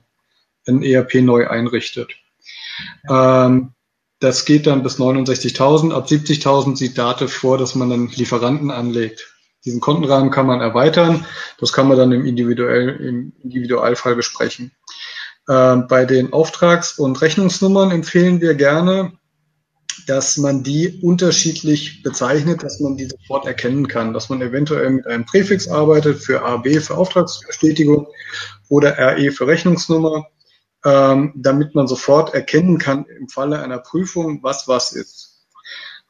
ein 0.67 0.81
ERP 0.81 1.15
neu 1.15 1.47
einrichtet. 1.47 2.22
Ähm, 3.09 3.73
das 4.19 4.45
geht 4.45 4.67
dann 4.67 4.83
bis 4.83 4.99
69.000. 4.99 5.93
Ab 5.93 6.07
70.000 6.07 6.77
sieht 6.77 6.97
Date 6.97 7.29
vor, 7.29 7.57
dass 7.57 7.75
man 7.75 7.89
dann 7.89 8.07
Lieferanten 8.07 8.71
anlegt. 8.71 9.33
Diesen 9.65 9.81
Kontenrahmen 9.81 10.31
kann 10.31 10.45
man 10.45 10.61
erweitern. 10.61 11.25
Das 11.59 11.73
kann 11.73 11.87
man 11.87 11.97
dann 11.97 12.11
im, 12.11 12.25
individuell, 12.25 12.89
im 12.89 13.33
Individualfall 13.43 14.15
besprechen. 14.15 14.71
Ähm, 15.49 15.87
bei 15.87 16.05
den 16.05 16.31
Auftrags- 16.31 16.97
und 16.97 17.21
Rechnungsnummern 17.21 17.91
empfehlen 17.91 18.39
wir 18.39 18.55
gerne, 18.55 19.13
dass 20.07 20.37
man 20.37 20.63
die 20.63 20.99
unterschiedlich 21.01 22.01
bezeichnet, 22.03 22.63
dass 22.63 22.79
man 22.79 22.97
die 22.97 23.05
sofort 23.05 23.45
erkennen 23.45 23.87
kann, 23.87 24.13
dass 24.13 24.29
man 24.29 24.41
eventuell 24.41 24.89
mit 24.89 25.07
einem 25.07 25.25
Präfix 25.25 25.67
arbeitet 25.67 26.19
für 26.19 26.43
AB 26.43 26.67
für 26.79 26.95
Auftragsbestätigung 26.95 28.07
oder 28.69 28.97
RE 28.97 29.31
für 29.31 29.47
Rechnungsnummer 29.47 30.27
ähm, 30.85 31.33
damit 31.35 31.75
man 31.75 31.87
sofort 31.87 32.33
erkennen 32.33 32.77
kann 32.77 33.05
im 33.05 33.29
Falle 33.29 33.61
einer 33.61 33.79
Prüfung, 33.79 34.43
was 34.43 34.67
was 34.67 34.91
ist. 34.91 35.33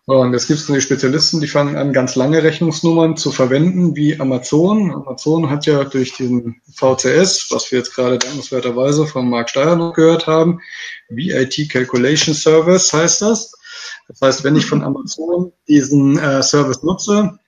Und 0.06 0.34
es 0.34 0.48
gibt 0.48 0.68
die 0.68 0.82
Spezialisten, 0.82 1.40
die 1.40 1.48
fangen 1.48 1.78
an, 1.78 1.94
ganz 1.94 2.16
lange 2.16 2.44
Rechnungsnummern 2.44 3.16
zu 3.16 3.32
verwenden, 3.32 3.96
wie 3.96 4.20
Amazon. 4.20 4.94
Amazon 4.94 5.50
hat 5.50 5.66
ja 5.66 5.86
durch 5.86 6.14
diesen 6.14 6.62
VCS, 6.74 7.48
was 7.52 7.72
wir 7.72 7.80
jetzt 7.80 7.96
gerade 7.96 8.18
dankenswerterweise 8.18 9.08
von 9.08 9.30
Mark 9.30 9.50
Steyer 9.50 9.78
noch 9.78 9.94
gehört 9.94 10.28
haben, 10.28 10.60
VIT 11.08 11.70
Calculation 11.70 12.36
Service 12.36 12.92
heißt 12.92 13.22
das. 13.22 13.54
Das 14.10 14.20
heißt, 14.20 14.44
wenn 14.44 14.58
ich 14.58 14.66
von 14.66 14.84
Amazon 14.84 15.54
diesen 15.70 16.20
äh, 16.20 16.44
Service 16.44 16.84
nutze, 16.84 17.40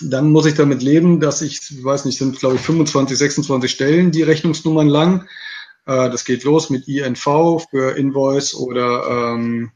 dann 0.00 0.30
muss 0.30 0.46
ich 0.46 0.54
damit 0.54 0.82
leben, 0.82 1.18
dass 1.18 1.42
ich, 1.42 1.60
ich 1.68 1.84
weiß 1.84 2.04
nicht, 2.04 2.18
sind 2.18 2.38
glaube 2.38 2.56
ich 2.56 2.60
25, 2.60 3.18
26 3.18 3.70
Stellen, 3.70 4.12
die 4.12 4.22
Rechnungsnummern 4.22 4.88
lang. 4.88 5.26
Äh, 5.86 6.10
das 6.10 6.24
geht 6.24 6.44
los 6.44 6.70
mit 6.70 6.88
INV 6.88 7.66
für 7.70 7.96
Invoice 7.96 8.54
oder 8.54 9.34
ähm, 9.34 9.72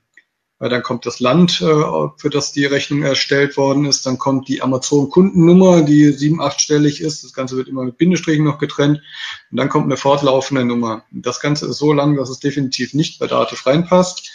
dann 0.58 0.82
kommt 0.82 1.04
das 1.04 1.20
Land, 1.20 1.60
äh, 1.60 2.08
für 2.16 2.30
das 2.30 2.52
die 2.52 2.64
Rechnung 2.64 3.02
erstellt 3.02 3.56
worden 3.58 3.84
ist. 3.84 4.06
Dann 4.06 4.18
kommt 4.18 4.48
die 4.48 4.62
Amazon-Kundennummer, 4.62 5.82
die 5.82 6.12
sieben, 6.12 6.40
achtstellig 6.40 7.02
ist. 7.02 7.24
Das 7.24 7.34
Ganze 7.34 7.56
wird 7.56 7.68
immer 7.68 7.84
mit 7.84 7.98
Bindestrichen 7.98 8.44
noch 8.44 8.58
getrennt. 8.58 9.02
Und 9.50 9.58
dann 9.58 9.68
kommt 9.68 9.84
eine 9.84 9.98
fortlaufende 9.98 10.64
Nummer. 10.64 11.04
Das 11.10 11.40
Ganze 11.40 11.66
ist 11.66 11.76
so 11.76 11.92
lang, 11.92 12.16
dass 12.16 12.30
es 12.30 12.40
definitiv 12.40 12.94
nicht 12.94 13.18
bei 13.18 13.26
Dativ 13.26 13.66
reinpasst. 13.66 14.30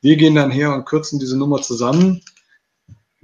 Wir 0.00 0.16
gehen 0.16 0.34
dann 0.34 0.50
her 0.50 0.74
und 0.74 0.86
kürzen 0.86 1.18
diese 1.18 1.36
Nummer 1.36 1.60
zusammen 1.60 2.22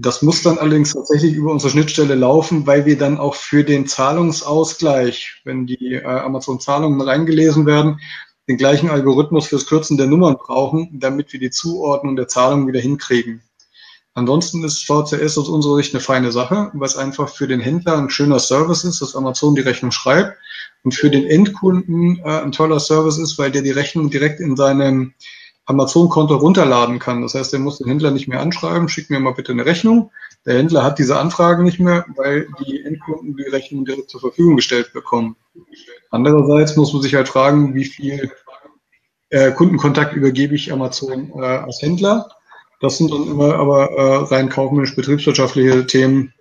das 0.02 0.20
muss 0.20 0.42
dann 0.42 0.58
allerdings 0.58 0.92
tatsächlich 0.92 1.34
über 1.34 1.52
unsere 1.52 1.70
Schnittstelle 1.70 2.14
laufen, 2.14 2.66
weil 2.66 2.86
wir 2.86 2.98
dann 2.98 3.18
auch 3.18 3.34
für 3.34 3.62
den 3.62 3.86
Zahlungsausgleich, 3.86 5.42
wenn 5.44 5.66
die 5.66 5.94
äh, 5.94 6.04
Amazon-Zahlungen 6.04 7.00
reingelesen 7.00 7.66
werden, 7.66 8.00
den 8.48 8.56
gleichen 8.56 8.90
Algorithmus 8.90 9.46
fürs 9.46 9.66
Kürzen 9.66 9.96
der 9.96 10.08
Nummern 10.08 10.36
brauchen, 10.36 10.98
damit 10.98 11.32
wir 11.32 11.38
die 11.38 11.50
Zuordnung 11.50 12.16
der 12.16 12.26
Zahlungen 12.26 12.66
wieder 12.66 12.80
hinkriegen. 12.80 13.42
Ansonsten 14.14 14.64
ist 14.64 14.84
VCS 14.84 15.38
aus 15.38 15.48
unserer 15.48 15.76
Sicht 15.76 15.94
eine 15.94 16.02
feine 16.02 16.32
Sache, 16.32 16.70
was 16.74 16.96
einfach 16.96 17.28
für 17.28 17.46
den 17.46 17.60
Händler 17.60 17.96
ein 17.96 18.10
schöner 18.10 18.40
Service 18.40 18.84
ist, 18.84 19.00
dass 19.00 19.14
Amazon 19.14 19.54
die 19.54 19.62
Rechnung 19.62 19.92
schreibt 19.92 20.36
und 20.82 20.94
für 20.94 21.10
den 21.10 21.26
Endkunden 21.26 22.18
äh, 22.18 22.42
ein 22.42 22.52
toller 22.52 22.80
Service 22.80 23.18
ist, 23.18 23.38
weil 23.38 23.52
der 23.52 23.62
die 23.62 23.70
Rechnung 23.70 24.10
direkt 24.10 24.40
in 24.40 24.56
seinem 24.56 25.14
Amazon-Konto 25.66 26.36
runterladen 26.36 26.98
kann. 26.98 27.22
Das 27.22 27.34
heißt, 27.34 27.52
er 27.52 27.60
muss 27.60 27.78
den 27.78 27.88
Händler 27.88 28.10
nicht 28.10 28.28
mehr 28.28 28.40
anschreiben, 28.40 28.88
schick 28.88 29.10
mir 29.10 29.20
mal 29.20 29.34
bitte 29.34 29.52
eine 29.52 29.64
Rechnung. 29.64 30.10
Der 30.44 30.58
Händler 30.58 30.82
hat 30.82 30.98
diese 30.98 31.18
Anfragen 31.18 31.62
nicht 31.62 31.78
mehr, 31.78 32.04
weil 32.16 32.48
die 32.64 32.82
Endkunden 32.82 33.36
die 33.36 33.44
Rechnung 33.44 33.84
direkt 33.84 34.10
zur 34.10 34.20
Verfügung 34.20 34.56
gestellt 34.56 34.92
bekommen. 34.92 35.36
Andererseits 36.10 36.76
muss 36.76 36.92
man 36.92 37.02
sich 37.02 37.14
halt 37.14 37.28
fragen, 37.28 37.74
wie 37.74 37.84
viel 37.84 38.32
äh, 39.30 39.52
Kundenkontakt 39.52 40.14
übergebe 40.14 40.54
ich 40.54 40.72
Amazon 40.72 41.32
äh, 41.36 41.44
als 41.44 41.80
Händler. 41.80 42.28
Das 42.80 42.98
sind 42.98 43.12
dann 43.12 43.28
immer 43.28 43.54
aber 43.54 43.92
äh, 43.92 44.34
rein 44.34 44.48
kaufmännisch 44.48 44.96
betriebswirtschaftliche 44.96 45.86
Themen, 45.86 46.34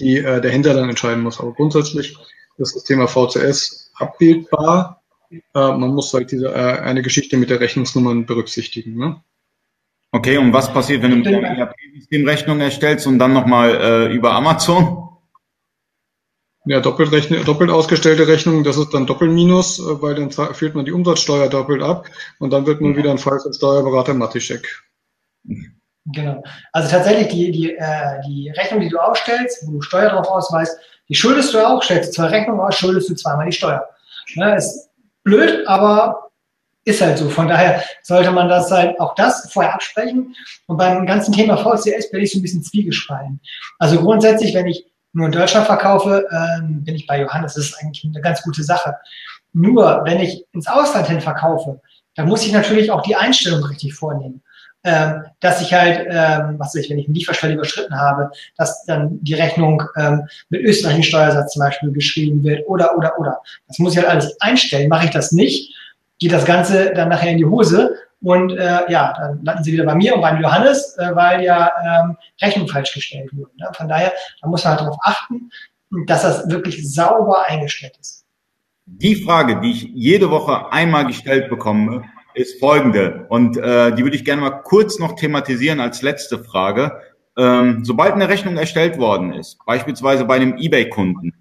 die 0.00 0.16
äh, 0.16 0.40
der 0.40 0.50
Händler 0.50 0.72
dann 0.72 0.88
entscheiden 0.88 1.22
muss. 1.22 1.38
Aber 1.38 1.52
grundsätzlich 1.52 2.16
ist 2.56 2.74
das 2.74 2.84
Thema 2.84 3.06
VCS 3.06 3.92
abbildbar. 3.94 4.95
Äh, 5.30 5.40
man 5.54 5.94
muss 5.94 6.12
halt 6.12 6.30
diese 6.30 6.48
äh, 6.48 6.80
eine 6.80 7.02
Geschichte 7.02 7.36
mit 7.36 7.50
der 7.50 7.60
Rechnungsnummern 7.60 8.26
berücksichtigen. 8.26 8.96
Ne? 8.96 9.22
Okay, 10.12 10.38
und 10.38 10.52
was 10.52 10.72
passiert, 10.72 11.02
wenn 11.02 11.10
du 11.10 11.16
mit 11.16 11.26
dem 11.26 11.44
ERP-System 11.44 12.26
Rechnung 12.26 12.60
erstellst 12.60 13.06
und 13.06 13.18
dann 13.18 13.32
nochmal 13.32 13.74
äh, 13.74 14.14
über 14.14 14.32
Amazon? 14.32 15.02
Ja, 16.64 16.80
doppelt, 16.80 17.12
doppelt 17.46 17.70
ausgestellte 17.70 18.26
Rechnung, 18.26 18.64
das 18.64 18.76
ist 18.76 18.92
dann 18.92 19.06
Doppelminus, 19.06 19.78
äh, 19.78 20.02
weil 20.02 20.14
dann 20.14 20.30
führt 20.30 20.74
man 20.74 20.84
die 20.84 20.92
Umsatzsteuer 20.92 21.48
doppelt 21.48 21.82
ab 21.82 22.06
und 22.38 22.52
dann 22.52 22.66
wird 22.66 22.80
man 22.80 22.92
ja. 22.92 22.98
wieder 22.98 23.10
ein 23.10 23.18
Fall 23.18 23.38
für 23.40 23.52
Steuerberater 23.52 24.14
Matischek. 24.14 24.82
Genau. 26.06 26.42
Also 26.72 26.90
tatsächlich 26.90 27.28
die, 27.28 27.50
die, 27.52 27.76
äh, 27.76 28.20
die 28.26 28.50
Rechnung, 28.50 28.80
die 28.80 28.88
du 28.88 28.98
ausstellst, 28.98 29.66
wo 29.66 29.72
du 29.72 29.80
Steuer 29.80 30.10
drauf 30.10 30.28
ausweist, 30.28 30.78
die 31.08 31.14
schuldest 31.14 31.52
du 31.54 31.64
auch, 31.64 31.82
stellst 31.82 32.10
du 32.10 32.14
zwei 32.14 32.26
Rechnungen 32.28 32.60
aus, 32.60 32.76
schuldest 32.76 33.10
du 33.10 33.14
zweimal 33.14 33.46
die 33.46 33.52
Steuer. 33.52 33.88
Ne, 34.34 34.56
ist 34.56 34.85
blöd, 35.26 35.66
aber 35.66 36.30
ist 36.84 37.02
halt 37.02 37.18
so. 37.18 37.28
Von 37.28 37.48
daher 37.48 37.82
sollte 38.02 38.30
man 38.30 38.48
das 38.48 38.70
halt 38.70 38.98
auch 39.00 39.14
das 39.16 39.52
vorher 39.52 39.74
absprechen. 39.74 40.34
Und 40.66 40.76
beim 40.76 41.04
ganzen 41.04 41.34
Thema 41.34 41.56
VCS 41.56 42.10
bin 42.10 42.22
ich 42.22 42.32
so 42.32 42.38
ein 42.38 42.42
bisschen 42.42 42.62
zwiegespalten. 42.62 43.40
Also 43.78 44.00
grundsätzlich, 44.00 44.54
wenn 44.54 44.68
ich 44.68 44.86
nur 45.12 45.26
in 45.26 45.32
Deutschland 45.32 45.66
verkaufe, 45.66 46.26
ähm, 46.30 46.84
bin 46.84 46.94
ich 46.94 47.06
bei 47.06 47.20
Johannes. 47.20 47.54
Das 47.54 47.66
ist 47.66 47.82
eigentlich 47.82 48.04
eine 48.04 48.22
ganz 48.22 48.40
gute 48.42 48.62
Sache. 48.62 48.94
Nur, 49.52 50.02
wenn 50.04 50.20
ich 50.20 50.44
ins 50.52 50.68
Ausland 50.68 51.08
hin 51.08 51.20
verkaufe, 51.20 51.80
dann 52.14 52.28
muss 52.28 52.46
ich 52.46 52.52
natürlich 52.52 52.90
auch 52.90 53.02
die 53.02 53.16
Einstellung 53.16 53.64
richtig 53.64 53.94
vornehmen 53.94 54.42
ähm, 54.86 55.24
dass 55.40 55.60
ich 55.60 55.74
halt, 55.74 56.06
ähm, 56.08 56.54
was 56.58 56.68
weiß 56.68 56.76
ich, 56.76 56.90
wenn 56.90 56.98
ich 56.98 57.06
einen 57.06 57.16
Lieferstelle 57.16 57.54
überschritten 57.54 57.98
habe, 57.98 58.30
dass 58.56 58.84
dann 58.84 59.18
die 59.20 59.34
Rechnung 59.34 59.82
ähm, 59.96 60.28
mit 60.48 60.62
österreichischen 60.62 61.02
Steuersatz 61.02 61.52
zum 61.52 61.60
Beispiel 61.60 61.90
geschrieben 61.90 62.44
wird 62.44 62.66
oder, 62.68 62.96
oder, 62.96 63.18
oder. 63.18 63.42
Das 63.66 63.80
muss 63.80 63.92
ich 63.92 63.98
halt 63.98 64.08
alles 64.08 64.40
einstellen. 64.40 64.88
Mache 64.88 65.06
ich 65.06 65.10
das 65.10 65.32
nicht, 65.32 65.74
geht 66.20 66.30
das 66.30 66.44
Ganze 66.44 66.94
dann 66.94 67.08
nachher 67.08 67.32
in 67.32 67.38
die 67.38 67.44
Hose 67.44 67.96
und 68.22 68.52
äh, 68.52 68.90
ja, 68.90 69.12
dann 69.18 69.44
landen 69.44 69.64
sie 69.64 69.72
wieder 69.72 69.84
bei 69.84 69.96
mir 69.96 70.14
und 70.14 70.20
beim 70.20 70.40
Johannes, 70.40 70.96
äh, 70.98 71.14
weil 71.16 71.42
ja 71.42 71.72
ähm, 71.84 72.16
Rechnung 72.40 72.68
falsch 72.68 72.94
gestellt 72.94 73.30
wurde. 73.32 73.50
Ne? 73.56 73.68
Von 73.72 73.88
daher, 73.88 74.12
da 74.40 74.48
muss 74.48 74.62
man 74.62 74.74
halt 74.74 74.82
darauf 74.82 74.98
achten, 75.02 75.50
dass 76.06 76.22
das 76.22 76.48
wirklich 76.48 76.88
sauber 76.94 77.44
eingestellt 77.48 77.96
ist. 78.00 78.24
Die 78.86 79.16
Frage, 79.16 79.60
die 79.60 79.72
ich 79.72 79.90
jede 79.94 80.30
Woche 80.30 80.70
einmal 80.70 81.06
gestellt 81.06 81.50
bekomme, 81.50 82.04
ist 82.36 82.60
folgende. 82.60 83.24
Und 83.30 83.56
äh, 83.56 83.94
die 83.94 84.04
würde 84.04 84.14
ich 84.14 84.24
gerne 84.24 84.42
mal 84.42 84.62
kurz 84.62 84.98
noch 84.98 85.16
thematisieren 85.16 85.80
als 85.80 86.02
letzte 86.02 86.44
Frage. 86.44 87.00
Ähm, 87.38 87.82
sobald 87.82 88.12
eine 88.12 88.28
Rechnung 88.28 88.58
erstellt 88.58 88.98
worden 88.98 89.32
ist, 89.32 89.58
beispielsweise 89.64 90.26
bei 90.26 90.36
einem 90.36 90.56
eBay-Kunden, 90.58 91.34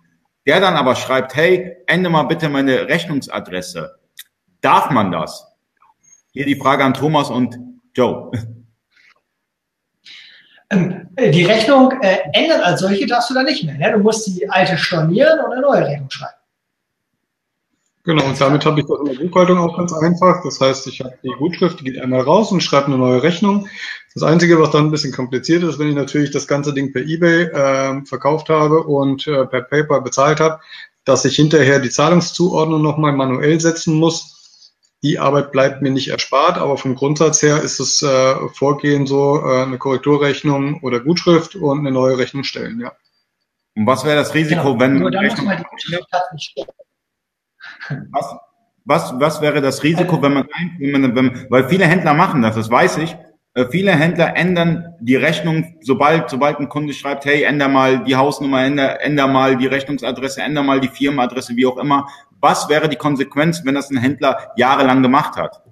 der 0.47 0.61
dann 0.61 0.75
aber 0.75 0.95
schreibt, 0.95 1.35
hey, 1.35 1.75
ende 1.87 2.09
mal 2.09 2.23
bitte 2.23 2.47
meine 2.47 2.87
Rechnungsadresse. 2.87 3.95
Darf 4.61 4.89
man 4.89 5.11
das? 5.11 5.45
Hier 6.31 6.45
die 6.45 6.55
Frage 6.55 6.83
an 6.85 6.93
Thomas 6.93 7.29
und 7.29 7.59
Joe. 7.93 8.31
Ähm, 10.71 11.09
die 11.19 11.43
Rechnung 11.43 11.91
äh, 12.01 12.17
ändern 12.33 12.61
als 12.61 12.79
solche 12.79 13.05
darfst 13.05 13.29
du 13.29 13.33
da 13.33 13.43
nicht 13.43 13.63
mehr. 13.65 13.77
Ne? 13.77 13.91
Du 13.91 13.99
musst 13.99 14.25
die 14.27 14.49
alte 14.49 14.77
stornieren 14.77 15.39
und 15.39 15.51
eine 15.51 15.61
neue 15.61 15.85
Rechnung 15.85 16.09
schreiben. 16.09 16.33
Genau, 18.05 18.23
und 18.23 18.39
damit 18.39 18.63
habe 18.65 18.79
ich 18.79 18.85
das 18.85 18.99
in 18.99 19.05
der 19.05 19.27
Buchhaltung 19.27 19.57
auch 19.57 19.75
ganz 19.75 19.91
einfach. 19.91 20.43
Das 20.43 20.61
heißt, 20.61 20.85
ich 20.85 21.01
habe 21.01 21.17
die 21.23 21.33
Gutschrift, 21.39 21.79
die 21.79 21.85
geht 21.85 21.99
einmal 21.99 22.21
raus 22.21 22.51
und 22.51 22.61
schreibe 22.61 22.87
eine 22.87 22.99
neue 22.99 23.23
Rechnung. 23.23 23.67
Das 24.13 24.21
Einzige, 24.21 24.61
was 24.61 24.69
dann 24.69 24.85
ein 24.85 24.91
bisschen 24.91 25.11
kompliziert 25.11 25.63
ist, 25.63 25.79
wenn 25.79 25.89
ich 25.89 25.95
natürlich 25.95 26.29
das 26.29 26.47
ganze 26.47 26.71
Ding 26.73 26.93
per 26.93 27.01
eBay 27.01 27.45
äh, 27.45 28.05
verkauft 28.05 28.49
habe 28.49 28.83
und 28.83 29.25
äh, 29.25 29.47
per 29.47 29.61
PayPal 29.61 30.01
bezahlt 30.01 30.39
habe, 30.39 30.59
dass 31.03 31.25
ich 31.25 31.35
hinterher 31.35 31.79
die 31.79 31.89
Zahlungszuordnung 31.89 32.83
nochmal 32.83 33.13
manuell 33.13 33.59
setzen 33.59 33.95
muss. 33.95 34.73
Die 35.01 35.17
Arbeit 35.17 35.51
bleibt 35.51 35.81
mir 35.81 35.91
nicht 35.91 36.09
erspart, 36.09 36.59
aber 36.59 36.77
vom 36.77 36.95
Grundsatz 36.95 37.41
her 37.41 37.63
ist 37.63 37.79
das 37.79 38.03
äh, 38.03 38.35
Vorgehen 38.53 39.07
so, 39.07 39.41
äh, 39.43 39.63
eine 39.63 39.79
Korrekturrechnung 39.79 40.81
oder 40.83 40.99
Gutschrift 40.99 41.55
und 41.55 41.79
eine 41.79 41.91
neue 41.91 42.19
Rechnung 42.19 42.43
stellen, 42.43 42.79
ja. 42.79 42.93
Und 43.75 43.87
was 43.87 44.05
wäre 44.05 44.15
das 44.15 44.35
Risiko, 44.35 44.73
genau. 44.73 44.79
wenn... 44.79 44.99
Nur 44.99 45.11
dann 45.11 45.25
muss 45.25 45.41
man 45.41 45.57
die 45.57 45.63
Gutschrift 45.63 46.07
nicht 46.33 46.55
was, 48.11 48.35
was, 48.85 49.19
was 49.19 49.41
wäre 49.41 49.61
das 49.61 49.83
Risiko, 49.83 50.21
wenn 50.21 50.33
man, 50.33 50.47
wenn 50.79 51.01
man 51.01 51.15
wenn, 51.15 51.47
weil 51.49 51.67
viele 51.69 51.85
Händler 51.85 52.13
machen 52.13 52.41
das, 52.41 52.55
das 52.55 52.69
weiß 52.69 52.97
ich. 52.99 53.15
Äh, 53.55 53.65
viele 53.71 53.93
Händler 53.93 54.35
ändern 54.35 54.95
die 54.99 55.15
Rechnung, 55.15 55.77
sobald, 55.81 56.29
sobald 56.29 56.59
ein 56.59 56.69
Kunde 56.69 56.93
schreibt, 56.93 57.25
hey, 57.25 57.43
änder 57.43 57.69
mal 57.69 58.03
die 58.03 58.15
Hausnummer, 58.15 58.63
änder, 58.63 59.01
änder 59.01 59.27
mal 59.27 59.55
die 59.57 59.67
Rechnungsadresse, 59.67 60.41
änder 60.41 60.61
mal 60.61 60.81
die 60.81 60.89
Firmenadresse, 60.89 61.55
wie 61.55 61.65
auch 61.65 61.77
immer. 61.77 62.07
Was 62.41 62.67
wäre 62.69 62.89
die 62.89 62.97
Konsequenz, 62.97 63.63
wenn 63.63 63.75
das 63.75 63.89
ein 63.89 63.97
Händler 63.97 64.51
jahrelang 64.57 65.01
gemacht 65.01 65.37
hat? 65.37 65.63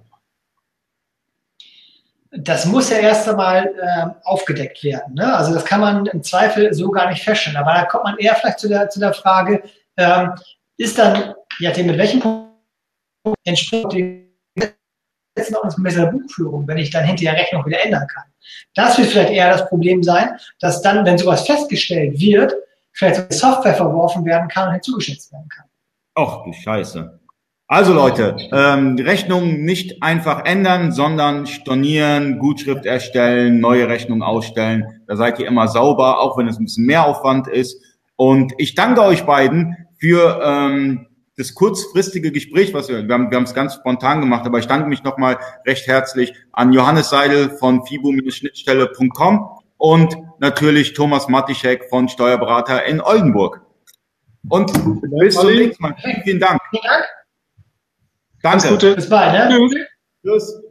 Das 2.36 2.64
muss 2.64 2.90
ja 2.90 2.96
erst 2.96 3.28
einmal 3.28 3.66
äh, 3.80 4.06
aufgedeckt 4.24 4.82
werden. 4.82 5.14
Ne? 5.14 5.36
Also 5.36 5.54
das 5.54 5.64
kann 5.64 5.80
man 5.80 6.06
im 6.06 6.22
Zweifel 6.22 6.72
so 6.74 6.90
gar 6.90 7.08
nicht 7.10 7.22
feststellen. 7.22 7.58
Aber 7.58 7.74
da 7.74 7.84
kommt 7.84 8.04
man 8.04 8.18
eher 8.18 8.34
vielleicht 8.34 8.58
zu 8.58 8.68
der, 8.68 8.88
zu 8.88 8.98
der 8.98 9.12
Frage, 9.12 9.62
ähm, 9.96 10.32
ist 10.76 10.98
dann 10.98 11.34
je 11.58 11.68
nachdem 11.68 11.86
mit 11.86 11.98
welchem 11.98 12.20
Punkt 12.20 13.38
entspricht 13.44 13.92
die 13.92 14.24
der 15.36 16.06
Buchführung, 16.06 16.66
wenn 16.66 16.78
ich 16.78 16.90
dann 16.90 17.04
hinterher 17.04 17.40
Rechnung 17.40 17.66
wieder 17.66 17.84
ändern 17.84 18.06
kann. 18.06 18.24
Das 18.74 18.98
wird 18.98 19.08
vielleicht 19.08 19.32
eher 19.32 19.50
das 19.50 19.68
Problem 19.68 20.02
sein, 20.02 20.30
dass 20.60 20.82
dann, 20.82 21.04
wenn 21.04 21.18
sowas 21.18 21.46
festgestellt 21.46 22.20
wird, 22.20 22.54
vielleicht 22.92 23.32
Software 23.32 23.74
verworfen 23.74 24.24
werden 24.24 24.48
kann 24.48 24.68
und 24.68 24.74
hinzugeschätzt 24.74 25.32
werden 25.32 25.48
kann. 25.48 25.66
Ach, 26.14 26.44
die 26.44 26.54
Scheiße. 26.54 27.18
Also 27.66 27.94
Leute, 27.94 28.36
ähm, 28.52 28.96
Rechnung 28.96 29.64
nicht 29.64 30.02
einfach 30.02 30.44
ändern, 30.44 30.92
sondern 30.92 31.46
stornieren, 31.46 32.38
Gutschrift 32.38 32.84
erstellen, 32.84 33.58
neue 33.58 33.88
Rechnung 33.88 34.22
ausstellen. 34.22 35.02
Da 35.06 35.16
seid 35.16 35.38
ihr 35.38 35.46
immer 35.46 35.66
sauber, 35.66 36.20
auch 36.20 36.36
wenn 36.36 36.46
es 36.46 36.58
ein 36.58 36.64
bisschen 36.64 36.86
mehr 36.86 37.06
Aufwand 37.06 37.48
ist. 37.48 37.80
Und 38.16 38.52
ich 38.58 38.74
danke 38.74 39.02
euch 39.02 39.24
beiden 39.24 39.76
für 39.98 40.40
ähm, 40.44 41.06
das 41.36 41.54
kurzfristige 41.54 42.30
Gespräch, 42.30 42.72
was 42.74 42.88
wir, 42.88 43.06
wir 43.06 43.14
haben 43.14 43.30
wir 43.30 43.36
haben 43.36 43.44
es 43.44 43.54
ganz 43.54 43.74
spontan 43.74 44.20
gemacht, 44.20 44.46
aber 44.46 44.58
ich 44.58 44.66
danke 44.66 44.88
mich 44.88 45.02
nochmal 45.02 45.38
recht 45.66 45.86
herzlich 45.86 46.32
an 46.52 46.72
Johannes 46.72 47.10
Seidel 47.10 47.50
von 47.50 47.84
fibo-schnittstelle.com 47.84 49.48
und 49.76 50.16
natürlich 50.38 50.92
Thomas 50.94 51.28
Matischek 51.28 51.88
von 51.88 52.08
Steuerberater 52.08 52.84
in 52.84 53.00
Oldenburg. 53.00 53.60
Und 54.48 54.72
bis 55.18 55.34
zum 55.34 55.50
nächsten 55.50 55.82
Mal. 55.82 55.94
Vielen, 55.98 56.22
vielen 56.22 56.40
Dank. 56.40 56.60
Vielen 56.70 56.82
Dank. 56.84 57.04
Danke. 58.42 58.94
Bis 58.94 59.08
bald. 59.08 59.50
Ne? 59.50 59.86
Tschüss. 60.22 60.63